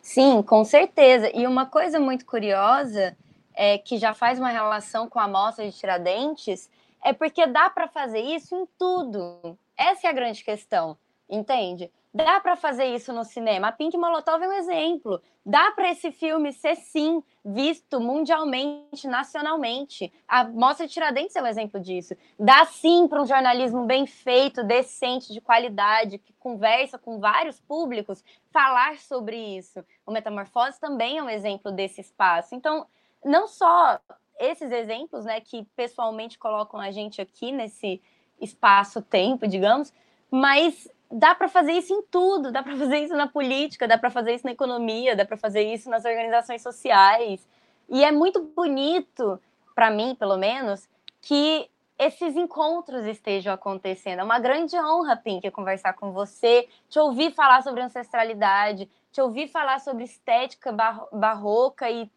Sim, 0.02 0.42
com 0.42 0.64
certeza. 0.64 1.30
E 1.34 1.46
uma 1.46 1.66
coisa 1.66 2.00
muito 2.00 2.24
curiosa, 2.24 3.16
é, 3.54 3.78
que 3.78 3.98
já 3.98 4.14
faz 4.14 4.38
uma 4.38 4.48
relação 4.48 5.08
com 5.08 5.18
a 5.18 5.24
amostra 5.24 5.68
de 5.68 5.76
Tiradentes, 5.76 6.70
é 7.04 7.12
porque 7.12 7.46
dá 7.46 7.68
para 7.70 7.88
fazer 7.88 8.20
isso 8.20 8.54
em 8.54 8.66
tudo. 8.78 9.58
Essa 9.76 10.06
é 10.06 10.10
a 10.10 10.14
grande 10.14 10.42
questão, 10.44 10.96
entende? 11.28 11.90
Dá 12.12 12.40
para 12.40 12.56
fazer 12.56 12.86
isso 12.86 13.12
no 13.12 13.24
cinema. 13.24 13.68
A 13.68 13.72
Pink 13.72 13.96
Molotov 13.96 14.42
é 14.42 14.48
um 14.48 14.52
exemplo. 14.52 15.22
Dá 15.46 15.70
para 15.70 15.92
esse 15.92 16.10
filme 16.10 16.52
ser, 16.52 16.74
sim, 16.74 17.22
visto 17.44 18.00
mundialmente, 18.00 19.06
nacionalmente. 19.06 20.12
A 20.26 20.42
Mostra 20.42 20.88
de 20.88 20.92
Tiradentes 20.92 21.36
é 21.36 21.42
um 21.42 21.46
exemplo 21.46 21.78
disso. 21.78 22.16
Dá, 22.36 22.64
sim, 22.64 23.06
para 23.06 23.22
um 23.22 23.26
jornalismo 23.26 23.86
bem 23.86 24.06
feito, 24.06 24.64
decente, 24.64 25.32
de 25.32 25.40
qualidade, 25.40 26.18
que 26.18 26.32
conversa 26.32 26.98
com 26.98 27.20
vários 27.20 27.60
públicos, 27.60 28.24
falar 28.52 28.98
sobre 28.98 29.36
isso. 29.36 29.84
O 30.04 30.10
Metamorfose 30.10 30.80
também 30.80 31.18
é 31.18 31.22
um 31.22 31.30
exemplo 31.30 31.70
desse 31.70 32.00
espaço. 32.00 32.56
Então, 32.56 32.86
não 33.24 33.46
só 33.46 34.00
esses 34.40 34.72
exemplos, 34.72 35.24
né, 35.24 35.40
que 35.40 35.64
pessoalmente 35.76 36.38
colocam 36.38 36.80
a 36.80 36.90
gente 36.90 37.20
aqui 37.20 37.52
nesse 37.52 38.02
espaço-tempo, 38.40 39.46
digamos, 39.46 39.92
mas 40.28 40.88
dá 41.10 41.34
para 41.34 41.48
fazer 41.48 41.72
isso 41.72 41.92
em 41.92 42.02
tudo, 42.02 42.52
dá 42.52 42.62
para 42.62 42.76
fazer 42.76 42.98
isso 42.98 43.16
na 43.16 43.26
política, 43.26 43.88
dá 43.88 43.98
para 43.98 44.10
fazer 44.10 44.34
isso 44.34 44.46
na 44.46 44.52
economia, 44.52 45.16
dá 45.16 45.24
para 45.24 45.36
fazer 45.36 45.62
isso 45.62 45.90
nas 45.90 46.04
organizações 46.04 46.62
sociais. 46.62 47.46
E 47.88 48.04
é 48.04 48.12
muito 48.12 48.42
bonito, 48.42 49.40
para 49.74 49.90
mim, 49.90 50.14
pelo 50.14 50.36
menos, 50.36 50.88
que 51.20 51.68
esses 51.98 52.36
encontros 52.36 53.04
estejam 53.04 53.52
acontecendo. 53.52 54.20
É 54.20 54.24
uma 54.24 54.38
grande 54.38 54.76
honra, 54.76 55.16
Pink, 55.16 55.50
conversar 55.50 55.92
com 55.94 56.12
você, 56.12 56.68
te 56.88 56.98
ouvir 56.98 57.32
falar 57.32 57.62
sobre 57.62 57.82
ancestralidade, 57.82 58.88
te 59.12 59.20
ouvir 59.20 59.48
falar 59.48 59.80
sobre 59.80 60.04
estética 60.04 60.72
barroca 61.12 61.90
e 61.90 62.10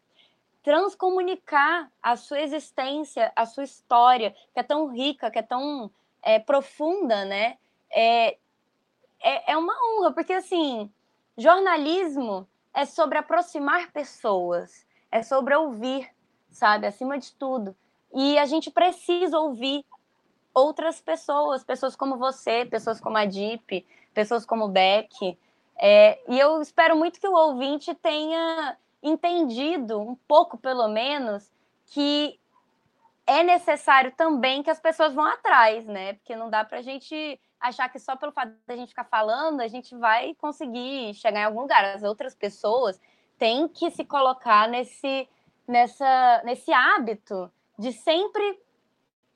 transcomunicar 0.62 1.90
a 2.02 2.16
sua 2.16 2.40
existência, 2.40 3.30
a 3.36 3.44
sua 3.44 3.64
história, 3.64 4.34
que 4.54 4.60
é 4.60 4.62
tão 4.62 4.86
rica, 4.86 5.30
que 5.30 5.38
é 5.38 5.42
tão 5.42 5.90
é, 6.22 6.38
profunda, 6.38 7.26
né? 7.26 7.58
É, 7.94 8.38
é, 9.24 9.52
é 9.52 9.56
uma 9.56 9.74
honra, 9.74 10.12
porque 10.12 10.34
assim, 10.34 10.92
jornalismo 11.36 12.46
é 12.74 12.84
sobre 12.84 13.16
aproximar 13.16 13.90
pessoas, 13.90 14.86
é 15.10 15.22
sobre 15.22 15.54
ouvir, 15.54 16.08
sabe, 16.50 16.86
acima 16.86 17.18
de 17.18 17.32
tudo. 17.32 17.74
E 18.12 18.38
a 18.38 18.44
gente 18.44 18.70
precisa 18.70 19.38
ouvir 19.38 19.84
outras 20.52 21.00
pessoas, 21.00 21.64
pessoas 21.64 21.96
como 21.96 22.18
você, 22.18 22.66
pessoas 22.66 23.00
como 23.00 23.16
a 23.16 23.24
Deep, 23.24 23.84
pessoas 24.12 24.44
como 24.44 24.66
o 24.66 24.68
Beck. 24.68 25.38
É, 25.76 26.20
e 26.28 26.38
eu 26.38 26.60
espero 26.60 26.94
muito 26.96 27.18
que 27.18 27.26
o 27.26 27.34
ouvinte 27.34 27.94
tenha 27.94 28.76
entendido, 29.02 30.00
um 30.00 30.14
pouco 30.28 30.56
pelo 30.58 30.86
menos, 30.88 31.50
que 31.86 32.38
é 33.26 33.42
necessário 33.42 34.12
também 34.12 34.62
que 34.62 34.70
as 34.70 34.78
pessoas 34.78 35.14
vão 35.14 35.24
atrás, 35.24 35.86
né? 35.86 36.12
Porque 36.14 36.36
não 36.36 36.50
dá 36.50 36.64
para 36.64 36.78
a 36.78 36.82
gente 36.82 37.40
achar 37.68 37.88
que 37.88 37.98
só 37.98 38.14
pelo 38.14 38.32
fato 38.32 38.52
da 38.66 38.76
gente 38.76 38.90
ficar 38.90 39.04
falando, 39.04 39.60
a 39.60 39.68
gente 39.68 39.96
vai 39.96 40.34
conseguir 40.34 41.14
chegar 41.14 41.40
em 41.40 41.44
algum 41.44 41.62
lugar. 41.62 41.82
As 41.84 42.02
outras 42.02 42.34
pessoas 42.34 43.00
têm 43.38 43.66
que 43.68 43.90
se 43.90 44.04
colocar 44.04 44.68
nesse, 44.68 45.26
nessa, 45.66 46.42
nesse 46.44 46.70
hábito 46.72 47.50
de 47.78 47.90
sempre 47.92 48.60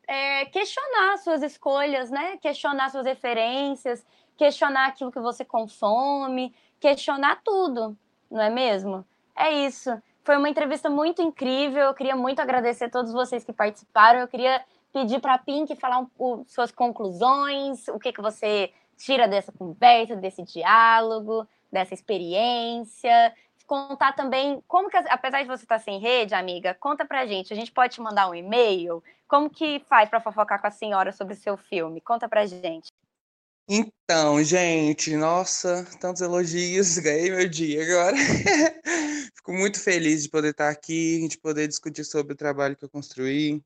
é, 0.06 0.44
questionar 0.46 1.16
suas 1.18 1.42
escolhas, 1.42 2.10
né? 2.10 2.36
Questionar 2.36 2.90
suas 2.90 3.06
referências, 3.06 4.04
questionar 4.36 4.88
aquilo 4.88 5.10
que 5.10 5.20
você 5.20 5.42
consome, 5.42 6.54
questionar 6.78 7.40
tudo, 7.42 7.96
não 8.30 8.42
é 8.42 8.50
mesmo? 8.50 9.06
É 9.34 9.50
isso. 9.50 9.90
Foi 10.22 10.36
uma 10.36 10.50
entrevista 10.50 10.90
muito 10.90 11.22
incrível. 11.22 11.84
Eu 11.84 11.94
queria 11.94 12.14
muito 12.14 12.40
agradecer 12.40 12.84
a 12.84 12.90
todos 12.90 13.10
vocês 13.10 13.42
que 13.42 13.52
participaram. 13.54 14.20
Eu 14.20 14.28
queria 14.28 14.62
pedir 14.92 15.20
para 15.20 15.34
a 15.34 15.38
Pink 15.38 15.74
falar 15.76 16.00
um, 16.00 16.08
um, 16.18 16.44
suas 16.46 16.70
conclusões, 16.70 17.88
o 17.88 17.98
que, 17.98 18.12
que 18.12 18.20
você 18.20 18.72
tira 18.96 19.28
dessa 19.28 19.52
conversa, 19.52 20.16
desse 20.16 20.42
diálogo, 20.42 21.46
dessa 21.70 21.94
experiência. 21.94 23.32
Contar 23.66 24.14
também 24.14 24.62
como 24.66 24.88
que, 24.88 24.96
apesar 24.96 25.42
de 25.42 25.48
você 25.48 25.64
estar 25.64 25.78
sem 25.78 26.00
rede, 26.00 26.34
amiga, 26.34 26.74
conta 26.74 27.04
pra 27.04 27.26
gente. 27.26 27.52
A 27.52 27.56
gente 27.56 27.70
pode 27.70 27.94
te 27.94 28.00
mandar 28.00 28.28
um 28.28 28.34
e-mail? 28.34 29.02
Como 29.26 29.50
que 29.50 29.80
faz 29.80 30.08
para 30.08 30.20
fofocar 30.20 30.60
com 30.60 30.66
a 30.66 30.70
senhora 30.70 31.12
sobre 31.12 31.34
o 31.34 31.36
seu 31.36 31.56
filme? 31.56 32.00
Conta 32.00 32.28
pra 32.28 32.46
gente. 32.46 32.88
Então, 33.70 34.42
gente, 34.42 35.14
nossa, 35.14 35.86
tantos 36.00 36.22
elogios, 36.22 36.96
ganhei 36.98 37.30
meu 37.30 37.46
dia 37.46 37.82
agora. 37.82 38.16
Fico 39.36 39.52
muito 39.52 39.78
feliz 39.78 40.22
de 40.22 40.30
poder 40.30 40.52
estar 40.52 40.70
aqui, 40.70 41.28
de 41.28 41.36
poder 41.36 41.68
discutir 41.68 42.04
sobre 42.04 42.32
o 42.32 42.36
trabalho 42.36 42.74
que 42.74 42.84
eu 42.86 42.88
construí, 42.88 43.62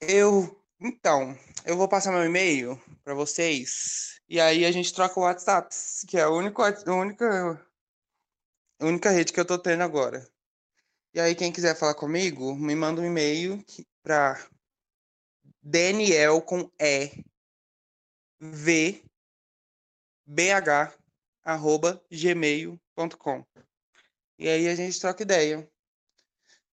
eu, 0.00 0.62
então, 0.80 1.36
eu 1.64 1.76
vou 1.76 1.88
passar 1.88 2.12
meu 2.12 2.24
e-mail 2.24 2.80
para 3.02 3.14
vocês 3.14 4.20
e 4.28 4.40
aí 4.40 4.64
a 4.64 4.72
gente 4.72 4.92
troca 4.92 5.18
o 5.18 5.22
WhatsApp, 5.22 5.74
que 6.08 6.18
é 6.18 6.22
a 6.22 6.30
única, 6.30 6.62
a 6.62 6.94
única, 6.94 7.66
a 8.80 8.86
única 8.86 9.10
rede 9.10 9.32
que 9.32 9.40
eu 9.40 9.46
tô 9.46 9.58
tendo 9.58 9.82
agora. 9.82 10.26
E 11.14 11.20
aí 11.20 11.34
quem 11.34 11.52
quiser 11.52 11.76
falar 11.76 11.94
comigo, 11.94 12.54
me 12.54 12.74
manda 12.74 13.00
um 13.00 13.06
e-mail 13.06 13.64
para 14.02 14.46
Daniel 15.62 16.42
com 16.42 16.70
E 16.78 17.24
V 18.38 19.02
BH 20.26 20.92
arroba 21.42 22.04
gmail.com. 22.10 23.46
E 24.38 24.48
aí 24.48 24.68
a 24.68 24.74
gente 24.74 25.00
troca 25.00 25.22
ideia. 25.22 25.66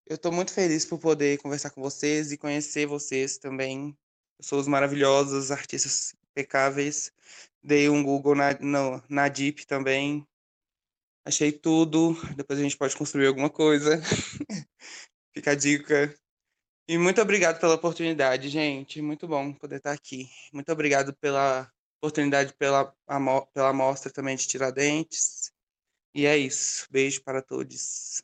Eu 0.05 0.15
estou 0.15 0.31
muito 0.31 0.51
feliz 0.51 0.85
por 0.85 0.99
poder 0.99 1.37
conversar 1.37 1.69
com 1.69 1.81
vocês 1.81 2.31
e 2.31 2.37
conhecer 2.37 2.85
vocês 2.85 3.37
também. 3.37 3.97
Pessoas 4.37 4.67
maravilhosas, 4.67 5.49
artistas 5.49 6.13
impecáveis. 6.29 7.11
Dei 7.63 7.89
um 7.89 8.03
Google 8.03 8.35
na, 8.35 8.53
no, 8.59 9.01
na 9.07 9.29
Deep 9.29 9.65
também. 9.65 10.27
Achei 11.25 11.53
tudo. 11.53 12.17
Depois 12.35 12.59
a 12.59 12.61
gente 12.61 12.77
pode 12.77 12.97
construir 12.97 13.27
alguma 13.27 13.49
coisa. 13.49 14.01
Fica 15.33 15.51
a 15.51 15.55
dica. 15.55 16.13
E 16.85 16.97
muito 16.97 17.21
obrigado 17.21 17.61
pela 17.61 17.75
oportunidade, 17.75 18.49
gente. 18.49 19.01
Muito 19.01 19.25
bom 19.25 19.53
poder 19.53 19.77
estar 19.77 19.93
aqui. 19.93 20.29
Muito 20.51 20.69
obrigado 20.69 21.15
pela 21.15 21.71
oportunidade, 22.01 22.53
pela, 22.55 22.93
pela 23.53 23.71
mostra 23.71 24.11
também 24.11 24.35
de 24.35 24.45
Tiradentes. 24.45 25.53
E 26.13 26.25
é 26.25 26.37
isso. 26.37 26.87
Beijo 26.91 27.23
para 27.23 27.41
todos. 27.41 28.21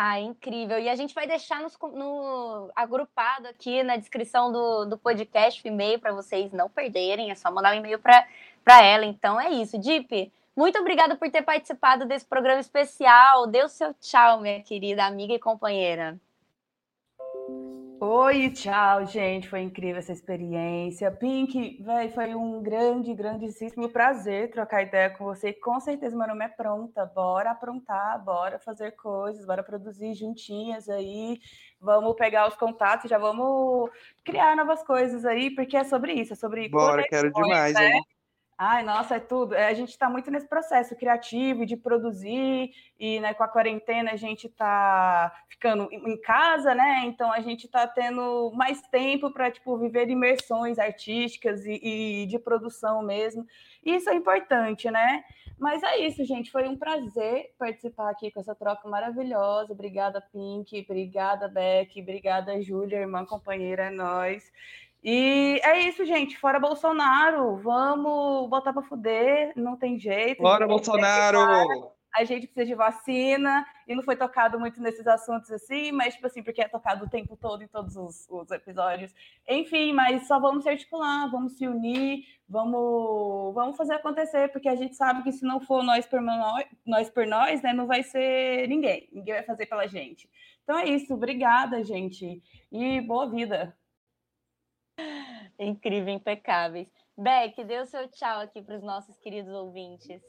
Ah, 0.00 0.20
incrível. 0.20 0.78
E 0.78 0.88
a 0.88 0.94
gente 0.94 1.12
vai 1.12 1.26
deixar 1.26 1.60
nos, 1.60 1.76
no, 1.92 2.70
agrupado 2.76 3.48
aqui 3.48 3.82
na 3.82 3.96
descrição 3.96 4.52
do, 4.52 4.84
do 4.84 4.96
podcast 4.96 5.60
o 5.60 5.66
e-mail 5.66 5.98
para 5.98 6.12
vocês 6.12 6.52
não 6.52 6.70
perderem. 6.70 7.32
É 7.32 7.34
só 7.34 7.50
mandar 7.50 7.74
um 7.74 7.78
e-mail 7.78 7.98
para 7.98 8.24
ela. 8.80 9.04
Então 9.04 9.40
é 9.40 9.50
isso. 9.50 9.76
Dip, 9.76 10.32
muito 10.54 10.78
obrigada 10.78 11.16
por 11.16 11.28
ter 11.32 11.42
participado 11.42 12.06
desse 12.06 12.24
programa 12.24 12.60
especial. 12.60 13.48
Dê 13.48 13.64
o 13.64 13.68
seu 13.68 13.92
tchau, 13.94 14.40
minha 14.40 14.62
querida 14.62 15.04
amiga 15.04 15.34
e 15.34 15.38
companheira. 15.40 16.16
Oi, 18.00 18.50
tchau, 18.50 19.04
gente. 19.06 19.48
Foi 19.48 19.60
incrível 19.60 19.98
essa 19.98 20.12
experiência. 20.12 21.10
Pink, 21.10 21.82
véi, 21.82 22.08
foi 22.10 22.32
um 22.32 22.62
grande, 22.62 23.12
grandíssimo 23.12 23.88
prazer 23.88 24.52
trocar 24.52 24.82
ideia 24.82 25.10
com 25.10 25.24
você. 25.24 25.52
Com 25.52 25.80
certeza, 25.80 26.16
meu 26.16 26.28
nome 26.28 26.44
é 26.44 26.48
pronta. 26.48 27.04
Bora 27.04 27.50
aprontar, 27.50 28.24
bora 28.24 28.60
fazer 28.60 28.92
coisas, 28.92 29.44
bora 29.44 29.64
produzir 29.64 30.14
juntinhas 30.14 30.88
aí. 30.88 31.40
Vamos 31.80 32.14
pegar 32.14 32.46
os 32.46 32.54
contatos, 32.54 33.10
já 33.10 33.18
vamos 33.18 33.90
criar 34.24 34.54
novas 34.54 34.82
coisas 34.84 35.24
aí, 35.24 35.50
porque 35.50 35.76
é 35.76 35.82
sobre 35.82 36.12
isso, 36.12 36.34
é 36.34 36.36
sobre. 36.36 36.68
Bora, 36.68 37.04
quero 37.08 37.32
demais, 37.32 37.74
né? 37.74 37.90
hein? 37.90 38.02
Ai, 38.60 38.82
nossa, 38.82 39.14
é 39.14 39.20
tudo. 39.20 39.54
É, 39.54 39.68
a 39.68 39.74
gente 39.74 39.90
está 39.90 40.10
muito 40.10 40.32
nesse 40.32 40.48
processo 40.48 40.96
criativo 40.96 41.64
de 41.64 41.76
produzir, 41.76 42.72
e 42.98 43.20
né, 43.20 43.32
com 43.32 43.44
a 43.44 43.48
quarentena 43.48 44.10
a 44.10 44.16
gente 44.16 44.48
está 44.48 45.32
ficando 45.48 45.88
em 45.92 46.20
casa, 46.20 46.74
né? 46.74 47.02
Então 47.04 47.32
a 47.32 47.38
gente 47.38 47.66
está 47.66 47.86
tendo 47.86 48.50
mais 48.56 48.82
tempo 48.82 49.30
para 49.30 49.48
tipo, 49.48 49.78
viver 49.78 50.10
imersões 50.10 50.76
artísticas 50.76 51.64
e, 51.64 51.78
e, 52.22 52.26
de 52.26 52.36
produção 52.36 53.00
mesmo. 53.00 53.46
Isso 53.84 54.10
é 54.10 54.14
importante, 54.14 54.90
né? 54.90 55.22
Mas 55.56 55.80
é 55.84 55.98
isso, 55.98 56.24
gente. 56.24 56.50
Foi 56.50 56.66
um 56.66 56.76
prazer 56.76 57.52
participar 57.56 58.10
aqui 58.10 58.32
com 58.32 58.40
essa 58.40 58.56
troca 58.56 58.88
maravilhosa. 58.88 59.72
Obrigada, 59.72 60.20
Pink. 60.20 60.80
Obrigada, 60.80 61.46
Beck. 61.46 62.00
Obrigada, 62.00 62.60
Júlia, 62.60 62.98
irmã, 62.98 63.24
companheira, 63.24 63.84
é 63.84 63.90
nós. 63.90 64.50
E 65.02 65.60
é 65.62 65.80
isso, 65.80 66.04
gente. 66.04 66.36
Fora 66.38 66.58
Bolsonaro, 66.58 67.56
vamos 67.56 68.48
botar 68.48 68.72
para 68.72 68.82
fuder, 68.82 69.52
não 69.56 69.76
tem 69.76 69.98
jeito. 69.98 70.42
Fora 70.42 70.66
Bolsonaro! 70.66 71.92
A 72.14 72.24
gente 72.24 72.46
precisa 72.46 72.66
de 72.66 72.74
vacina, 72.74 73.66
e 73.86 73.94
não 73.94 74.02
foi 74.02 74.16
tocado 74.16 74.58
muito 74.58 74.80
nesses 74.80 75.06
assuntos 75.06 75.50
assim, 75.52 75.92
mas, 75.92 76.14
tipo 76.14 76.26
assim, 76.26 76.42
porque 76.42 76.62
é 76.62 76.66
tocado 76.66 77.04
o 77.04 77.08
tempo 77.08 77.36
todo 77.36 77.62
em 77.62 77.68
todos 77.68 77.96
os, 77.96 78.26
os 78.30 78.50
episódios. 78.50 79.14
Enfim, 79.46 79.92
mas 79.92 80.26
só 80.26 80.40
vamos 80.40 80.64
se 80.64 80.70
articular, 80.70 81.30
vamos 81.30 81.52
se 81.52 81.68
unir, 81.68 82.24
vamos, 82.48 83.54
vamos 83.54 83.76
fazer 83.76 83.94
acontecer, 83.94 84.48
porque 84.48 84.68
a 84.68 84.74
gente 84.74 84.96
sabe 84.96 85.22
que 85.22 85.30
se 85.30 85.44
não 85.44 85.60
for 85.60 85.84
nós 85.84 86.06
por 86.06 86.20
nós, 86.20 86.66
nós 86.84 87.10
por 87.10 87.26
nós, 87.26 87.62
né, 87.62 87.72
não 87.72 87.86
vai 87.86 88.02
ser 88.02 88.66
ninguém. 88.68 89.08
Ninguém 89.12 89.34
vai 89.34 89.44
fazer 89.44 89.66
pela 89.66 89.86
gente. 89.86 90.28
Então 90.64 90.78
é 90.78 90.88
isso, 90.88 91.14
obrigada, 91.14 91.84
gente, 91.84 92.42
e 92.72 93.00
boa 93.02 93.28
vida. 93.28 93.76
Incrível, 95.58 96.14
impecáveis. 96.14 96.88
Beck, 97.16 97.64
dê 97.64 97.80
o 97.80 97.86
seu 97.86 98.08
tchau 98.08 98.40
aqui 98.40 98.62
para 98.62 98.76
os 98.76 98.82
nossos 98.82 99.18
queridos 99.18 99.52
ouvintes. 99.52 100.20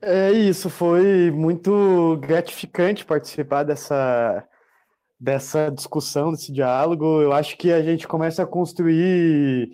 É 0.00 0.30
isso, 0.30 0.70
foi 0.70 1.30
muito 1.30 2.16
gratificante 2.22 3.04
participar 3.04 3.64
dessa, 3.64 4.46
dessa 5.20 5.70
discussão, 5.70 6.30
desse 6.30 6.52
diálogo. 6.52 7.20
Eu 7.20 7.32
acho 7.32 7.56
que 7.56 7.72
a 7.72 7.82
gente 7.82 8.06
começa 8.06 8.42
a 8.42 8.46
construir 8.46 9.68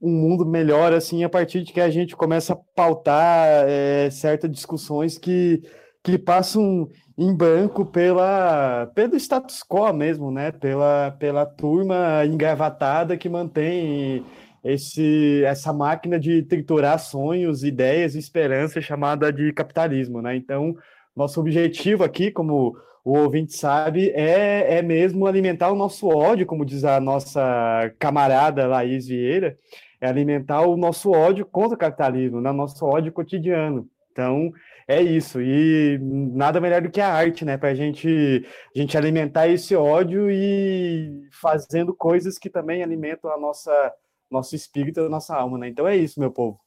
um 0.00 0.10
mundo 0.10 0.46
melhor 0.46 0.92
assim 0.92 1.24
a 1.24 1.28
partir 1.28 1.62
de 1.62 1.72
que 1.72 1.80
a 1.80 1.90
gente 1.90 2.14
começa 2.14 2.52
a 2.52 2.56
pautar 2.56 3.66
é, 3.66 4.08
certas 4.10 4.50
discussões 4.50 5.18
que, 5.18 5.62
que 6.02 6.16
passam 6.16 6.88
em 7.22 7.34
branco 7.34 7.86
pela, 7.86 8.90
pelo 8.94 9.16
status 9.16 9.62
quo 9.62 9.92
mesmo, 9.92 10.30
né? 10.30 10.50
Pela, 10.50 11.14
pela 11.18 11.46
turma 11.46 12.24
engravatada 12.26 13.16
que 13.16 13.28
mantém 13.28 14.24
esse, 14.64 15.42
essa 15.44 15.72
máquina 15.72 16.18
de 16.18 16.42
triturar 16.42 16.98
sonhos, 16.98 17.62
ideias 17.62 18.14
e 18.14 18.18
esperanças 18.18 18.84
chamada 18.84 19.32
de 19.32 19.52
capitalismo, 19.52 20.20
né? 20.20 20.34
Então, 20.34 20.76
nosso 21.14 21.40
objetivo 21.40 22.02
aqui, 22.02 22.30
como 22.30 22.76
o 23.04 23.18
ouvinte 23.18 23.54
sabe, 23.54 24.10
é, 24.10 24.78
é 24.78 24.82
mesmo 24.82 25.26
alimentar 25.26 25.70
o 25.70 25.76
nosso 25.76 26.08
ódio, 26.08 26.46
como 26.46 26.64
diz 26.64 26.84
a 26.84 27.00
nossa 27.00 27.92
camarada 27.98 28.66
Laís 28.66 29.06
Vieira, 29.06 29.56
é 30.00 30.08
alimentar 30.08 30.62
o 30.62 30.76
nosso 30.76 31.10
ódio 31.12 31.46
contra 31.46 31.74
o 31.76 31.78
capitalismo, 31.78 32.40
né? 32.40 32.50
nosso 32.50 32.84
ódio 32.84 33.12
cotidiano. 33.12 33.88
Então, 34.10 34.52
é 34.92 35.02
isso. 35.02 35.40
E 35.40 35.98
nada 36.00 36.60
melhor 36.60 36.82
do 36.82 36.90
que 36.90 37.00
a 37.00 37.12
arte, 37.12 37.44
né? 37.44 37.56
Para 37.56 37.70
a 37.70 37.74
gente, 37.74 38.46
a 38.74 38.78
gente 38.78 38.96
alimentar 38.96 39.48
esse 39.48 39.74
ódio 39.74 40.30
e 40.30 41.28
fazendo 41.32 41.94
coisas 41.94 42.38
que 42.38 42.50
também 42.50 42.82
alimentam 42.82 43.30
a 43.30 43.38
nossa 43.38 43.94
nosso 44.30 44.56
espírito 44.56 45.00
e 45.00 45.06
a 45.06 45.08
nossa 45.08 45.36
alma, 45.36 45.58
né? 45.58 45.68
Então 45.68 45.86
é 45.86 45.94
isso, 45.94 46.18
meu 46.18 46.30
povo. 46.30 46.58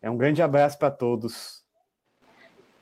É 0.00 0.10
um 0.10 0.16
grande 0.16 0.42
abraço 0.42 0.78
para 0.78 0.90
todos. 0.90 1.64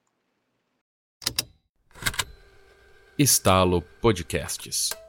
Estalo 3.19 3.83
Podcasts. 4.03 5.06